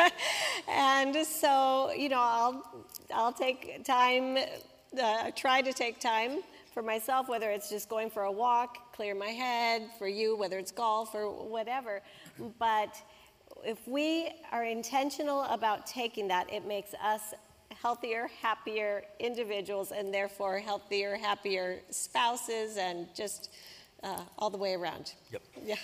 and 0.68 1.14
so, 1.24 1.92
you 1.92 2.08
know, 2.08 2.20
I'll, 2.20 2.86
I'll 3.14 3.32
take 3.32 3.84
time, 3.84 4.36
uh, 5.00 5.30
try 5.36 5.62
to 5.62 5.72
take 5.72 6.00
time 6.00 6.40
for 6.72 6.82
myself, 6.82 7.28
whether 7.28 7.50
it's 7.50 7.70
just 7.70 7.88
going 7.88 8.10
for 8.10 8.24
a 8.24 8.32
walk, 8.32 8.92
clear 8.92 9.14
my 9.14 9.28
head, 9.28 9.88
for 9.96 10.08
you, 10.08 10.36
whether 10.36 10.58
it's 10.58 10.72
golf 10.72 11.14
or 11.14 11.30
whatever. 11.30 12.02
But 12.58 13.00
if 13.64 13.86
we 13.86 14.30
are 14.52 14.64
intentional 14.64 15.42
about 15.44 15.86
taking 15.86 16.28
that, 16.28 16.52
it 16.52 16.66
makes 16.66 16.94
us 17.02 17.34
healthier, 17.80 18.30
happier 18.40 19.02
individuals, 19.18 19.92
and 19.92 20.12
therefore 20.12 20.58
healthier, 20.58 21.16
happier 21.16 21.80
spouses, 21.90 22.76
and 22.76 23.06
just 23.14 23.50
uh, 24.02 24.20
all 24.38 24.50
the 24.50 24.58
way 24.58 24.74
around. 24.74 25.14
Yep. 25.32 25.42
Yeah. 25.64 25.76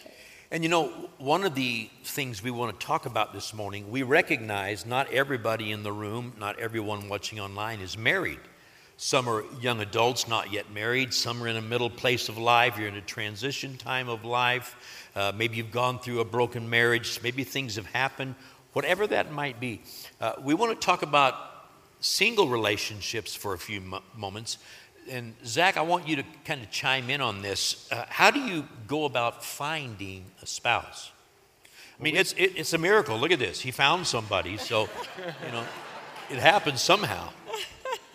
And 0.51 0.62
you 0.64 0.68
know, 0.68 0.89
one 1.18 1.45
of 1.45 1.55
the 1.55 1.89
things 2.03 2.43
we 2.43 2.51
want 2.51 2.78
to 2.78 2.87
talk 2.87 3.07
about 3.07 3.33
this 3.33 3.55
morning, 3.55 3.91
we 3.91 4.03
recognize 4.03 4.85
not 4.85 5.12
everybody 5.12 5.70
in 5.70 5.83
the 5.83 5.93
room, 5.93 6.33
not 6.39 6.59
everyone 6.59 7.09
watching 7.09 7.39
online 7.39 7.81
is 7.81 7.97
married. 7.97 8.41
Some 9.03 9.31
are 9.31 9.45
young 9.63 9.81
adults, 9.81 10.29
not 10.29 10.53
yet 10.53 10.71
married. 10.73 11.15
Some 11.15 11.43
are 11.43 11.49
in 11.49 11.57
a 11.57 11.63
middle 11.63 11.89
place 11.89 12.29
of 12.29 12.37
life. 12.37 12.77
You're 12.77 12.89
in 12.89 12.97
a 12.97 13.01
transition 13.01 13.79
time 13.79 14.11
of 14.11 14.27
life. 14.27 15.09
Uh, 15.17 15.33
maybe 15.35 15.57
you've 15.57 15.71
gone 15.71 16.01
through 16.01 16.21
a 16.21 16.25
broken 16.27 16.69
marriage. 16.69 17.19
Maybe 17.23 17.43
things 17.43 17.77
have 17.77 17.87
happened. 17.87 18.35
Whatever 18.75 19.07
that 19.07 19.33
might 19.33 19.59
be. 19.59 19.81
Uh, 20.21 20.35
we 20.43 20.53
want 20.53 20.79
to 20.79 20.87
talk 20.87 21.01
about 21.01 21.35
single 22.01 22.49
relationships 22.49 23.35
for 23.35 23.55
a 23.55 23.59
few 23.59 23.81
mo- 23.81 24.03
moments. 24.15 24.59
And 25.09 25.33
Zach, 25.47 25.79
I 25.79 25.83
want 25.83 26.07
you 26.07 26.17
to 26.17 26.25
kind 26.45 26.61
of 26.61 26.71
chime 26.71 27.09
in 27.09 27.23
on 27.23 27.41
this. 27.41 27.91
Uh, 27.91 28.05
how 28.07 28.31
do 28.31 28.41
you 28.41 28.69
go 28.87 29.07
about 29.07 29.43
finding 29.43 30.27
a 30.43 30.47
spouse? 30.47 31.11
I 31.99 32.03
mean, 32.03 32.17
it's, 32.17 32.35
it, 32.35 32.53
it's 32.55 32.75
a 32.75 32.79
miracle. 32.79 33.19
Look 33.19 33.33
at 33.33 33.39
this. 33.39 33.61
He 33.61 33.71
found 33.71 34.07
somebody. 34.07 34.59
So, 34.59 34.91
you 35.47 35.53
know, 35.53 35.65
it 36.29 36.39
happens 36.39 36.83
somehow. 36.83 37.31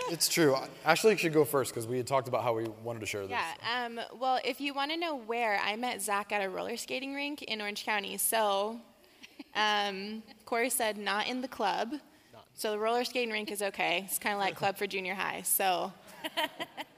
It's 0.10 0.30
true. 0.30 0.56
Ashley 0.84 1.12
you 1.12 1.18
should 1.18 1.34
go 1.34 1.46
first 1.46 1.72
because 1.74 1.88
we 1.88 1.98
had 1.98 2.06
talked 2.08 2.28
about 2.28 2.44
how 2.44 2.54
we 2.54 2.66
wanted 2.84 3.00
to 3.00 3.06
share 3.06 3.22
this. 3.22 3.32
Yeah. 3.32 3.86
Um, 3.86 4.00
well, 4.20 4.40
if 4.46 4.62
you 4.62 4.74
want 4.74 4.92
to 4.92 4.98
know 4.98 5.16
where, 5.16 5.60
I 5.64 5.76
met 5.76 6.02
Zach 6.02 6.32
at 6.32 6.44
a 6.44 6.50
roller 6.50 6.78
skating 6.78 7.14
rink 7.16 7.42
in 7.44 7.62
Orange 7.62 7.86
County. 7.86 8.18
So, 8.18 8.80
um, 9.56 10.22
Corey 10.46 10.70
said 10.70 10.98
not 10.98 11.28
in 11.28 11.42
the 11.42 11.48
club. 11.48 11.92
Not. 11.92 12.46
So 12.54 12.72
the 12.72 12.80
roller 12.80 13.04
skating 13.04 13.32
rink 13.32 13.52
is 13.52 13.62
okay. 13.62 14.04
It's 14.06 14.20
kind 14.20 14.34
of 14.34 14.40
like 14.40 14.56
club 14.56 14.78
for 14.78 14.86
junior 14.86 15.16
high. 15.16 15.42
So, 15.44 15.92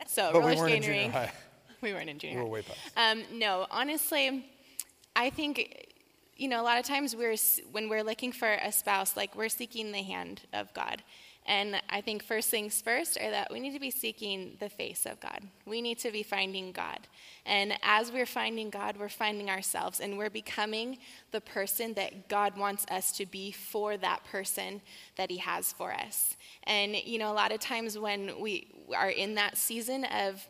so 0.05 0.31
But 0.33 0.41
we 0.43 0.49
roller 0.49 0.55
weren't 0.61 0.73
in 0.73 0.81
skating 0.81 0.81
junior 0.81 0.99
rink. 1.01 1.13
high. 1.13 1.31
We 1.79 1.93
weren't 1.93 2.09
in 2.09 2.17
junior 2.17 2.39
We 2.39 2.43
were 2.43 2.49
way 2.49 2.61
past. 2.63 2.79
Um, 2.97 3.23
no, 3.37 3.67
honestly, 3.69 4.43
I 5.15 5.29
think 5.29 5.93
you 6.35 6.47
know 6.47 6.59
a 6.59 6.63
lot 6.65 6.79
of 6.79 6.85
times 6.85 7.15
we're 7.15 7.35
when 7.71 7.87
we're 7.87 8.01
looking 8.03 8.31
for 8.31 8.51
a 8.51 8.71
spouse, 8.71 9.15
like 9.15 9.35
we're 9.35 9.47
seeking 9.47 9.91
the 9.91 10.01
hand 10.01 10.41
of 10.53 10.73
God. 10.73 11.03
And 11.47 11.81
I 11.89 12.01
think 12.01 12.23
first 12.23 12.49
things 12.49 12.81
first 12.81 13.17
are 13.17 13.31
that 13.31 13.51
we 13.51 13.61
need 13.61 13.73
to 13.73 13.79
be 13.79 13.89
seeking 13.89 14.57
the 14.59 14.67
face 14.67 15.05
of 15.05 15.19
God. 15.21 15.41
We 15.65 15.81
need 15.81 15.97
to 15.99 16.11
be 16.11 16.21
finding 16.21 16.73
God. 16.73 16.99
And 17.45 17.73
as 17.81 18.11
we're 18.11 18.25
finding 18.25 18.69
God, 18.69 18.97
we're 18.97 19.07
finding 19.07 19.49
ourselves 19.49 20.01
and 20.01 20.17
we're 20.17 20.29
becoming 20.29 20.97
the 21.31 21.39
person 21.39 21.93
that 21.93 22.27
God 22.27 22.57
wants 22.57 22.85
us 22.91 23.13
to 23.13 23.25
be 23.25 23.53
for 23.53 23.95
that 23.95 24.25
person 24.25 24.81
that 25.15 25.31
He 25.31 25.37
has 25.37 25.71
for 25.71 25.93
us. 25.93 26.35
And, 26.63 26.95
you 26.95 27.17
know, 27.17 27.31
a 27.31 27.33
lot 27.33 27.53
of 27.53 27.61
times 27.61 27.97
when 27.97 28.41
we 28.41 28.67
are 28.95 29.09
in 29.09 29.35
that 29.35 29.57
season 29.57 30.03
of 30.05 30.45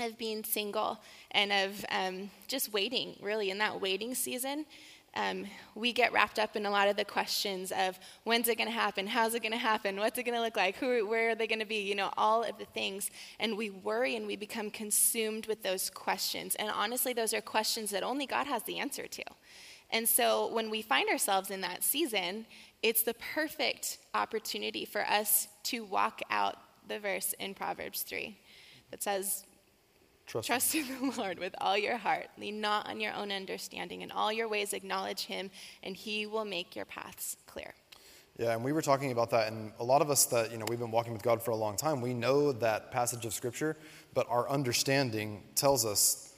of 0.00 0.16
being 0.16 0.44
single 0.44 1.00
and 1.32 1.52
of 1.52 1.84
um, 1.90 2.30
just 2.46 2.72
waiting, 2.72 3.16
really, 3.20 3.50
in 3.50 3.58
that 3.58 3.80
waiting 3.80 4.14
season, 4.14 4.64
um, 5.14 5.46
we 5.74 5.92
get 5.92 6.12
wrapped 6.12 6.38
up 6.38 6.56
in 6.56 6.66
a 6.66 6.70
lot 6.70 6.88
of 6.88 6.96
the 6.96 7.04
questions 7.04 7.72
of 7.72 7.98
when's 8.24 8.48
it 8.48 8.56
going 8.56 8.68
to 8.68 8.74
happen, 8.74 9.06
how's 9.06 9.34
it 9.34 9.42
going 9.42 9.52
to 9.52 9.58
happen, 9.58 9.96
what's 9.96 10.18
it 10.18 10.24
going 10.24 10.34
to 10.34 10.42
look 10.42 10.56
like, 10.56 10.76
who, 10.76 11.06
where 11.08 11.30
are 11.30 11.34
they 11.34 11.46
going 11.46 11.58
to 11.58 11.66
be, 11.66 11.80
you 11.80 11.94
know, 11.94 12.12
all 12.16 12.44
of 12.44 12.58
the 12.58 12.64
things. 12.66 13.10
And 13.40 13.56
we 13.56 13.70
worry 13.70 14.16
and 14.16 14.26
we 14.26 14.36
become 14.36 14.70
consumed 14.70 15.46
with 15.46 15.62
those 15.62 15.90
questions. 15.90 16.54
And 16.56 16.70
honestly, 16.70 17.12
those 17.12 17.34
are 17.34 17.40
questions 17.40 17.90
that 17.90 18.02
only 18.02 18.26
God 18.26 18.46
has 18.46 18.62
the 18.64 18.78
answer 18.78 19.06
to. 19.06 19.24
And 19.90 20.08
so 20.08 20.52
when 20.52 20.70
we 20.70 20.82
find 20.82 21.08
ourselves 21.08 21.50
in 21.50 21.62
that 21.62 21.82
season, 21.82 22.46
it's 22.82 23.02
the 23.02 23.14
perfect 23.14 23.98
opportunity 24.14 24.84
for 24.84 25.04
us 25.06 25.48
to 25.64 25.84
walk 25.84 26.20
out 26.30 26.56
the 26.86 26.98
verse 26.98 27.34
in 27.38 27.54
Proverbs 27.54 28.02
3 28.02 28.36
that 28.90 29.02
says, 29.02 29.44
Trust. 30.28 30.46
Trust 30.46 30.74
in 30.74 30.86
the 30.86 31.14
Lord 31.16 31.38
with 31.38 31.54
all 31.58 31.78
your 31.78 31.96
heart. 31.96 32.28
Lean 32.38 32.60
not 32.60 32.86
on 32.86 33.00
your 33.00 33.14
own 33.14 33.32
understanding. 33.32 34.02
In 34.02 34.10
all 34.10 34.30
your 34.30 34.46
ways, 34.46 34.74
acknowledge 34.74 35.24
Him, 35.24 35.50
and 35.82 35.96
He 35.96 36.26
will 36.26 36.44
make 36.44 36.76
your 36.76 36.84
paths 36.84 37.36
clear. 37.46 37.74
Yeah, 38.38 38.52
and 38.52 38.62
we 38.62 38.72
were 38.72 38.82
talking 38.82 39.10
about 39.10 39.30
that, 39.30 39.50
and 39.50 39.72
a 39.80 39.84
lot 39.84 40.02
of 40.02 40.10
us 40.10 40.26
that 40.26 40.52
you 40.52 40.58
know 40.58 40.66
we've 40.68 40.78
been 40.78 40.90
walking 40.90 41.14
with 41.14 41.22
God 41.22 41.42
for 41.42 41.50
a 41.50 41.56
long 41.56 41.76
time, 41.76 42.00
we 42.00 42.14
know 42.14 42.52
that 42.52 42.92
passage 42.92 43.24
of 43.24 43.32
Scripture, 43.32 43.76
but 44.14 44.26
our 44.28 44.48
understanding 44.48 45.42
tells 45.54 45.86
us: 45.86 46.34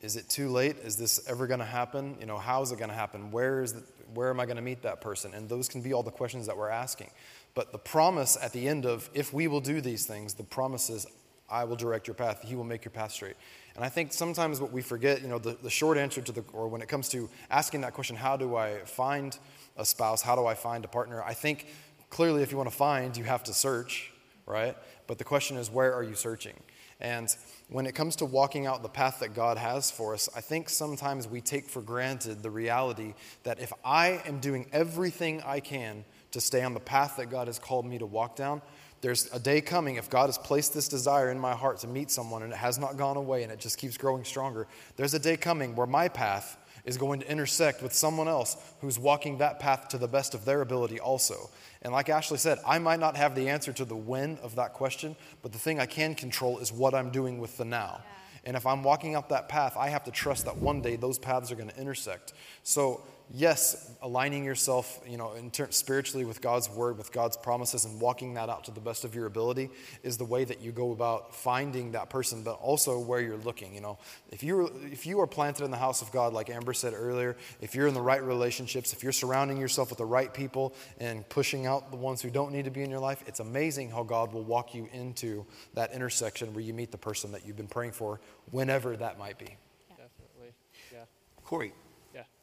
Is 0.00 0.14
it 0.14 0.30
too 0.30 0.48
late? 0.48 0.76
Is 0.78 0.96
this 0.96 1.28
ever 1.28 1.48
going 1.48 1.60
to 1.60 1.66
happen? 1.66 2.16
You 2.20 2.26
know, 2.26 2.38
how 2.38 2.62
is 2.62 2.70
it 2.70 2.78
going 2.78 2.90
to 2.90 2.96
happen? 2.96 3.32
Where 3.32 3.60
is 3.60 3.74
the, 3.74 3.82
where 4.14 4.30
am 4.30 4.38
I 4.38 4.46
going 4.46 4.56
to 4.56 4.62
meet 4.62 4.82
that 4.82 5.00
person? 5.00 5.34
And 5.34 5.48
those 5.48 5.68
can 5.68 5.82
be 5.82 5.92
all 5.92 6.04
the 6.04 6.12
questions 6.12 6.46
that 6.46 6.56
we're 6.56 6.70
asking. 6.70 7.10
But 7.54 7.72
the 7.72 7.78
promise 7.78 8.38
at 8.40 8.52
the 8.52 8.68
end 8.68 8.86
of 8.86 9.10
if 9.12 9.32
we 9.32 9.48
will 9.48 9.60
do 9.60 9.80
these 9.80 10.06
things, 10.06 10.34
the 10.34 10.44
promise 10.44 10.88
is, 10.90 11.06
I 11.48 11.64
will 11.64 11.76
direct 11.76 12.06
your 12.06 12.14
path. 12.14 12.42
He 12.42 12.56
will 12.56 12.64
make 12.64 12.84
your 12.84 12.92
path 12.92 13.12
straight. 13.12 13.36
And 13.76 13.84
I 13.84 13.88
think 13.88 14.12
sometimes 14.12 14.60
what 14.60 14.72
we 14.72 14.82
forget, 14.82 15.22
you 15.22 15.28
know, 15.28 15.38
the, 15.38 15.56
the 15.62 15.70
short 15.70 15.98
answer 15.98 16.20
to 16.22 16.32
the, 16.32 16.44
or 16.52 16.68
when 16.68 16.82
it 16.82 16.88
comes 16.88 17.08
to 17.10 17.28
asking 17.50 17.82
that 17.82 17.94
question, 17.94 18.16
how 18.16 18.36
do 18.36 18.56
I 18.56 18.78
find 18.80 19.38
a 19.76 19.84
spouse? 19.84 20.22
How 20.22 20.34
do 20.34 20.46
I 20.46 20.54
find 20.54 20.84
a 20.84 20.88
partner? 20.88 21.22
I 21.22 21.34
think 21.34 21.66
clearly 22.10 22.42
if 22.42 22.50
you 22.50 22.56
want 22.56 22.70
to 22.70 22.76
find, 22.76 23.16
you 23.16 23.24
have 23.24 23.44
to 23.44 23.54
search, 23.54 24.12
right? 24.46 24.76
But 25.06 25.18
the 25.18 25.24
question 25.24 25.56
is, 25.56 25.70
where 25.70 25.94
are 25.94 26.02
you 26.02 26.14
searching? 26.14 26.54
And 27.00 27.34
when 27.68 27.86
it 27.86 27.94
comes 27.94 28.16
to 28.16 28.24
walking 28.24 28.66
out 28.66 28.82
the 28.82 28.88
path 28.88 29.20
that 29.20 29.34
God 29.34 29.58
has 29.58 29.90
for 29.90 30.14
us, 30.14 30.30
I 30.34 30.40
think 30.40 30.70
sometimes 30.70 31.28
we 31.28 31.42
take 31.42 31.68
for 31.68 31.82
granted 31.82 32.42
the 32.42 32.50
reality 32.50 33.14
that 33.42 33.60
if 33.60 33.72
I 33.84 34.22
am 34.24 34.40
doing 34.40 34.66
everything 34.72 35.42
I 35.44 35.60
can 35.60 36.04
to 36.30 36.40
stay 36.40 36.62
on 36.62 36.72
the 36.72 36.80
path 36.80 37.16
that 37.18 37.30
God 37.30 37.48
has 37.48 37.58
called 37.58 37.84
me 37.84 37.98
to 37.98 38.06
walk 38.06 38.34
down, 38.34 38.62
there's 39.00 39.32
a 39.32 39.38
day 39.38 39.60
coming 39.60 39.96
if 39.96 40.08
God 40.08 40.26
has 40.26 40.38
placed 40.38 40.74
this 40.74 40.88
desire 40.88 41.30
in 41.30 41.38
my 41.38 41.54
heart 41.54 41.78
to 41.78 41.86
meet 41.86 42.10
someone 42.10 42.42
and 42.42 42.52
it 42.52 42.56
has 42.56 42.78
not 42.78 42.96
gone 42.96 43.16
away 43.16 43.42
and 43.42 43.52
it 43.52 43.58
just 43.58 43.78
keeps 43.78 43.96
growing 43.96 44.24
stronger. 44.24 44.66
There's 44.96 45.14
a 45.14 45.18
day 45.18 45.36
coming 45.36 45.76
where 45.76 45.86
my 45.86 46.08
path 46.08 46.56
is 46.84 46.96
going 46.96 47.20
to 47.20 47.30
intersect 47.30 47.82
with 47.82 47.92
someone 47.92 48.28
else 48.28 48.56
who's 48.80 48.98
walking 48.98 49.38
that 49.38 49.58
path 49.58 49.88
to 49.88 49.98
the 49.98 50.08
best 50.08 50.34
of 50.34 50.44
their 50.44 50.62
ability 50.62 51.00
also. 51.00 51.50
And 51.82 51.92
like 51.92 52.08
Ashley 52.08 52.38
said, 52.38 52.58
I 52.66 52.78
might 52.78 53.00
not 53.00 53.16
have 53.16 53.34
the 53.34 53.48
answer 53.48 53.72
to 53.74 53.84
the 53.84 53.96
when 53.96 54.38
of 54.38 54.54
that 54.54 54.72
question, 54.72 55.16
but 55.42 55.52
the 55.52 55.58
thing 55.58 55.80
I 55.80 55.86
can 55.86 56.14
control 56.14 56.58
is 56.58 56.72
what 56.72 56.94
I'm 56.94 57.10
doing 57.10 57.38
with 57.38 57.56
the 57.58 57.64
now. 57.64 58.02
And 58.44 58.56
if 58.56 58.64
I'm 58.64 58.84
walking 58.84 59.16
up 59.16 59.28
that 59.30 59.48
path, 59.48 59.76
I 59.76 59.88
have 59.88 60.04
to 60.04 60.12
trust 60.12 60.44
that 60.44 60.56
one 60.56 60.80
day 60.80 60.94
those 60.94 61.18
paths 61.18 61.50
are 61.50 61.56
going 61.56 61.68
to 61.68 61.80
intersect. 61.80 62.32
So, 62.62 63.02
yes, 63.32 63.90
aligning 64.02 64.44
yourself, 64.44 65.00
you 65.06 65.16
know, 65.16 65.32
in 65.34 65.50
ter- 65.50 65.70
spiritually 65.70 66.24
with 66.24 66.40
God's 66.40 66.70
word, 66.70 66.98
with 66.98 67.12
God's 67.12 67.36
promises, 67.36 67.84
and 67.84 68.00
walking 68.00 68.34
that 68.34 68.48
out 68.48 68.64
to 68.64 68.70
the 68.70 68.80
best 68.80 69.04
of 69.04 69.14
your 69.14 69.26
ability 69.26 69.70
is 70.02 70.16
the 70.16 70.24
way 70.24 70.44
that 70.44 70.60
you 70.60 70.72
go 70.72 70.92
about 70.92 71.34
finding 71.34 71.92
that 71.92 72.10
person, 72.10 72.42
but 72.42 72.54
also 72.54 72.98
where 72.98 73.20
you're 73.20 73.36
looking. 73.38 73.74
You 73.74 73.80
know, 73.80 73.98
if 74.30 74.42
you 74.42 74.70
if 74.84 75.06
you 75.06 75.20
are 75.20 75.26
planted 75.26 75.64
in 75.64 75.70
the 75.70 75.76
house 75.76 76.02
of 76.02 76.12
God, 76.12 76.32
like 76.32 76.50
Amber 76.50 76.72
said 76.72 76.94
earlier, 76.94 77.36
if 77.60 77.74
you're 77.74 77.86
in 77.86 77.94
the 77.94 78.02
right 78.02 78.22
relationships, 78.22 78.92
if 78.92 79.02
you're 79.02 79.12
surrounding 79.12 79.56
yourself 79.56 79.90
with 79.90 79.98
the 79.98 80.04
right 80.04 80.32
people 80.32 80.74
and 80.98 81.28
pushing 81.28 81.66
out 81.66 81.90
the 81.90 81.96
ones 81.96 82.22
who 82.22 82.30
don't 82.30 82.52
need 82.52 82.64
to 82.64 82.70
be 82.70 82.82
in 82.82 82.90
your 82.90 83.00
life, 83.00 83.22
it's 83.26 83.40
amazing 83.40 83.90
how 83.90 84.02
God 84.02 84.32
will 84.32 84.44
walk 84.44 84.74
you 84.74 84.88
into 84.92 85.44
that 85.74 85.92
intersection 85.92 86.54
where 86.54 86.62
you 86.62 86.74
meet 86.74 86.90
the 86.92 86.98
person 86.98 87.32
that 87.32 87.46
you've 87.46 87.56
been 87.56 87.66
praying 87.66 87.92
for, 87.92 88.20
whenever 88.50 88.96
that 88.96 89.18
might 89.18 89.38
be. 89.38 89.56
Definitely. 89.88 90.54
Yeah. 90.92 91.04
Corey, 91.44 91.68
Yeah. 91.68 91.85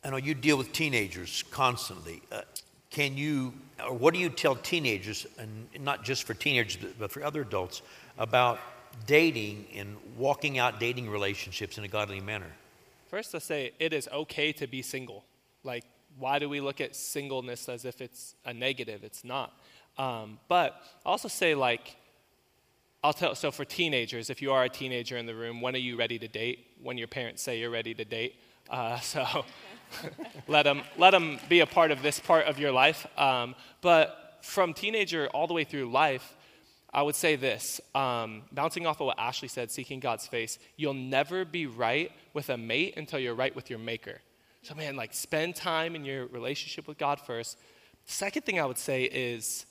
I 0.03 0.09
know 0.09 0.17
you 0.17 0.33
deal 0.33 0.57
with 0.57 0.71
teenagers 0.73 1.43
constantly. 1.49 2.21
Uh, 2.31 2.41
can 2.89 3.17
you, 3.17 3.53
or 3.83 3.93
what 3.93 4.13
do 4.13 4.19
you 4.19 4.29
tell 4.29 4.55
teenagers, 4.55 5.25
and 5.39 5.67
not 5.79 6.03
just 6.03 6.23
for 6.25 6.33
teenagers, 6.33 6.77
but- 6.99 7.11
for 7.11 7.23
other 7.23 7.41
adults, 7.41 7.81
about 8.17 8.59
dating 9.07 9.67
and 9.73 9.97
walking 10.17 10.59
out 10.59 10.79
dating 10.79 11.09
relationships 11.09 11.77
in 11.77 11.83
a 11.83 11.87
godly 11.87 12.19
manner? 12.19 12.51
First, 13.07 13.33
I 13.33 13.39
say 13.39 13.71
it 13.79 13.93
is 13.93 14.07
okay 14.09 14.51
to 14.53 14.67
be 14.67 14.81
single. 14.81 15.23
Like, 15.63 15.85
why 16.17 16.39
do 16.39 16.49
we 16.49 16.59
look 16.59 16.81
at 16.81 16.95
singleness 16.95 17.69
as 17.69 17.85
if 17.85 18.01
it's 18.01 18.35
a 18.45 18.53
negative? 18.53 19.03
It's 19.03 19.23
not. 19.23 19.53
Um, 19.97 20.39
but 20.47 20.81
I 21.05 21.09
also 21.09 21.27
say, 21.27 21.55
like, 21.55 21.95
I'll 23.03 23.13
tell, 23.13 23.35
so 23.35 23.51
for 23.51 23.65
teenagers, 23.65 24.29
if 24.29 24.41
you 24.41 24.51
are 24.51 24.63
a 24.63 24.69
teenager 24.69 25.17
in 25.17 25.25
the 25.25 25.35
room, 25.35 25.61
when 25.61 25.75
are 25.75 25.79
you 25.79 25.97
ready 25.97 26.19
to 26.19 26.27
date? 26.27 26.67
When 26.81 26.97
your 26.97 27.07
parents 27.07 27.41
say 27.41 27.59
you're 27.59 27.69
ready 27.69 27.93
to 27.93 28.05
date. 28.05 28.35
Uh, 28.69 28.99
so 28.99 29.45
let 30.47 30.63
them 30.63 30.81
let 30.97 31.11
them 31.11 31.39
be 31.49 31.59
a 31.61 31.65
part 31.65 31.91
of 31.91 32.01
this 32.01 32.19
part 32.19 32.45
of 32.45 32.59
your 32.59 32.71
life. 32.71 33.05
Um, 33.17 33.55
but 33.81 34.39
from 34.41 34.73
teenager 34.73 35.27
all 35.27 35.47
the 35.47 35.53
way 35.53 35.63
through 35.63 35.91
life, 35.91 36.35
I 36.93 37.01
would 37.01 37.15
say 37.15 37.35
this, 37.35 37.81
um, 37.95 38.43
bouncing 38.51 38.85
off 38.85 38.99
of 39.01 39.07
what 39.07 39.19
Ashley 39.19 39.47
said, 39.47 39.71
seeking 39.71 39.99
God's 39.99 40.27
face, 40.27 40.59
you'll 40.75 40.93
never 40.93 41.43
be 41.45 41.65
right 41.65 42.11
with 42.33 42.49
a 42.49 42.57
mate 42.57 42.95
until 42.97 43.19
you're 43.19 43.33
right 43.33 43.55
with 43.55 43.69
your 43.69 43.79
maker. 43.79 44.21
So, 44.61 44.75
man, 44.75 44.95
like 44.95 45.13
spend 45.13 45.55
time 45.55 45.95
in 45.95 46.05
your 46.05 46.27
relationship 46.27 46.87
with 46.87 46.97
God 46.97 47.19
first. 47.19 47.57
Second 48.05 48.43
thing 48.43 48.59
I 48.59 48.65
would 48.65 48.77
say 48.77 49.03
is 49.03 49.65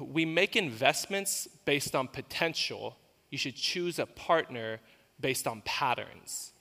we 0.00 0.24
make 0.24 0.56
investments 0.56 1.48
based 1.64 1.94
on 1.94 2.08
potential 2.08 2.96
you 3.32 3.38
should 3.38 3.56
choose 3.56 3.98
a 3.98 4.06
partner 4.06 4.78
based 5.18 5.46
on 5.46 5.62
patterns. 5.64 6.52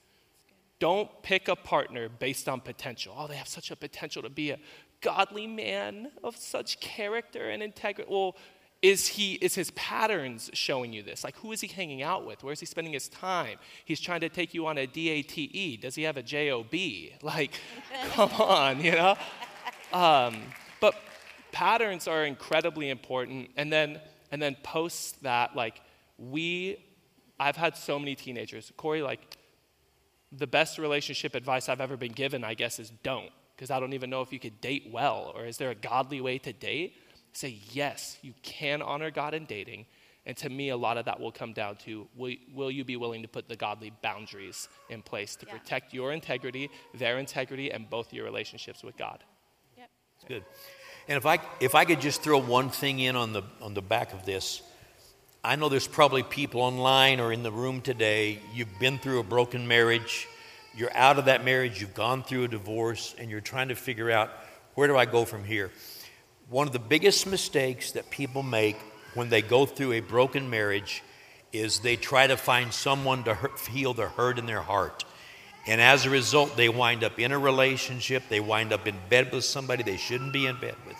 Don't 0.82 1.12
pick 1.22 1.48
a 1.48 1.56
partner 1.56 2.10
based 2.10 2.50
on 2.50 2.60
potential. 2.60 3.14
Oh, 3.16 3.28
they 3.28 3.36
have 3.36 3.48
such 3.48 3.70
a 3.70 3.76
potential 3.76 4.24
to 4.24 4.32
be 4.32 4.50
a 4.50 4.58
godly 5.02 5.46
man 5.46 6.10
of 6.24 6.36
such 6.36 6.80
character 6.80 7.52
and 7.52 7.62
integrity. 7.62 8.12
Well, 8.12 8.36
is 8.82 9.06
he 9.06 9.34
is 9.34 9.54
his 9.54 9.70
patterns 9.72 10.50
showing 10.54 10.92
you 10.92 11.04
this? 11.04 11.24
Like 11.24 11.36
who 11.36 11.52
is 11.52 11.62
he 11.62 11.68
hanging 11.68 12.02
out 12.02 12.26
with? 12.26 12.44
Where 12.44 12.52
is 12.52 12.60
he 12.60 12.66
spending 12.66 12.94
his 12.94 13.10
time? 13.10 13.60
He's 13.86 14.00
trying 14.00 14.22
to 14.22 14.30
take 14.30 14.56
you 14.56 14.66
on 14.66 14.80
a 14.80 14.88
DATE. 14.88 15.80
Does 15.80 15.94
he 15.94 16.02
have 16.02 16.18
a 16.18 16.24
JOB? 16.24 16.74
Like, 17.22 17.52
come 18.14 18.32
on, 18.42 18.84
you 18.84 18.94
know? 18.94 19.16
Um, 19.94 20.42
but 20.80 20.96
patterns 21.52 22.08
are 22.08 22.26
incredibly 22.26 22.90
important. 22.90 23.52
And 23.56 23.72
then 23.72 24.02
and 24.32 24.42
then 24.42 24.58
post 24.64 25.22
that, 25.22 25.56
like 25.56 25.80
we 26.18 26.84
I've 27.40 27.56
had 27.56 27.78
so 27.78 28.00
many 28.00 28.16
teenagers. 28.16 28.72
Corey, 28.78 29.04
like 29.04 29.38
the 30.32 30.48
best 30.48 30.78
relationship 30.78 31.36
advice 31.36 31.70
I've 31.70 31.82
ever 31.82 31.98
been 31.98 32.14
given, 32.14 32.44
I 32.44 32.54
guess, 32.54 32.80
is 32.80 32.92
don't. 33.04 33.32
Because 33.56 33.70
I 33.70 33.80
don't 33.80 33.94
even 33.94 34.10
know 34.10 34.22
if 34.22 34.34
you 34.34 34.40
could 34.40 34.60
date 34.62 34.90
well 34.92 35.32
or 35.36 35.46
is 35.46 35.58
there 35.58 35.70
a 35.70 35.76
godly 35.76 36.20
way 36.22 36.38
to 36.40 36.54
date? 36.54 36.96
Say, 37.34 37.60
yes, 37.72 38.18
you 38.22 38.34
can 38.42 38.82
honor 38.82 39.12
God 39.12 39.34
in 39.34 39.46
dating. 39.46 39.86
And 40.26 40.38
to 40.38 40.50
me, 40.50 40.70
a 40.70 40.78
lot 40.78 40.98
of 40.98 41.06
that 41.06 41.20
will 41.20 41.32
come 41.32 41.54
down 41.54 41.76
to 41.78 42.08
will, 42.16 42.36
will 42.54 42.72
you 42.72 42.84
be 42.84 42.96
willing 42.96 43.22
to 43.24 43.28
put 43.28 43.48
the 43.50 43.56
godly 43.56 43.92
boundaries 44.02 44.68
in 44.90 45.02
place 45.02 45.36
to 45.38 45.46
Yeah. 45.46 45.54
protect 45.54 45.94
your 45.94 46.12
integrity, 46.12 46.70
their 46.94 47.18
integrity, 47.20 47.72
and 47.72 47.90
both 47.90 48.14
your 48.14 48.26
relationships 48.26 48.84
with 48.84 48.98
God? 48.98 49.24
Yep. 49.78 49.90
It's 50.16 50.26
good. 50.26 50.46
And 51.08 51.18
if 51.18 51.26
I 51.26 51.40
if 51.60 51.74
I 51.74 51.86
could 51.86 52.00
just 52.00 52.22
throw 52.22 52.38
one 52.38 52.70
thing 52.70 53.00
in 53.00 53.16
on 53.16 53.34
the 53.34 53.42
on 53.62 53.74
the 53.74 53.82
back 53.82 54.14
of 54.14 54.24
this, 54.26 54.62
I 55.44 55.56
know 55.56 55.70
there's 55.70 55.88
probably 55.88 56.22
people 56.22 56.62
online 56.62 57.20
or 57.20 57.34
in 57.34 57.42
the 57.42 57.52
room 57.52 57.82
today. 57.82 58.38
You've 58.54 58.78
been 58.80 59.00
through 59.00 59.20
a 59.20 59.24
broken 59.24 59.68
marriage. 59.68 60.28
You're 60.78 60.96
out 60.96 61.18
of 61.18 61.26
that 61.26 61.44
marriage. 61.44 61.82
You've 61.82 61.96
gone 61.96 62.22
through 62.22 62.44
a 62.44 62.48
divorce, 62.48 63.16
and 63.18 63.32
you're 63.32 63.42
trying 63.42 63.70
to 63.70 63.76
figure 63.76 64.12
out 64.12 64.30
where 64.76 64.88
do 64.88 64.96
I 64.96 65.06
go 65.06 65.26
from 65.26 65.44
here. 65.44 65.72
One 66.52 66.68
of 66.68 66.74
the 66.74 66.80
biggest 66.80 67.26
mistakes 67.26 67.94
that 67.94 68.12
people 68.12 68.44
make 68.44 68.78
when 69.16 69.30
they 69.30 69.42
go 69.42 69.66
through 69.66 69.94
a 69.94 70.00
broken 70.00 70.48
marriage 70.48 71.02
is 71.52 71.80
they 71.80 71.96
try 71.96 72.28
to 72.28 72.38
find 72.38 72.72
someone 72.72 73.24
to 73.24 73.34
hurt, 73.34 73.58
heal 73.62 73.96
the 73.96 74.10
hurt 74.10 74.38
in 74.38 74.46
their 74.46 74.62
heart. 74.62 75.06
And 75.66 75.82
as 75.82 76.06
a 76.06 76.12
result, 76.12 76.56
they 76.56 76.70
wind 76.70 77.04
up 77.04 77.18
in 77.18 77.32
a 77.32 77.40
relationship, 77.40 78.22
they 78.30 78.40
wind 78.40 78.72
up 78.72 78.88
in 78.88 78.96
bed 79.10 79.32
with 79.32 79.44
somebody 79.44 79.82
they 79.82 79.98
shouldn't 79.98 80.34
be 80.34 80.46
in 80.46 80.60
bed 80.60 80.76
with. 80.86 80.98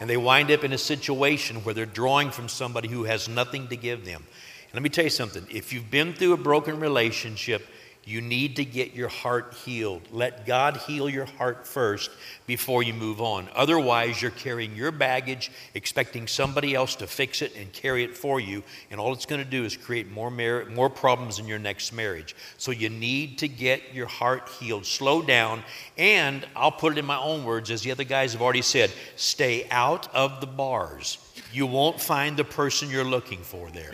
And 0.00 0.08
they 0.08 0.16
wind 0.16 0.50
up 0.50 0.64
in 0.64 0.72
a 0.72 0.78
situation 0.78 1.56
where 1.58 1.74
they're 1.74 1.86
drawing 1.86 2.30
from 2.30 2.48
somebody 2.48 2.88
who 2.88 3.04
has 3.04 3.28
nothing 3.28 3.68
to 3.68 3.76
give 3.76 4.04
them. 4.04 4.22
And 4.24 4.74
let 4.74 4.82
me 4.82 4.88
tell 4.90 5.04
you 5.04 5.10
something 5.10 5.46
if 5.50 5.72
you've 5.72 5.90
been 5.90 6.12
through 6.12 6.34
a 6.34 6.36
broken 6.36 6.78
relationship, 6.78 7.66
you 8.08 8.22
need 8.22 8.56
to 8.56 8.64
get 8.64 8.94
your 8.94 9.08
heart 9.08 9.52
healed. 9.64 10.00
Let 10.10 10.46
God 10.46 10.78
heal 10.78 11.10
your 11.10 11.26
heart 11.26 11.66
first 11.66 12.10
before 12.46 12.82
you 12.82 12.94
move 12.94 13.20
on. 13.20 13.50
Otherwise, 13.54 14.22
you're 14.22 14.30
carrying 14.30 14.74
your 14.74 14.90
baggage, 14.90 15.50
expecting 15.74 16.26
somebody 16.26 16.74
else 16.74 16.94
to 16.96 17.06
fix 17.06 17.42
it 17.42 17.54
and 17.54 17.70
carry 17.70 18.04
it 18.04 18.16
for 18.16 18.40
you, 18.40 18.62
and 18.90 18.98
all 18.98 19.12
it's 19.12 19.26
going 19.26 19.44
to 19.44 19.50
do 19.50 19.62
is 19.62 19.76
create 19.76 20.10
more 20.10 20.30
mar- 20.30 20.64
more 20.64 20.88
problems 20.88 21.38
in 21.38 21.46
your 21.46 21.58
next 21.58 21.92
marriage. 21.92 22.34
So 22.56 22.70
you 22.70 22.88
need 22.88 23.38
to 23.38 23.48
get 23.48 23.92
your 23.92 24.06
heart 24.06 24.48
healed. 24.58 24.86
Slow 24.86 25.20
down, 25.20 25.62
and 25.98 26.46
I'll 26.56 26.72
put 26.72 26.92
it 26.92 26.98
in 26.98 27.04
my 27.04 27.18
own 27.18 27.44
words, 27.44 27.70
as 27.70 27.82
the 27.82 27.90
other 27.90 28.04
guys 28.04 28.32
have 28.32 28.40
already 28.40 28.62
said: 28.62 28.90
stay 29.16 29.66
out 29.70 30.12
of 30.14 30.40
the 30.40 30.46
bars. 30.46 31.18
You 31.52 31.66
won't 31.66 32.00
find 32.00 32.38
the 32.38 32.44
person 32.44 32.88
you're 32.88 33.04
looking 33.04 33.42
for 33.42 33.70
there. 33.70 33.90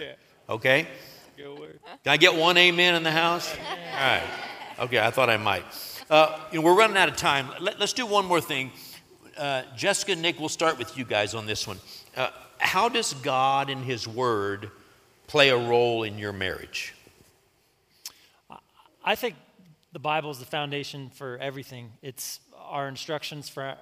Okay. 0.48 0.86
Good 1.36 1.58
word. 1.58 1.80
Can 2.04 2.12
I 2.12 2.16
get 2.16 2.36
one 2.36 2.56
amen 2.56 2.94
in 2.94 3.02
the 3.02 3.10
house? 3.10 3.52
All 3.52 3.76
right. 3.98 4.22
Okay, 4.78 5.00
I 5.00 5.10
thought 5.10 5.28
I 5.28 5.36
might. 5.36 5.64
Uh, 6.08 6.38
you 6.52 6.60
know, 6.60 6.64
we're 6.64 6.76
running 6.76 6.96
out 6.96 7.08
of 7.08 7.16
time. 7.16 7.48
Let, 7.60 7.80
us 7.80 7.92
do 7.92 8.06
one 8.06 8.24
more 8.24 8.40
thing. 8.40 8.70
Uh, 9.36 9.62
Jessica 9.76 10.12
and 10.12 10.22
Nick, 10.22 10.38
we'll 10.38 10.48
start 10.48 10.78
with 10.78 10.96
you 10.96 11.04
guys 11.04 11.34
on 11.34 11.46
this 11.46 11.66
one. 11.66 11.78
Uh, 12.16 12.30
how 12.58 12.88
does 12.88 13.14
God 13.14 13.68
and 13.68 13.84
His 13.84 14.06
Word 14.06 14.70
play 15.26 15.48
a 15.48 15.56
role 15.56 16.04
in 16.04 16.18
your 16.18 16.32
marriage? 16.32 16.94
I 19.04 19.16
think 19.16 19.34
the 19.92 19.98
Bible 19.98 20.30
is 20.30 20.38
the 20.38 20.46
foundation 20.46 21.10
for 21.10 21.36
everything. 21.38 21.92
It's 22.00 22.38
our 22.56 22.86
instructions 22.86 23.48
for 23.48 23.76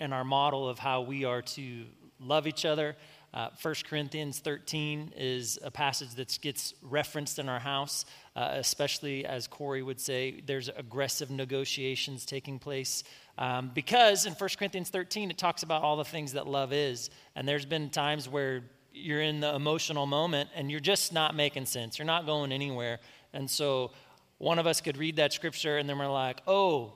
and 0.00 0.14
our 0.14 0.24
model 0.24 0.68
of 0.68 0.78
how 0.78 1.00
we 1.00 1.24
are 1.24 1.42
to 1.42 1.84
love 2.20 2.46
each 2.46 2.64
other. 2.64 2.96
Uh, 3.34 3.50
1 3.60 3.74
Corinthians 3.88 4.38
13 4.38 5.12
is 5.16 5.58
a 5.62 5.70
passage 5.70 6.14
that 6.14 6.38
gets 6.40 6.74
referenced 6.80 7.38
in 7.38 7.48
our 7.48 7.58
house, 7.58 8.06
uh, 8.34 8.50
especially 8.52 9.26
as 9.26 9.46
Corey 9.46 9.82
would 9.82 10.00
say, 10.00 10.42
there's 10.46 10.68
aggressive 10.68 11.30
negotiations 11.30 12.24
taking 12.24 12.58
place. 12.58 13.04
Um, 13.36 13.70
because 13.74 14.24
in 14.24 14.32
1 14.32 14.50
Corinthians 14.58 14.88
13, 14.88 15.30
it 15.30 15.38
talks 15.38 15.62
about 15.62 15.82
all 15.82 15.96
the 15.96 16.04
things 16.04 16.32
that 16.32 16.46
love 16.46 16.72
is. 16.72 17.10
And 17.36 17.46
there's 17.46 17.66
been 17.66 17.90
times 17.90 18.28
where 18.28 18.64
you're 18.92 19.22
in 19.22 19.40
the 19.40 19.54
emotional 19.54 20.06
moment 20.06 20.48
and 20.54 20.70
you're 20.70 20.80
just 20.80 21.12
not 21.12 21.36
making 21.36 21.66
sense. 21.66 21.98
You're 21.98 22.06
not 22.06 22.26
going 22.26 22.50
anywhere. 22.50 22.98
And 23.32 23.48
so 23.50 23.92
one 24.38 24.58
of 24.58 24.66
us 24.66 24.80
could 24.80 24.96
read 24.96 25.16
that 25.16 25.32
scripture 25.32 25.78
and 25.78 25.88
then 25.88 25.98
we're 25.98 26.10
like, 26.10 26.40
oh, 26.46 26.94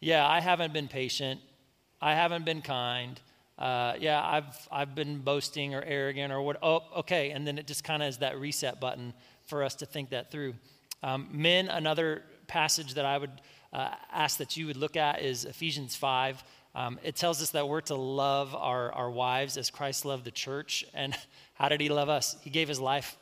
yeah, 0.00 0.26
I 0.26 0.40
haven't 0.40 0.72
been 0.72 0.88
patient. 0.88 1.40
I 2.00 2.14
haven't 2.14 2.44
been 2.44 2.62
kind. 2.62 3.20
Uh, 3.58 3.94
yeah, 4.00 4.20
I've, 4.24 4.68
I've 4.70 4.94
been 4.94 5.18
boasting 5.18 5.74
or 5.74 5.82
arrogant 5.82 6.32
or 6.32 6.42
what. 6.42 6.58
Oh, 6.62 6.82
okay. 6.96 7.30
And 7.30 7.46
then 7.46 7.58
it 7.58 7.66
just 7.66 7.84
kind 7.84 8.02
of 8.02 8.08
is 8.08 8.18
that 8.18 8.38
reset 8.38 8.80
button 8.80 9.14
for 9.46 9.62
us 9.62 9.76
to 9.76 9.86
think 9.86 10.10
that 10.10 10.30
through. 10.30 10.54
Um, 11.02 11.28
men, 11.30 11.68
another 11.68 12.22
passage 12.46 12.94
that 12.94 13.04
I 13.04 13.18
would 13.18 13.30
uh, 13.72 13.90
ask 14.12 14.38
that 14.38 14.56
you 14.56 14.66
would 14.66 14.76
look 14.76 14.96
at 14.96 15.22
is 15.22 15.44
Ephesians 15.44 15.94
5. 15.94 16.42
Um, 16.74 16.98
it 17.04 17.14
tells 17.14 17.40
us 17.40 17.50
that 17.50 17.68
we're 17.68 17.82
to 17.82 17.94
love 17.94 18.54
our, 18.54 18.90
our 18.92 19.10
wives 19.10 19.56
as 19.56 19.70
Christ 19.70 20.04
loved 20.04 20.24
the 20.24 20.30
church. 20.30 20.84
And 20.94 21.14
how 21.54 21.68
did 21.68 21.80
he 21.80 21.88
love 21.88 22.08
us? 22.08 22.36
He 22.42 22.50
gave 22.50 22.68
his 22.68 22.80
life 22.80 23.16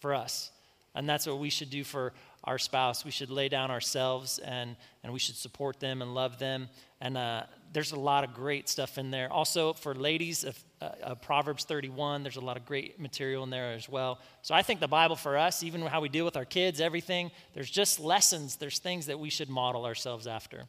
for 0.00 0.14
us. 0.14 0.50
And 0.94 1.08
that's 1.08 1.26
what 1.26 1.38
we 1.38 1.50
should 1.50 1.68
do 1.68 1.84
for 1.84 2.14
our 2.44 2.58
spouse. 2.58 3.04
We 3.04 3.10
should 3.10 3.30
lay 3.30 3.48
down 3.48 3.70
ourselves 3.70 4.38
and, 4.38 4.76
and 5.02 5.12
we 5.12 5.18
should 5.18 5.36
support 5.36 5.78
them 5.78 6.00
and 6.00 6.14
love 6.14 6.38
them. 6.38 6.68
And 7.00 7.18
uh, 7.18 7.42
there's 7.76 7.92
a 7.92 8.00
lot 8.00 8.24
of 8.24 8.32
great 8.32 8.70
stuff 8.70 8.96
in 8.96 9.10
there. 9.10 9.30
Also, 9.30 9.74
for 9.74 9.94
ladies, 9.94 10.44
of, 10.44 10.64
uh, 10.80 10.84
uh, 11.04 11.14
Proverbs 11.16 11.64
31, 11.64 12.22
there's 12.22 12.36
a 12.36 12.40
lot 12.40 12.56
of 12.56 12.64
great 12.64 12.98
material 12.98 13.44
in 13.44 13.50
there 13.50 13.74
as 13.74 13.86
well. 13.86 14.18
So 14.40 14.54
I 14.54 14.62
think 14.62 14.80
the 14.80 14.88
Bible 14.88 15.14
for 15.14 15.36
us, 15.36 15.62
even 15.62 15.82
how 15.82 16.00
we 16.00 16.08
deal 16.08 16.24
with 16.24 16.38
our 16.38 16.46
kids, 16.46 16.80
everything, 16.80 17.30
there's 17.52 17.68
just 17.68 18.00
lessons, 18.00 18.56
there's 18.56 18.78
things 18.78 19.04
that 19.04 19.20
we 19.20 19.28
should 19.28 19.50
model 19.50 19.84
ourselves 19.84 20.26
after. 20.26 20.64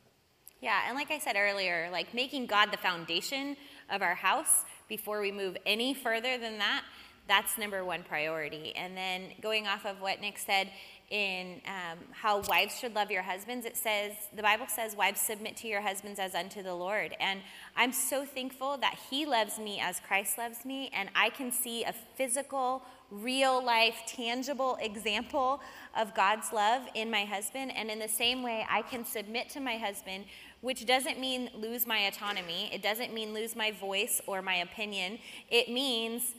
Yeah, 0.60 0.82
and 0.86 0.98
like 0.98 1.10
I 1.10 1.20
said 1.20 1.38
earlier, 1.38 1.88
like 1.94 2.14
making 2.14 2.46
God 2.46 2.74
the 2.74 2.78
foundation 2.78 3.56
of 3.90 4.02
our 4.02 4.16
house 4.16 4.66
before 4.90 5.22
we 5.22 5.32
move 5.32 5.56
any 5.66 5.94
further 5.94 6.38
than 6.38 6.58
that, 6.58 6.84
that's 7.26 7.58
number 7.58 7.86
one 7.86 8.04
priority. 8.04 8.76
And 8.76 8.98
then 8.98 9.30
going 9.42 9.66
off 9.66 9.86
of 9.86 10.02
what 10.02 10.20
Nick 10.20 10.38
said 10.38 10.72
in 11.10 11.62
um, 11.66 12.00
how 12.12 12.42
wives 12.50 12.78
should 12.80 12.94
love 12.94 13.10
your 13.10 13.22
husbands, 13.22 13.66
it 13.66 13.78
says, 13.78 14.14
the 14.36 14.42
Bible 14.42 14.66
says, 14.68 14.96
wives 14.96 15.22
submit 15.22 15.56
to 15.58 15.68
your 15.68 15.82
husbands 15.82 16.20
as 16.20 16.36
unto 16.36 16.62
the 16.62 16.74
Lord. 16.74 17.16
And 17.20 17.40
I'm 17.76 17.94
so 17.94 18.26
thankful 18.26 18.78
that 18.78 18.98
he 19.10 19.26
loves 19.26 19.58
me 19.58 19.80
as 19.80 20.02
Christ 20.02 20.38
loves 20.38 20.66
me, 20.66 20.90
and 20.94 21.10
I 21.16 21.30
can 21.30 21.52
see 21.52 21.84
a 21.84 21.94
physical, 21.94 22.84
real 23.10 23.64
life, 23.64 23.96
tangible 24.06 24.78
example 24.82 25.62
of 25.98 26.14
God's 26.14 26.52
love 26.52 26.82
in 26.94 27.10
my 27.10 27.24
husband. 27.24 27.72
And 27.76 27.90
in 27.90 28.00
the 28.00 28.10
same 28.10 28.44
way, 28.44 28.66
I 28.70 28.82
can 28.82 29.06
submit 29.06 29.50
to 29.52 29.62
my 29.62 29.78
husband 29.78 30.26
which 30.62 30.86
doesn't 30.86 31.20
mean 31.20 31.50
lose 31.56 31.86
my 31.86 32.00
autonomy. 32.00 32.70
It 32.74 32.82
doesn't 32.82 33.14
mean 33.14 33.34
lose 33.34 33.56
my 33.56 33.72
voice 33.72 34.20
or 34.26 34.42
my 34.42 34.56
opinion. 34.56 35.20
It 35.50 35.70
means 35.70 36.34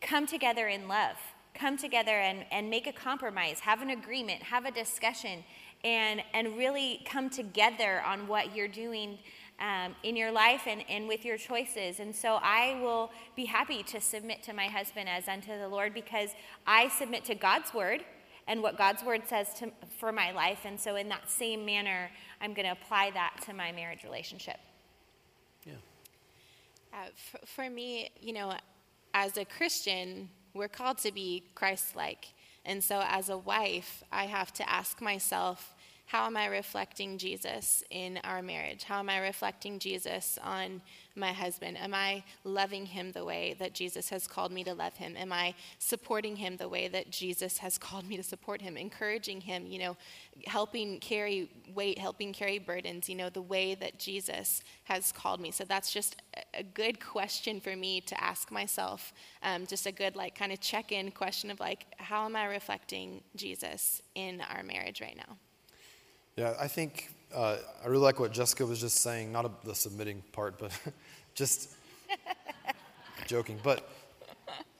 come 0.00 0.26
together 0.26 0.66
in 0.66 0.88
love. 0.88 1.16
Come 1.58 1.76
together 1.76 2.12
and, 2.12 2.44
and 2.50 2.70
make 2.70 2.86
a 2.86 2.92
compromise, 2.92 3.60
have 3.60 3.82
an 3.82 3.90
agreement, 3.90 4.42
have 4.42 4.64
a 4.64 4.70
discussion, 4.70 5.44
and, 5.84 6.22
and 6.32 6.56
really 6.56 7.02
come 7.04 7.30
together 7.30 8.02
on 8.02 8.26
what 8.28 8.54
you're 8.54 8.68
doing 8.68 9.18
um, 9.60 9.94
in 10.02 10.14
your 10.16 10.30
life 10.30 10.62
and, 10.66 10.84
and 10.88 11.08
with 11.08 11.24
your 11.24 11.36
choices. 11.36 12.00
And 12.00 12.14
so 12.14 12.38
I 12.42 12.78
will 12.80 13.10
be 13.34 13.44
happy 13.44 13.82
to 13.84 14.00
submit 14.00 14.42
to 14.44 14.52
my 14.52 14.66
husband 14.66 15.08
as 15.08 15.26
unto 15.26 15.58
the 15.58 15.68
Lord 15.68 15.94
because 15.94 16.30
I 16.66 16.88
submit 16.88 17.24
to 17.26 17.34
God's 17.34 17.74
word 17.74 18.04
and 18.46 18.62
what 18.62 18.78
God's 18.78 19.02
word 19.02 19.22
says 19.26 19.52
to, 19.54 19.70
for 19.98 20.12
my 20.12 20.30
life. 20.30 20.60
And 20.64 20.78
so, 20.80 20.96
in 20.96 21.08
that 21.10 21.30
same 21.30 21.66
manner, 21.66 22.10
I'm 22.40 22.54
going 22.54 22.66
to 22.66 22.72
apply 22.72 23.10
that 23.12 23.34
to 23.46 23.52
my 23.52 23.72
marriage 23.72 24.04
relationship. 24.04 24.58
Uh, 26.92 27.08
for, 27.14 27.38
for 27.46 27.70
me, 27.70 28.10
you 28.20 28.32
know, 28.32 28.54
as 29.12 29.36
a 29.36 29.44
Christian, 29.44 30.30
we're 30.58 30.68
called 30.68 30.98
to 30.98 31.12
be 31.12 31.44
Christ 31.54 31.96
like. 31.96 32.28
And 32.64 32.84
so, 32.84 33.02
as 33.06 33.28
a 33.28 33.38
wife, 33.38 34.02
I 34.12 34.24
have 34.24 34.52
to 34.54 34.68
ask 34.68 35.00
myself 35.00 35.74
how 36.08 36.24
am 36.24 36.38
I 36.38 36.46
reflecting 36.46 37.18
Jesus 37.18 37.84
in 37.90 38.18
our 38.24 38.40
marriage? 38.40 38.82
How 38.82 39.00
am 39.00 39.10
I 39.10 39.18
reflecting 39.18 39.78
Jesus 39.78 40.38
on 40.42 40.80
my 41.14 41.34
husband? 41.34 41.76
Am 41.76 41.92
I 41.92 42.24
loving 42.44 42.86
him 42.86 43.12
the 43.12 43.26
way 43.26 43.54
that 43.58 43.74
Jesus 43.74 44.08
has 44.08 44.26
called 44.26 44.50
me 44.50 44.64
to 44.64 44.72
love 44.72 44.94
him? 44.96 45.18
Am 45.18 45.34
I 45.34 45.52
supporting 45.78 46.36
him 46.36 46.56
the 46.56 46.66
way 46.66 46.88
that 46.88 47.10
Jesus 47.10 47.58
has 47.58 47.76
called 47.76 48.08
me 48.08 48.16
to 48.16 48.22
support 48.22 48.62
him? 48.62 48.78
Encouraging 48.78 49.42
him, 49.42 49.66
you 49.66 49.78
know, 49.80 49.98
helping 50.46 50.98
carry 50.98 51.50
weight, 51.74 51.98
helping 51.98 52.32
carry 52.32 52.58
burdens, 52.58 53.06
you 53.10 53.14
know, 53.14 53.28
the 53.28 53.42
way 53.42 53.74
that 53.74 53.98
Jesus 53.98 54.62
has 54.84 55.12
called 55.12 55.40
me. 55.40 55.50
So 55.50 55.64
that's 55.64 55.92
just 55.92 56.16
a- 56.54 56.62
good 56.62 57.04
question 57.04 57.60
for 57.60 57.76
me 57.76 58.00
to 58.00 58.24
ask 58.24 58.50
myself. 58.50 59.12
Um, 59.42 59.66
just 59.66 59.84
a 59.84 59.92
good, 59.92 60.16
like, 60.16 60.34
kind 60.34 60.52
of 60.52 60.60
check 60.60 60.90
in 60.90 61.10
question 61.10 61.50
of, 61.50 61.60
like, 61.60 61.84
how 61.98 62.24
am 62.24 62.34
I 62.34 62.46
reflecting 62.46 63.22
Jesus 63.36 64.00
in 64.14 64.40
our 64.40 64.62
marriage 64.62 65.02
right 65.02 65.16
now? 65.28 65.36
Yeah, 66.38 66.54
I 66.56 66.68
think 66.68 67.10
uh, 67.34 67.56
I 67.84 67.88
really 67.88 68.04
like 68.04 68.20
what 68.20 68.30
Jessica 68.30 68.64
was 68.64 68.80
just 68.80 68.98
saying, 68.98 69.32
not 69.32 69.44
a, 69.44 69.50
the 69.64 69.74
submitting 69.74 70.22
part, 70.30 70.56
but 70.56 70.70
just 71.34 71.74
joking. 73.26 73.58
But, 73.60 73.90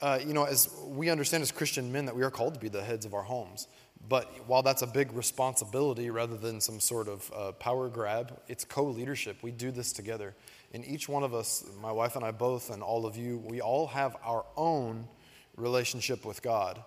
uh, 0.01 0.21
you 0.25 0.35
know, 0.35 0.45
as 0.45 0.73
we 0.87 1.11
understand 1.11 1.43
as 1.43 1.51
Christian 1.51 1.91
men 1.91 2.07
that 2.07 2.15
we 2.15 2.23
are 2.23 2.31
called 2.31 2.55
to 2.55 2.61
be 2.61 2.69
the 2.69 2.85
heads 2.85 3.05
of 3.05 3.13
our 3.13 3.25
homes. 3.25 3.67
But 4.09 4.31
while 4.47 4.63
that's 4.63 4.83
a 4.83 4.87
big 4.87 5.13
responsibility 5.15 6.11
rather 6.11 6.37
than 6.37 6.61
some 6.61 6.79
sort 6.79 7.09
of 7.09 7.33
uh, 7.35 7.51
power 7.51 7.89
grab, 7.89 8.39
it's 8.47 8.65
co 8.65 8.85
leadership. 8.85 9.39
We 9.43 9.51
do 9.51 9.73
this 9.73 9.93
together. 9.93 10.37
And 10.73 10.87
each 10.87 11.09
one 11.09 11.25
of 11.25 11.35
us, 11.35 11.65
my 11.83 11.91
wife 11.91 12.15
and 12.15 12.25
I 12.25 12.31
both, 12.31 12.71
and 12.71 12.85
all 12.85 13.05
of 13.05 13.17
you, 13.17 13.39
we 13.39 13.61
all 13.61 13.89
have 13.89 14.15
our 14.23 14.45
own 14.57 15.09
relationship 15.57 16.25
with 16.25 16.41
God. 16.41 16.85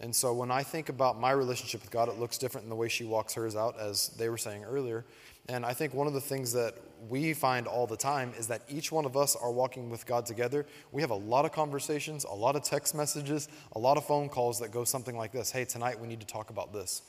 And 0.00 0.14
so 0.14 0.32
when 0.32 0.50
I 0.50 0.62
think 0.62 0.88
about 0.88 1.20
my 1.20 1.30
relationship 1.30 1.80
with 1.80 1.90
God, 1.90 2.08
it 2.08 2.18
looks 2.18 2.36
different 2.36 2.64
than 2.64 2.70
the 2.70 2.76
way 2.76 2.88
she 2.88 3.04
walks 3.04 3.34
hers 3.34 3.54
out, 3.54 3.78
as 3.78 4.08
they 4.18 4.28
were 4.28 4.38
saying 4.38 4.64
earlier. 4.64 5.04
And 5.48 5.64
I 5.64 5.72
think 5.72 5.94
one 5.94 6.06
of 6.06 6.14
the 6.14 6.20
things 6.20 6.52
that 6.54 6.74
we 7.08 7.34
find 7.34 7.66
all 7.66 7.86
the 7.86 7.96
time 7.96 8.32
is 8.38 8.46
that 8.48 8.62
each 8.68 8.90
one 8.90 9.04
of 9.04 9.16
us 9.16 9.36
are 9.36 9.52
walking 9.52 9.90
with 9.90 10.06
God 10.06 10.24
together. 10.24 10.66
We 10.90 11.02
have 11.02 11.10
a 11.10 11.16
lot 11.16 11.44
of 11.44 11.52
conversations, 11.52 12.24
a 12.24 12.34
lot 12.34 12.56
of 12.56 12.62
text 12.62 12.94
messages, 12.94 13.48
a 13.72 13.78
lot 13.78 13.98
of 13.98 14.06
phone 14.06 14.28
calls 14.28 14.58
that 14.60 14.72
go 14.72 14.84
something 14.84 15.16
like 15.16 15.32
this 15.32 15.50
Hey, 15.50 15.64
tonight 15.64 16.00
we 16.00 16.08
need 16.08 16.20
to 16.20 16.26
talk 16.26 16.50
about 16.50 16.72
this. 16.72 17.02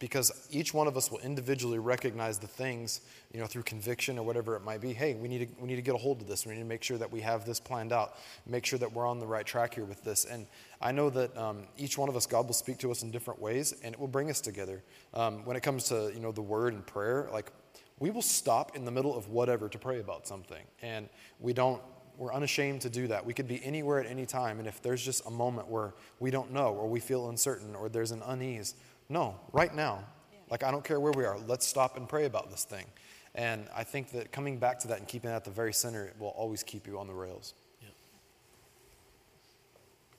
Because 0.00 0.48
each 0.50 0.74
one 0.74 0.88
of 0.88 0.96
us 0.96 1.10
will 1.10 1.18
individually 1.18 1.78
recognize 1.78 2.38
the 2.38 2.48
things, 2.48 3.02
you 3.32 3.38
know, 3.38 3.46
through 3.46 3.62
conviction 3.62 4.18
or 4.18 4.24
whatever 4.24 4.56
it 4.56 4.64
might 4.64 4.80
be. 4.80 4.92
Hey, 4.92 5.14
we 5.14 5.28
need 5.28 5.46
to, 5.46 5.62
we 5.62 5.68
need 5.68 5.76
to 5.76 5.82
get 5.82 5.94
a 5.94 5.98
hold 5.98 6.22
of 6.22 6.26
this. 6.26 6.46
We 6.46 6.54
need 6.54 6.60
to 6.60 6.66
make 6.66 6.82
sure 6.82 6.96
that 6.96 7.12
we 7.12 7.20
have 7.20 7.44
this 7.44 7.60
planned 7.60 7.92
out, 7.92 8.16
make 8.46 8.64
sure 8.66 8.78
that 8.78 8.92
we're 8.92 9.06
on 9.06 9.20
the 9.20 9.26
right 9.26 9.46
track 9.46 9.74
here 9.74 9.84
with 9.84 10.02
this. 10.02 10.24
And 10.24 10.46
I 10.80 10.90
know 10.90 11.10
that 11.10 11.36
um, 11.36 11.68
each 11.76 11.96
one 11.98 12.08
of 12.08 12.16
us, 12.16 12.26
God 12.26 12.46
will 12.46 12.54
speak 12.54 12.78
to 12.78 12.90
us 12.90 13.02
in 13.02 13.10
different 13.10 13.40
ways, 13.40 13.74
and 13.84 13.94
it 13.94 14.00
will 14.00 14.08
bring 14.08 14.30
us 14.30 14.40
together. 14.40 14.82
Um, 15.12 15.44
when 15.44 15.56
it 15.56 15.62
comes 15.62 15.84
to, 15.90 16.10
you 16.14 16.20
know, 16.20 16.32
the 16.32 16.42
word 16.42 16.72
and 16.72 16.84
prayer, 16.84 17.28
like 17.30 17.52
we 17.98 18.08
will 18.10 18.22
stop 18.22 18.74
in 18.74 18.86
the 18.86 18.90
middle 18.90 19.14
of 19.14 19.28
whatever 19.28 19.68
to 19.68 19.78
pray 19.78 20.00
about 20.00 20.26
something. 20.26 20.64
And 20.80 21.10
we 21.38 21.52
don't, 21.52 21.82
we're 22.16 22.34
unashamed 22.34 22.80
to 22.82 22.90
do 22.90 23.06
that. 23.08 23.24
We 23.24 23.34
could 23.34 23.48
be 23.48 23.62
anywhere 23.64 24.00
at 24.00 24.06
any 24.06 24.26
time. 24.26 24.58
And 24.58 24.66
if 24.66 24.82
there's 24.82 25.02
just 25.02 25.26
a 25.26 25.30
moment 25.30 25.68
where 25.68 25.94
we 26.18 26.30
don't 26.30 26.52
know, 26.52 26.74
or 26.74 26.88
we 26.88 27.00
feel 27.00 27.28
uncertain, 27.28 27.74
or 27.74 27.88
there's 27.88 28.10
an 28.10 28.22
unease, 28.26 28.74
no, 29.10 29.34
right 29.52 29.74
now, 29.74 30.04
like 30.50 30.62
I 30.62 30.70
don't 30.70 30.84
care 30.84 31.00
where 31.00 31.12
we 31.12 31.24
are, 31.24 31.38
let's 31.46 31.66
stop 31.66 31.96
and 31.96 32.08
pray 32.08 32.24
about 32.24 32.50
this 32.50 32.64
thing. 32.64 32.86
And 33.34 33.68
I 33.76 33.84
think 33.84 34.12
that 34.12 34.32
coming 34.32 34.58
back 34.58 34.78
to 34.80 34.88
that 34.88 34.98
and 34.98 35.06
keeping 35.06 35.30
that 35.30 35.36
at 35.36 35.44
the 35.44 35.50
very 35.50 35.72
center 35.72 36.12
will 36.18 36.28
always 36.28 36.62
keep 36.62 36.86
you 36.86 36.98
on 36.98 37.06
the 37.06 37.12
rails. 37.12 37.54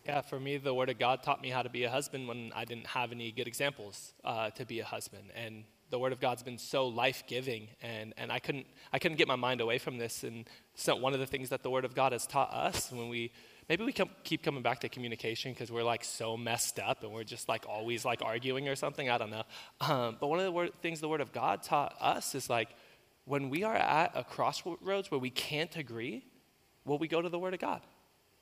Yeah, 0.06 0.22
for 0.22 0.40
me, 0.40 0.58
the 0.58 0.74
Word 0.74 0.90
of 0.90 0.98
God 0.98 1.22
taught 1.22 1.42
me 1.42 1.50
how 1.50 1.62
to 1.62 1.70
be 1.70 1.84
a 1.84 1.90
husband 1.90 2.28
when 2.28 2.52
I 2.56 2.66
didn't 2.66 2.88
have 2.88 3.12
any 3.12 3.32
good 3.32 3.48
examples 3.48 4.14
uh, 4.24 4.50
to 4.52 4.66
be 4.66 4.80
a 4.80 4.86
husband. 4.86 5.26
And 5.36 5.64
the 5.92 6.00
Word 6.00 6.12
of 6.12 6.20
God's 6.20 6.42
been 6.42 6.58
so 6.58 6.88
life 6.88 7.24
giving, 7.28 7.68
and, 7.84 8.12
and 8.18 8.32
I, 8.32 8.40
couldn't, 8.40 8.66
I 8.92 8.98
couldn't 8.98 9.18
get 9.18 9.28
my 9.28 9.36
mind 9.36 9.62
away 9.62 9.78
from 9.78 10.00
this. 10.00 10.24
And 10.24 10.50
so, 10.74 10.96
one 10.96 11.14
of 11.14 11.20
the 11.20 11.28
things 11.28 11.50
that 11.50 11.62
the 11.62 11.70
Word 11.70 11.86
of 11.86 11.94
God 11.94 12.14
has 12.14 12.26
taught 12.26 12.52
us 12.52 12.92
when 12.92 13.10
we 13.10 13.32
maybe 13.72 13.86
we 13.86 13.94
keep 14.26 14.44
coming 14.44 14.62
back 14.62 14.82
to 14.82 14.90
communication 14.90 15.54
because 15.54 15.72
we're 15.72 15.82
like 15.82 16.04
so 16.04 16.36
messed 16.36 16.78
up 16.78 17.04
and 17.04 17.14
we're 17.14 17.24
just 17.24 17.48
like 17.48 17.64
always 17.70 18.04
like 18.04 18.22
arguing 18.22 18.68
or 18.68 18.76
something. 18.76 19.10
I 19.10 19.18
don't 19.18 19.30
know. 19.30 19.44
Um, 19.80 20.18
but 20.20 20.28
one 20.28 20.40
of 20.40 20.46
the 20.46 20.52
word, 20.52 20.72
things 20.82 21.00
the 21.00 21.08
Word 21.08 21.22
of 21.22 21.32
God 21.32 21.64
taught 21.64 21.96
us 22.02 22.36
is 22.36 22.50
like 22.50 22.68
when 23.24 23.50
we 23.50 23.64
are 23.64 23.74
at 23.74 24.12
a 24.14 24.26
crossroads 24.26 25.10
where 25.10 25.22
we 25.22 25.30
can't 25.30 25.74
agree, 25.78 26.26
well, 26.84 26.98
we 26.98 27.08
go 27.08 27.22
to 27.22 27.30
the 27.30 27.40
Word 27.40 27.54
of 27.54 27.62
God. 27.62 27.80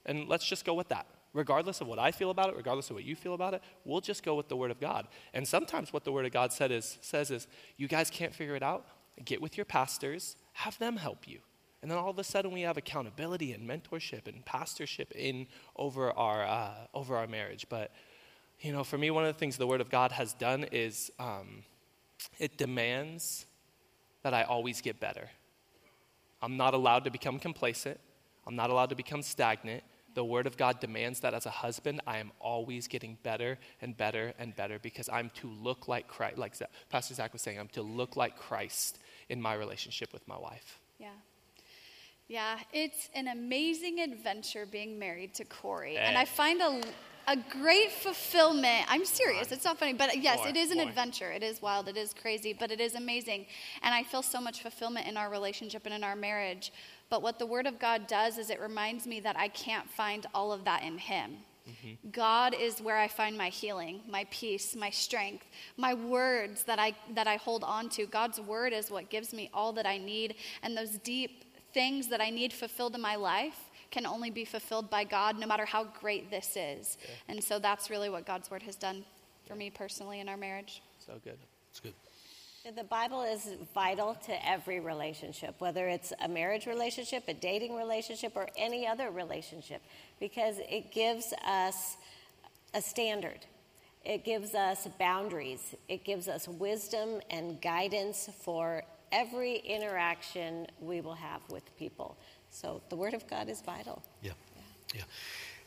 And 0.07 0.27
let's 0.27 0.47
just 0.47 0.65
go 0.65 0.73
with 0.73 0.89
that. 0.89 1.05
Regardless 1.34 1.80
of 1.80 1.86
what 1.86 1.99
I 1.99 2.09
feel 2.09 2.32
about 2.32 2.49
it, 2.49 2.55
regardless 2.55 2.89
of 2.89 2.95
what 2.95 3.03
you 3.03 3.15
feel 3.15 3.36
about 3.36 3.53
it, 3.53 3.61
we'll 3.86 4.01
just 4.01 4.23
go 4.23 4.34
with 4.34 4.49
the 4.49 4.57
Word 4.57 4.71
of 4.71 4.80
God. 4.80 5.07
And 5.36 5.47
sometimes 5.47 5.93
what 5.93 6.05
the 6.05 6.11
Word 6.11 6.25
of 6.25 6.32
God 6.32 6.51
said 6.51 6.71
is, 6.71 6.97
says 7.01 7.30
is, 7.30 7.47
you 7.77 7.88
guys 7.88 8.09
can't 8.09 8.34
figure 8.34 8.55
it 8.55 8.63
out, 8.63 8.88
get 9.25 9.43
with 9.43 9.57
your 9.57 9.65
pastors, 9.65 10.38
have 10.53 10.80
them 10.80 10.97
help 10.97 11.27
you. 11.27 11.41
And 11.82 11.89
then 11.89 11.97
all 11.97 12.09
of 12.09 12.19
a 12.19 12.23
sudden 12.23 12.51
we 12.51 12.61
have 12.61 12.77
accountability 12.77 13.53
and 13.53 13.67
mentorship 13.67 14.27
and 14.27 14.43
pastorship 14.45 15.11
in 15.13 15.47
over 15.75 16.11
our, 16.11 16.43
uh, 16.43 16.73
over 16.93 17.15
our 17.15 17.27
marriage. 17.27 17.65
But, 17.69 17.91
you 18.59 18.73
know, 18.73 18.84
for 18.84 18.97
me, 18.97 19.11
one 19.11 19.25
of 19.25 19.34
the 19.34 19.39
things 19.39 19.57
the 19.57 19.67
Word 19.67 19.82
of 19.82 19.89
God 19.89 20.11
has 20.11 20.34
done 20.34 20.65
is 20.71 21.09
um, 21.19 21.63
it 22.38 22.57
demands 22.57 23.45
that 24.23 24.34
I 24.34 24.43
always 24.43 24.82
get 24.82 24.99
better. 24.99 25.30
I'm 26.41 26.57
not 26.57 26.73
allowed 26.73 27.05
to 27.05 27.11
become 27.11 27.39
complacent. 27.39 27.99
I'm 28.45 28.55
not 28.55 28.69
allowed 28.69 28.89
to 28.89 28.95
become 28.95 29.21
stagnant. 29.21 29.84
The 30.15 30.25
Word 30.25 30.47
of 30.47 30.57
God 30.57 30.80
demands 30.80 31.19
that 31.21 31.34
as 31.34 31.45
a 31.45 31.49
husband, 31.49 32.01
I 32.07 32.17
am 32.17 32.32
always 32.39 32.88
getting 32.88 33.17
better 33.23 33.57
and 33.82 33.95
better 33.95 34.34
and 34.39 34.55
better 34.55 34.80
because 34.80 35.07
I'm 35.07 35.30
to 35.36 35.47
look 35.47 35.88
like 35.88 36.07
Christ. 36.07 36.38
Like 36.38 36.55
Pastor 36.89 37.13
Zach 37.13 37.32
was 37.32 37.41
saying, 37.41 37.59
I'm 37.59 37.67
to 37.69 37.82
look 37.82 38.17
like 38.17 38.36
Christ 38.36 38.99
in 39.30 39.41
my 39.41 39.53
relationship 39.53 40.11
with 40.11 40.27
my 40.27 40.38
wife. 40.38 40.80
Yeah. 40.97 41.09
Yeah, 42.30 42.59
it's 42.71 43.09
an 43.15 43.27
amazing 43.27 43.99
adventure 44.01 44.67
being 44.67 44.99
married 44.99 45.34
to 45.34 45.45
Corey. 45.45 45.97
And 45.97 46.15
I 46.15 46.25
find 46.25 46.61
a, 46.61 46.80
a 47.27 47.36
great 47.59 47.91
fulfillment. 47.91 48.86
I'm 48.88 49.03
serious, 49.03 49.51
it's 49.51 49.65
not 49.65 49.80
funny, 49.80 49.93
but 49.93 50.15
yes, 50.15 50.41
Boy, 50.41 50.49
it 50.49 50.55
is 50.55 50.69
an 50.69 50.77
boy. 50.77 50.84
adventure. 50.84 51.32
It 51.32 51.41
is 51.41 51.59
wild, 51.59 51.89
it 51.89 51.97
is 51.97 52.13
crazy, 52.13 52.53
but 52.53 52.69
it 52.69 52.80
is 52.80 52.93
amazing. 52.93 53.47
And 53.82 53.95
I 53.95 54.03
feel 54.03 54.21
so 54.21 54.39
much 54.39 54.61
fulfillment 54.61 55.07
in 55.07 55.17
our 55.17 55.32
relationship 55.32 55.82
and 55.86 55.93
in 55.93 56.03
our 56.03 56.15
marriage. 56.15 56.71
But 57.09 57.23
what 57.23 57.39
the 57.39 57.47
Word 57.47 57.65
of 57.65 57.80
God 57.80 58.05
does 58.05 58.38
is 58.38 58.51
it 58.51 58.59
reminds 58.61 59.07
me 59.07 59.19
that 59.21 59.36
I 59.36 59.47
can't 59.47 59.89
find 59.89 60.27
all 60.36 60.51
of 60.51 60.65
that 60.65 60.84
in 60.84 60.99
Him. 60.99 61.38
Mm-hmm. 61.67 62.09
God 62.11 62.55
is 62.59 62.80
where 62.80 62.97
I 62.97 63.07
find 63.07 63.38
my 63.38 63.49
healing, 63.49 64.01
my 64.07 64.25
peace, 64.30 64.75
my 64.75 64.89
strength, 64.89 65.45
my 65.77 65.93
words 65.93 66.63
that 66.63 66.80
I 66.80 66.95
that 67.13 67.27
I 67.27 67.36
hold 67.38 67.63
on 67.63 67.89
to. 67.89 68.05
God's 68.05 68.39
word 68.39 68.73
is 68.73 68.89
what 68.89 69.09
gives 69.09 69.34
me 69.34 69.49
all 69.53 69.73
that 69.73 69.86
I 69.86 69.97
need 69.97 70.36
and 70.63 70.75
those 70.75 70.97
deep 70.99 71.43
things 71.74 72.07
that 72.09 72.22
I 72.22 72.30
need 72.30 72.53
fulfilled 72.53 72.95
in 72.95 73.01
my 73.01 73.15
life 73.15 73.70
can 73.91 74.05
only 74.05 74.30
be 74.30 74.45
fulfilled 74.45 74.89
by 74.89 75.03
God 75.03 75.39
no 75.39 75.47
matter 75.47 75.65
how 75.65 75.86
great 75.99 76.30
this 76.30 76.55
is. 76.55 76.97
And 77.28 77.43
so 77.43 77.59
that's 77.59 77.89
really 77.89 78.09
what 78.09 78.26
God's 78.26 78.51
word 78.51 78.63
has 78.63 78.76
done 78.76 79.03
for 79.47 79.55
me 79.55 79.70
personally 79.70 80.20
in 80.20 80.30
our 80.30 80.38
marriage. 80.38 80.82
So 81.05 81.13
good. 81.24 81.38
It's 81.72 81.80
good. 81.80 81.93
The 82.76 82.84
Bible 82.84 83.24
is 83.24 83.55
vital 83.74 84.15
to 84.26 84.47
every 84.47 84.80
relationship, 84.80 85.55
whether 85.59 85.88
it's 85.88 86.13
a 86.22 86.28
marriage 86.28 86.67
relationship, 86.67 87.24
a 87.28 87.34
dating 87.34 87.76
relationship, 87.76 88.34
or 88.36 88.47
any 88.57 88.86
other 88.86 89.09
relationship, 89.09 89.82
because 90.20 90.57
it 90.70 90.91
gives 90.91 91.34
us 91.47 91.97
a 92.74 92.82
standard. 92.82 93.39
It 94.05 94.24
gives 94.24 94.53
us 94.53 94.88
boundaries. 94.99 95.74
It 95.88 96.03
gives 96.03 96.28
us 96.28 96.47
wisdom 96.47 97.22
and 97.32 97.59
guidance 97.61 98.30
for 98.41 98.84
every 99.12 99.57
interaction 99.57 100.68
we 100.80 101.01
will 101.01 101.16
have 101.16 101.41
with 101.49 101.78
people. 101.78 102.18
So 102.49 102.82
the 102.89 102.95
Word 102.95 103.14
of 103.14 103.28
God 103.28 103.49
is 103.49 103.62
vital. 103.62 104.01
Yeah. 104.22 104.32
Yeah. 104.95 105.01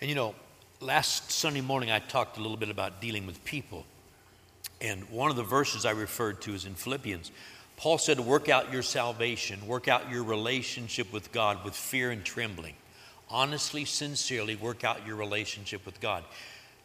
And 0.01 0.09
you 0.09 0.17
know, 0.17 0.35
last 0.81 1.31
Sunday 1.31 1.61
morning 1.61 1.91
I 1.91 2.01
talked 2.01 2.39
a 2.39 2.41
little 2.41 2.57
bit 2.57 2.71
about 2.71 3.01
dealing 3.01 3.27
with 3.27 3.45
people. 3.45 3.87
And 4.81 5.09
one 5.11 5.31
of 5.31 5.37
the 5.37 5.45
verses 5.45 5.87
I 5.87 5.93
referred 5.93 6.41
to 6.43 6.55
is 6.55 6.65
in 6.65 6.75
Philippians. 6.75 7.31
Paul 7.77 7.99
said, 7.99 8.19
Work 8.21 8.49
out 8.49 8.73
your 8.73 8.83
salvation, 8.83 9.67
work 9.67 9.89
out 9.89 10.11
your 10.11 10.25
relationship 10.25 11.13
with 11.13 11.33
God 11.33 11.65
with 11.65 11.75
fear 11.75 12.11
and 12.11 12.25
trembling. 12.25 12.75
Honestly, 13.31 13.85
sincerely, 13.85 14.57
work 14.57 14.85
out 14.85 15.07
your 15.07 15.17
relationship 15.17 15.87
with 15.87 16.01
God. 16.01 16.25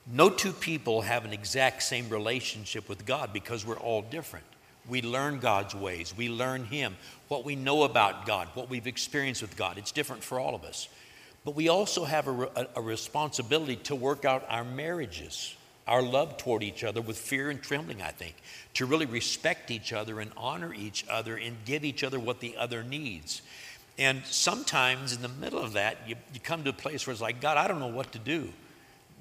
No 0.10 0.30
two 0.30 0.54
people 0.54 1.02
have 1.02 1.26
an 1.26 1.34
exact 1.34 1.84
same 1.84 2.08
relationship 2.08 2.88
with 2.88 3.06
God 3.06 3.34
because 3.34 3.66
we're 3.66 3.80
all 3.80 4.02
different. 4.02 4.46
We 4.90 5.02
learn 5.02 5.40
God's 5.40 5.76
ways, 5.76 6.14
we 6.16 6.30
learn 6.30 6.66
Him, 6.66 6.96
what 7.28 7.44
we 7.46 7.56
know 7.56 7.84
about 7.84 8.26
God, 8.26 8.48
what 8.54 8.70
we've 8.70 8.88
experienced 8.88 9.42
with 9.42 9.56
God. 9.58 9.78
It's 9.78 9.92
different 9.92 10.24
for 10.24 10.40
all 10.40 10.56
of 10.56 10.64
us. 10.64 10.88
But 11.46 11.56
we 11.56 11.70
also 11.70 12.04
have 12.06 12.28
a, 12.28 12.44
a- 12.56 12.68
a 12.78 12.82
responsibility 12.82 13.78
to 13.78 13.96
work 13.96 14.26
out 14.26 14.46
our 14.50 14.64
marriages, 14.64 15.56
our 15.88 16.02
love 16.02 16.38
toward 16.38 16.64
each 16.64 16.84
other 16.84 17.02
with 17.02 17.18
fear 17.18 17.50
and 17.50 17.62
trembling, 17.62 18.02
I 18.02 18.12
think, 18.12 18.36
to 18.74 18.86
really 18.86 19.06
respect 19.06 19.72
each 19.72 19.94
other 19.94 20.20
and 20.20 20.32
honor 20.36 20.74
each 20.74 21.06
other 21.10 21.36
and 21.38 21.56
give 21.66 21.86
each 21.86 22.04
other 22.04 22.20
what 22.20 22.40
the 22.42 22.58
other 22.58 22.84
needs. 22.84 23.42
And 23.98 24.24
sometimes 24.26 25.14
in 25.14 25.22
the 25.22 25.30
middle 25.30 25.60
of 25.60 25.74
that, 25.74 25.98
you, 26.08 26.16
you 26.34 26.40
come 26.40 26.64
to 26.66 26.70
a 26.70 26.74
place 26.74 27.08
where 27.08 27.12
it's 27.14 27.22
like, 27.22 27.42
God, 27.42 27.58
I 27.58 27.68
don't 27.68 27.80
know 27.80 27.88
what 27.88 28.12
to 28.12 28.20
do. 28.20 28.50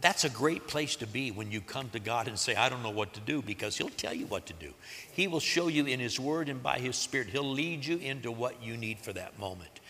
That's 0.07 0.23
a 0.23 0.31
great 0.31 0.69
place 0.69 0.95
to 0.95 1.05
be 1.05 1.33
when 1.33 1.51
you 1.51 1.61
come 1.61 1.91
to 1.91 1.99
God 1.99 2.29
and 2.29 2.39
say, 2.39 2.55
I 2.55 2.69
don't 2.69 2.85
know 2.85 2.91
what 2.91 3.15
to 3.15 3.21
do, 3.21 3.43
because 3.43 3.77
He'll 3.77 3.89
tell 3.89 4.15
you 4.15 4.27
what 4.27 4.47
to 4.47 4.53
do. 4.53 4.73
He 5.11 5.27
will 5.27 5.41
show 5.41 5.67
you 5.67 5.85
in 5.85 5.99
His 5.99 6.21
Word 6.21 6.49
and 6.49 6.63
by 6.63 6.79
His 6.79 6.95
Spirit. 6.95 7.27
He'll 7.27 7.43
lead 7.51 7.85
you 7.85 7.97
into 7.97 8.31
what 8.31 8.63
you 8.63 8.77
need 8.77 9.01
for 9.01 9.13
that 9.15 9.37
moment. 9.37 9.81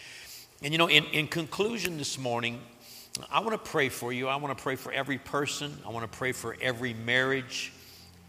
And 0.62 0.72
you 0.72 0.78
know, 0.78 0.88
in, 0.88 1.04
in 1.12 1.28
conclusion 1.28 1.98
this 1.98 2.18
morning, 2.18 2.62
I 3.30 3.40
want 3.40 3.62
to 3.62 3.70
pray 3.70 3.90
for 3.90 4.10
you. 4.10 4.26
I 4.26 4.36
want 4.36 4.56
to 4.56 4.62
pray 4.62 4.76
for 4.76 4.90
every 4.90 5.18
person. 5.18 5.76
I 5.84 5.90
want 5.90 6.10
to 6.10 6.18
pray 6.18 6.32
for 6.32 6.56
every 6.62 6.94
marriage, 6.94 7.74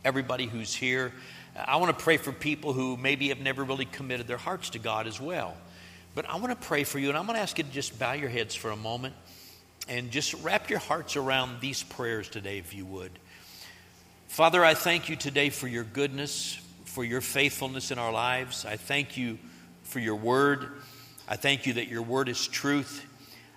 everybody 0.04 0.46
who's 0.46 0.76
here. 0.76 1.14
I 1.56 1.78
want 1.78 1.98
to 1.98 2.04
pray 2.04 2.18
for 2.18 2.34
people 2.34 2.74
who 2.74 2.98
maybe 2.98 3.30
have 3.30 3.40
never 3.40 3.64
really 3.64 3.86
committed 3.86 4.28
their 4.28 4.36
hearts 4.36 4.72
to 4.72 4.80
God 4.80 5.08
as 5.08 5.22
well. 5.22 5.56
But 6.16 6.30
I 6.30 6.36
want 6.36 6.50
to 6.50 6.68
pray 6.68 6.84
for 6.84 7.00
you, 7.00 7.08
and 7.08 7.18
I'm 7.18 7.28
going 7.28 7.38
to 7.38 7.42
ask 7.42 7.58
you 7.58 7.64
to 7.64 7.72
just 7.72 7.98
bow 7.98 8.12
your 8.12 8.28
heads 8.28 8.54
for 8.56 8.72
a 8.72 8.76
moment 8.76 9.16
and 9.88 10.12
just 10.12 10.34
wrap 10.44 10.70
your 10.70 10.80
hearts 10.80 11.16
around 11.16 11.62
these 11.62 11.84
prayers 11.84 12.30
today, 12.30 12.58
if 12.58 12.74
you 12.74 12.86
would. 12.86 13.12
Father, 14.28 14.64
I 14.64 14.74
thank 14.74 15.10
you 15.10 15.16
today 15.16 15.50
for 15.50 15.68
your 15.68 15.84
goodness, 15.84 16.60
for 16.86 17.04
your 17.04 17.22
faithfulness 17.22 17.92
in 17.92 17.98
our 17.98 18.12
lives. 18.12 18.66
I 18.66 18.78
thank 18.78 19.18
you 19.18 19.38
for 19.84 20.00
your 20.00 20.16
word. 20.16 20.68
I 21.28 21.36
thank 21.36 21.66
you 21.66 21.74
that 21.74 21.88
your 21.88 22.02
word 22.02 22.30
is 22.30 22.48
truth. 22.48 23.06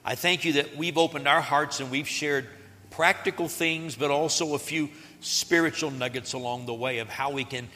I 0.04 0.14
thank 0.14 0.44
you 0.44 0.54
that 0.54 0.76
we've 0.76 0.96
opened 0.96 1.28
our 1.28 1.40
hearts 1.40 1.80
and 1.80 1.90
we've 1.90 2.08
shared 2.08 2.46
practical 2.90 3.48
things, 3.48 3.96
but 3.96 4.10
also 4.10 4.54
a 4.54 4.58
few 4.58 4.88
spiritual 5.20 5.90
nuggets 5.90 6.32
along 6.32 6.66
the 6.66 6.74
way 6.74 6.98
of 6.98 7.08
how 7.08 7.30
we 7.30 7.44
can 7.44 7.68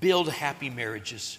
build 0.00 0.28
happy 0.28 0.70
marriages. 0.70 1.38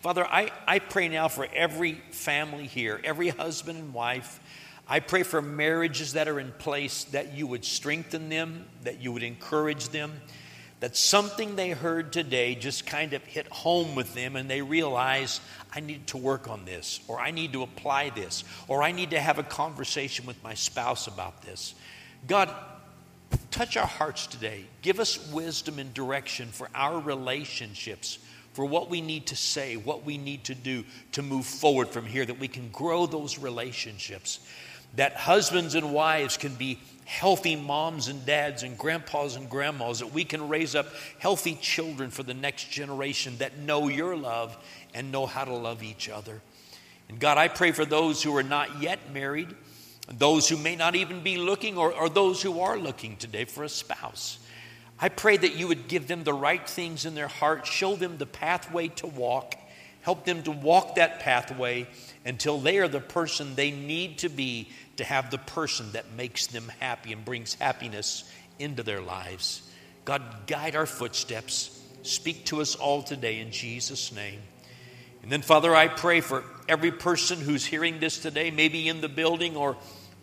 Father, 0.00 0.26
I, 0.26 0.50
I 0.66 0.78
pray 0.78 1.08
now 1.08 1.28
for 1.28 1.46
every 1.54 1.94
family 2.10 2.66
here, 2.66 3.00
every 3.04 3.28
husband 3.28 3.78
and 3.78 3.94
wife. 3.94 4.40
I 4.86 5.00
pray 5.00 5.22
for 5.22 5.40
marriages 5.40 6.12
that 6.12 6.28
are 6.28 6.38
in 6.38 6.52
place 6.52 7.04
that 7.04 7.32
you 7.32 7.46
would 7.46 7.64
strengthen 7.64 8.28
them, 8.28 8.66
that 8.82 9.00
you 9.00 9.12
would 9.12 9.22
encourage 9.22 9.88
them, 9.88 10.20
that 10.80 10.94
something 10.94 11.56
they 11.56 11.70
heard 11.70 12.12
today 12.12 12.54
just 12.54 12.84
kind 12.84 13.14
of 13.14 13.24
hit 13.24 13.46
home 13.48 13.94
with 13.94 14.12
them 14.12 14.36
and 14.36 14.50
they 14.50 14.60
realize, 14.60 15.40
I 15.74 15.80
need 15.80 16.06
to 16.08 16.18
work 16.18 16.48
on 16.48 16.66
this, 16.66 17.00
or 17.08 17.18
I 17.18 17.30
need 17.30 17.54
to 17.54 17.62
apply 17.62 18.10
this, 18.10 18.44
or 18.68 18.82
I 18.82 18.92
need 18.92 19.10
to 19.10 19.20
have 19.20 19.38
a 19.38 19.42
conversation 19.42 20.26
with 20.26 20.42
my 20.44 20.52
spouse 20.52 21.06
about 21.06 21.40
this. 21.40 21.74
God, 22.26 22.54
touch 23.50 23.78
our 23.78 23.86
hearts 23.86 24.26
today. 24.26 24.66
Give 24.82 25.00
us 25.00 25.30
wisdom 25.32 25.78
and 25.78 25.94
direction 25.94 26.48
for 26.48 26.68
our 26.74 27.00
relationships, 27.00 28.18
for 28.52 28.66
what 28.66 28.90
we 28.90 29.00
need 29.00 29.28
to 29.28 29.36
say, 29.36 29.76
what 29.76 30.04
we 30.04 30.18
need 30.18 30.44
to 30.44 30.54
do 30.54 30.84
to 31.12 31.22
move 31.22 31.46
forward 31.46 31.88
from 31.88 32.04
here, 32.04 32.26
that 32.26 32.38
we 32.38 32.48
can 32.48 32.68
grow 32.68 33.06
those 33.06 33.38
relationships 33.38 34.40
that 34.96 35.14
husbands 35.14 35.74
and 35.74 35.92
wives 35.92 36.36
can 36.36 36.54
be 36.54 36.78
healthy 37.04 37.56
moms 37.56 38.08
and 38.08 38.24
dads 38.24 38.62
and 38.62 38.78
grandpas 38.78 39.36
and 39.36 39.50
grandmas, 39.50 39.98
that 39.98 40.12
we 40.12 40.24
can 40.24 40.48
raise 40.48 40.74
up 40.74 40.86
healthy 41.18 41.54
children 41.60 42.10
for 42.10 42.22
the 42.22 42.34
next 42.34 42.70
generation 42.70 43.36
that 43.38 43.58
know 43.58 43.88
your 43.88 44.16
love 44.16 44.56
and 44.94 45.12
know 45.12 45.26
how 45.26 45.44
to 45.44 45.52
love 45.52 45.82
each 45.82 46.08
other. 46.08 46.40
And 47.08 47.18
God, 47.18 47.36
I 47.36 47.48
pray 47.48 47.72
for 47.72 47.84
those 47.84 48.22
who 48.22 48.34
are 48.36 48.42
not 48.42 48.80
yet 48.80 49.12
married, 49.12 49.54
those 50.08 50.48
who 50.48 50.56
may 50.56 50.76
not 50.76 50.96
even 50.96 51.22
be 51.22 51.36
looking, 51.36 51.76
or, 51.76 51.92
or 51.92 52.08
those 52.08 52.42
who 52.42 52.60
are 52.60 52.78
looking 52.78 53.16
today 53.16 53.44
for 53.44 53.64
a 53.64 53.68
spouse. 53.68 54.38
I 54.98 55.08
pray 55.08 55.36
that 55.36 55.56
you 55.56 55.68
would 55.68 55.88
give 55.88 56.06
them 56.06 56.24
the 56.24 56.32
right 56.32 56.66
things 56.66 57.04
in 57.04 57.14
their 57.14 57.28
heart, 57.28 57.66
show 57.66 57.96
them 57.96 58.16
the 58.16 58.26
pathway 58.26 58.88
to 58.88 59.06
walk, 59.06 59.56
help 60.02 60.24
them 60.24 60.42
to 60.44 60.50
walk 60.50 60.94
that 60.94 61.20
pathway 61.20 61.86
until 62.24 62.58
they 62.58 62.78
are 62.78 62.88
the 62.88 63.00
person 63.00 63.54
they 63.54 63.70
need 63.70 64.18
to 64.18 64.28
be 64.28 64.68
to 64.96 65.04
have 65.04 65.30
the 65.30 65.38
person 65.38 65.92
that 65.92 66.12
makes 66.12 66.46
them 66.46 66.70
happy 66.80 67.12
and 67.12 67.24
brings 67.24 67.54
happiness 67.54 68.24
into 68.58 68.82
their 68.82 69.00
lives. 69.00 69.62
God, 70.04 70.22
guide 70.46 70.76
our 70.76 70.86
footsteps. 70.86 71.80
Speak 72.02 72.44
to 72.46 72.60
us 72.60 72.74
all 72.74 73.02
today 73.02 73.40
in 73.40 73.50
Jesus' 73.50 74.12
name. 74.12 74.40
And 75.22 75.32
then, 75.32 75.42
Father, 75.42 75.74
I 75.74 75.88
pray 75.88 76.20
for 76.20 76.44
every 76.68 76.92
person 76.92 77.40
who's 77.40 77.64
hearing 77.64 77.98
this 77.98 78.18
today, 78.18 78.50
maybe 78.50 78.88
in 78.88 79.00
the 79.00 79.08
building 79.08 79.56
or 79.56 79.76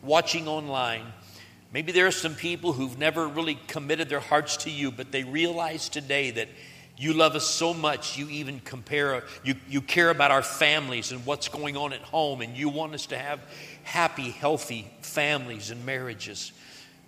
watching 0.04 0.48
online. 0.48 1.06
Maybe 1.74 1.92
there 1.92 2.06
are 2.06 2.12
some 2.12 2.36
people 2.36 2.74
who've 2.74 2.98
never 3.00 3.28
really 3.28 3.58
committed 3.68 4.10
their 4.10 4.20
hearts 4.20 4.58
to 4.58 4.70
you, 4.70 4.92
but 4.92 5.12
they 5.12 5.24
realize 5.24 5.90
today 5.90 6.32
that 6.32 6.50
you 7.02 7.14
love 7.14 7.36
us 7.36 7.48
so 7.48 7.74
much, 7.74 8.16
you 8.16 8.30
even 8.30 8.60
compare, 8.60 9.24
you, 9.44 9.56
you 9.68 9.82
care 9.82 10.12
about 10.12 10.30
our 10.30 10.44
families 10.44 11.12
and 11.12 11.26
what's 11.26 11.48
going 11.48 11.76
on 11.76 11.94
at 11.94 12.02
home, 12.02 12.42
and 12.42 12.56
you 12.56 12.70
want 12.70 12.94
us 12.94 13.08
to 13.08 13.18
have 13.18 13.40
happy, 13.82 14.30
healthy 14.30 14.88
families 15.02 15.72
and 15.72 15.84
marriages. 15.84 16.52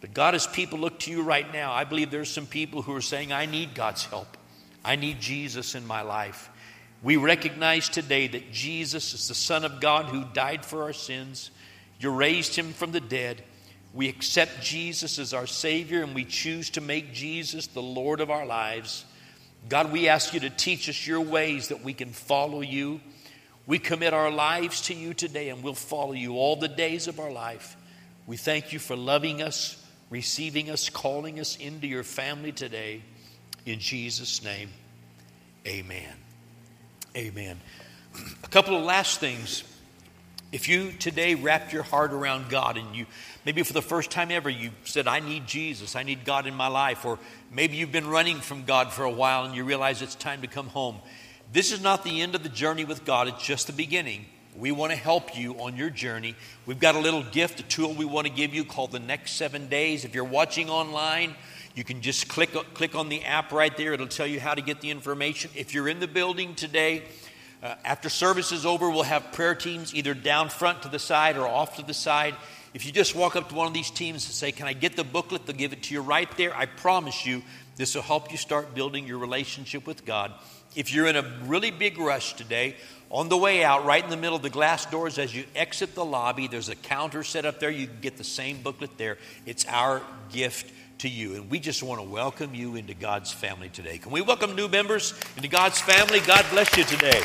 But 0.02 0.16
God, 0.16 0.34
as 0.34 0.48
people 0.48 0.80
look 0.80 0.98
to 1.02 1.12
you 1.12 1.22
right 1.22 1.54
now, 1.54 1.72
I 1.72 1.84
believe 1.84 2.10
there's 2.10 2.32
some 2.32 2.48
people 2.48 2.82
who 2.82 2.96
are 2.96 3.02
saying, 3.02 3.32
I 3.32 3.46
need 3.46 3.76
God's 3.76 4.04
help. 4.04 4.36
I 4.84 4.96
need 4.96 5.22
Jesus 5.22 5.76
in 5.76 5.86
my 5.86 6.02
life. 6.02 6.50
We 7.04 7.18
recognize 7.18 7.88
today 7.88 8.26
that 8.28 8.52
Jesus 8.52 9.14
is 9.14 9.28
the 9.28 9.36
Son 9.36 9.64
of 9.64 9.80
God 9.80 10.06
who 10.06 10.26
died 10.34 10.66
for 10.66 10.82
our 10.82 10.94
sins. 10.94 11.52
You 12.00 12.10
raised 12.10 12.56
him 12.56 12.74
from 12.74 12.94
the 12.94 13.00
dead. 13.00 13.44
We 13.94 14.10
accept 14.10 14.64
Jesus 14.64 15.20
as 15.20 15.36
our 15.36 15.46
Savior 15.46 16.02
and 16.02 16.16
we 16.16 16.26
choose 16.26 16.72
to 16.72 16.82
make 16.82 17.14
Jesus 17.14 17.68
the 17.68 17.82
Lord 17.82 18.22
of 18.22 18.32
our 18.32 18.46
lives. 18.46 19.06
God, 19.70 19.92
we 19.92 20.08
ask 20.10 20.34
you 20.34 20.42
to 20.42 20.50
teach 20.50 20.90
us 20.90 21.08
your 21.08 21.22
ways 21.22 21.70
that 21.70 21.84
we 21.84 21.94
can 21.94 22.10
follow 22.10 22.62
you. 22.62 23.00
We 23.66 23.80
commit 23.80 24.14
our 24.14 24.30
lives 24.30 24.82
to 24.82 24.94
you 24.94 25.14
today 25.14 25.50
and 25.50 25.64
we'll 25.64 25.74
follow 25.74 26.12
you 26.12 26.34
all 26.36 26.56
the 26.56 26.68
days 26.68 27.08
of 27.08 27.20
our 27.20 27.32
life. 27.32 27.78
We 28.28 28.38
thank 28.38 28.74
you 28.74 28.80
for 28.80 28.96
loving 28.96 29.42
us, 29.42 29.82
receiving 30.10 30.70
us, 30.70 30.90
calling 30.90 31.40
us 31.40 31.56
into 31.58 31.88
your 31.88 32.04
family 32.04 32.52
today. 32.52 33.02
In 33.66 33.80
Jesus' 33.80 34.44
name, 34.44 34.70
amen. 35.66 36.14
Amen. 37.16 37.60
A 38.44 38.48
couple 38.48 38.76
of 38.76 38.84
last 38.84 39.20
things. 39.20 39.64
If 40.54 40.70
you 40.70 40.92
today 40.92 41.34
wrapped 41.34 41.74
your 41.74 41.82
heart 41.82 42.14
around 42.14 42.48
God 42.48 42.78
and 42.78 42.96
you, 42.96 43.08
maybe 43.44 43.64
for 43.64 43.74
the 43.74 43.82
first 43.82 44.12
time 44.12 44.30
ever, 44.30 44.52
you 44.52 44.70
said, 44.84 45.08
I 45.08 45.20
need 45.20 45.48
Jesus, 45.48 45.96
I 45.96 46.04
need 46.04 46.26
God 46.26 46.46
in 46.46 46.54
my 46.54 46.68
life, 46.68 47.06
or 47.06 47.18
maybe 47.52 47.76
you've 47.76 47.92
been 47.92 48.06
running 48.06 48.40
from 48.40 48.64
God 48.64 48.94
for 48.94 49.04
a 49.04 49.10
while 49.10 49.46
and 49.46 49.56
you 49.56 49.64
realize 49.64 50.04
it's 50.04 50.14
time 50.14 50.42
to 50.42 50.48
come 50.48 50.68
home. 50.68 51.00
This 51.52 51.72
is 51.72 51.82
not 51.82 52.04
the 52.04 52.22
end 52.22 52.36
of 52.36 52.44
the 52.44 52.50
journey 52.50 52.86
with 52.86 53.04
God, 53.04 53.28
it's 53.28 53.44
just 53.44 53.66
the 53.66 53.74
beginning. 53.74 54.28
We 54.56 54.72
want 54.72 54.92
to 54.92 54.96
help 54.96 55.36
you 55.36 55.56
on 55.56 55.76
your 55.76 55.90
journey. 55.90 56.36
We've 56.68 56.80
got 56.80 56.94
a 56.94 57.00
little 57.00 57.24
gift, 57.24 57.60
a 57.60 57.64
tool 57.64 57.92
we 57.92 58.06
want 58.06 58.28
to 58.28 58.34
give 58.34 58.54
you 58.54 58.64
called 58.64 58.92
the 58.92 59.00
Next 59.00 59.32
Seven 59.32 59.70
Days. 59.70 60.06
If 60.06 60.14
you're 60.14 60.24
watching 60.24 60.70
online, 60.70 61.34
you 61.74 61.84
can 61.84 62.02
just 62.02 62.28
click, 62.28 62.52
click 62.76 62.94
on 62.94 63.10
the 63.10 63.24
app 63.24 63.52
right 63.52 63.76
there. 63.76 63.94
It'll 63.94 64.06
tell 64.06 64.28
you 64.28 64.40
how 64.40 64.54
to 64.54 64.62
get 64.62 64.82
the 64.82 64.92
information. 64.92 65.50
If 65.56 65.74
you're 65.74 65.88
in 65.88 66.00
the 66.00 66.08
building 66.08 66.54
today, 66.54 67.06
uh, 67.64 67.76
after 67.86 68.10
service 68.10 68.52
is 68.52 68.66
over, 68.66 68.90
we'll 68.90 69.04
have 69.04 69.32
prayer 69.32 69.56
teams 69.56 69.96
either 69.96 70.14
down 70.14 70.50
front 70.50 70.82
to 70.82 70.90
the 70.90 71.00
side 71.00 71.38
or 71.38 71.48
off 71.48 71.78
to 71.78 71.86
the 71.86 71.94
side. 71.94 72.36
If 72.74 72.86
you 72.86 72.92
just 72.92 73.16
walk 73.16 73.38
up 73.38 73.48
to 73.50 73.56
one 73.56 73.68
of 73.68 73.74
these 73.74 73.90
teams 73.90 74.26
and 74.26 74.34
say, 74.34 74.52
Can 74.52 74.68
I 74.68 74.74
get 74.74 74.98
the 74.98 75.06
booklet? 75.06 75.46
They'll 75.46 75.56
give 75.56 75.72
it 75.72 75.84
to 75.84 75.94
you 75.94 76.02
right 76.02 76.30
there. 76.36 76.54
I 76.54 76.66
promise 76.66 77.26
you, 77.26 77.42
this 77.78 77.96
will 77.96 78.02
help 78.02 78.32
you 78.32 78.38
start 78.38 78.76
building 78.76 79.08
your 79.08 79.18
relationship 79.18 79.88
with 79.88 80.06
God. 80.06 80.34
If 80.76 80.94
you're 80.94 81.08
in 81.08 81.16
a 81.16 81.24
really 81.46 81.72
big 81.72 81.98
rush 81.98 82.34
today, 82.34 82.76
on 83.10 83.30
the 83.30 83.38
way 83.38 83.64
out, 83.64 83.86
right 83.86 84.04
in 84.04 84.10
the 84.10 84.18
middle 84.18 84.36
of 84.36 84.42
the 84.42 84.50
glass 84.50 84.88
doors 84.88 85.18
as 85.18 85.34
you 85.34 85.46
exit 85.56 85.96
the 85.96 86.04
lobby, 86.04 86.48
there's 86.48 86.70
a 86.70 86.76
counter 86.76 87.24
set 87.24 87.46
up 87.46 87.60
there. 87.60 87.70
You 87.70 87.88
can 87.88 88.02
get 88.02 88.18
the 88.18 88.24
same 88.24 88.62
booklet 88.62 88.98
there. 88.98 89.20
It's 89.46 89.66
our 89.68 90.02
gift 90.32 90.74
to 91.00 91.10
you. 91.10 91.36
And 91.36 91.50
we 91.50 91.60
just 91.60 91.84
want 91.84 92.02
to 92.02 92.08
welcome 92.08 92.54
you 92.54 92.76
into 92.76 92.94
God's 92.94 93.32
family 93.32 93.70
today. 93.70 93.98
Can 93.98 94.12
we 94.12 94.22
welcome 94.22 94.56
new 94.56 94.68
members 94.68 95.14
into 95.36 95.50
God's 95.50 95.80
family? 95.80 96.20
God 96.22 96.46
bless 96.52 96.76
you 96.78 96.84
today. 96.84 97.22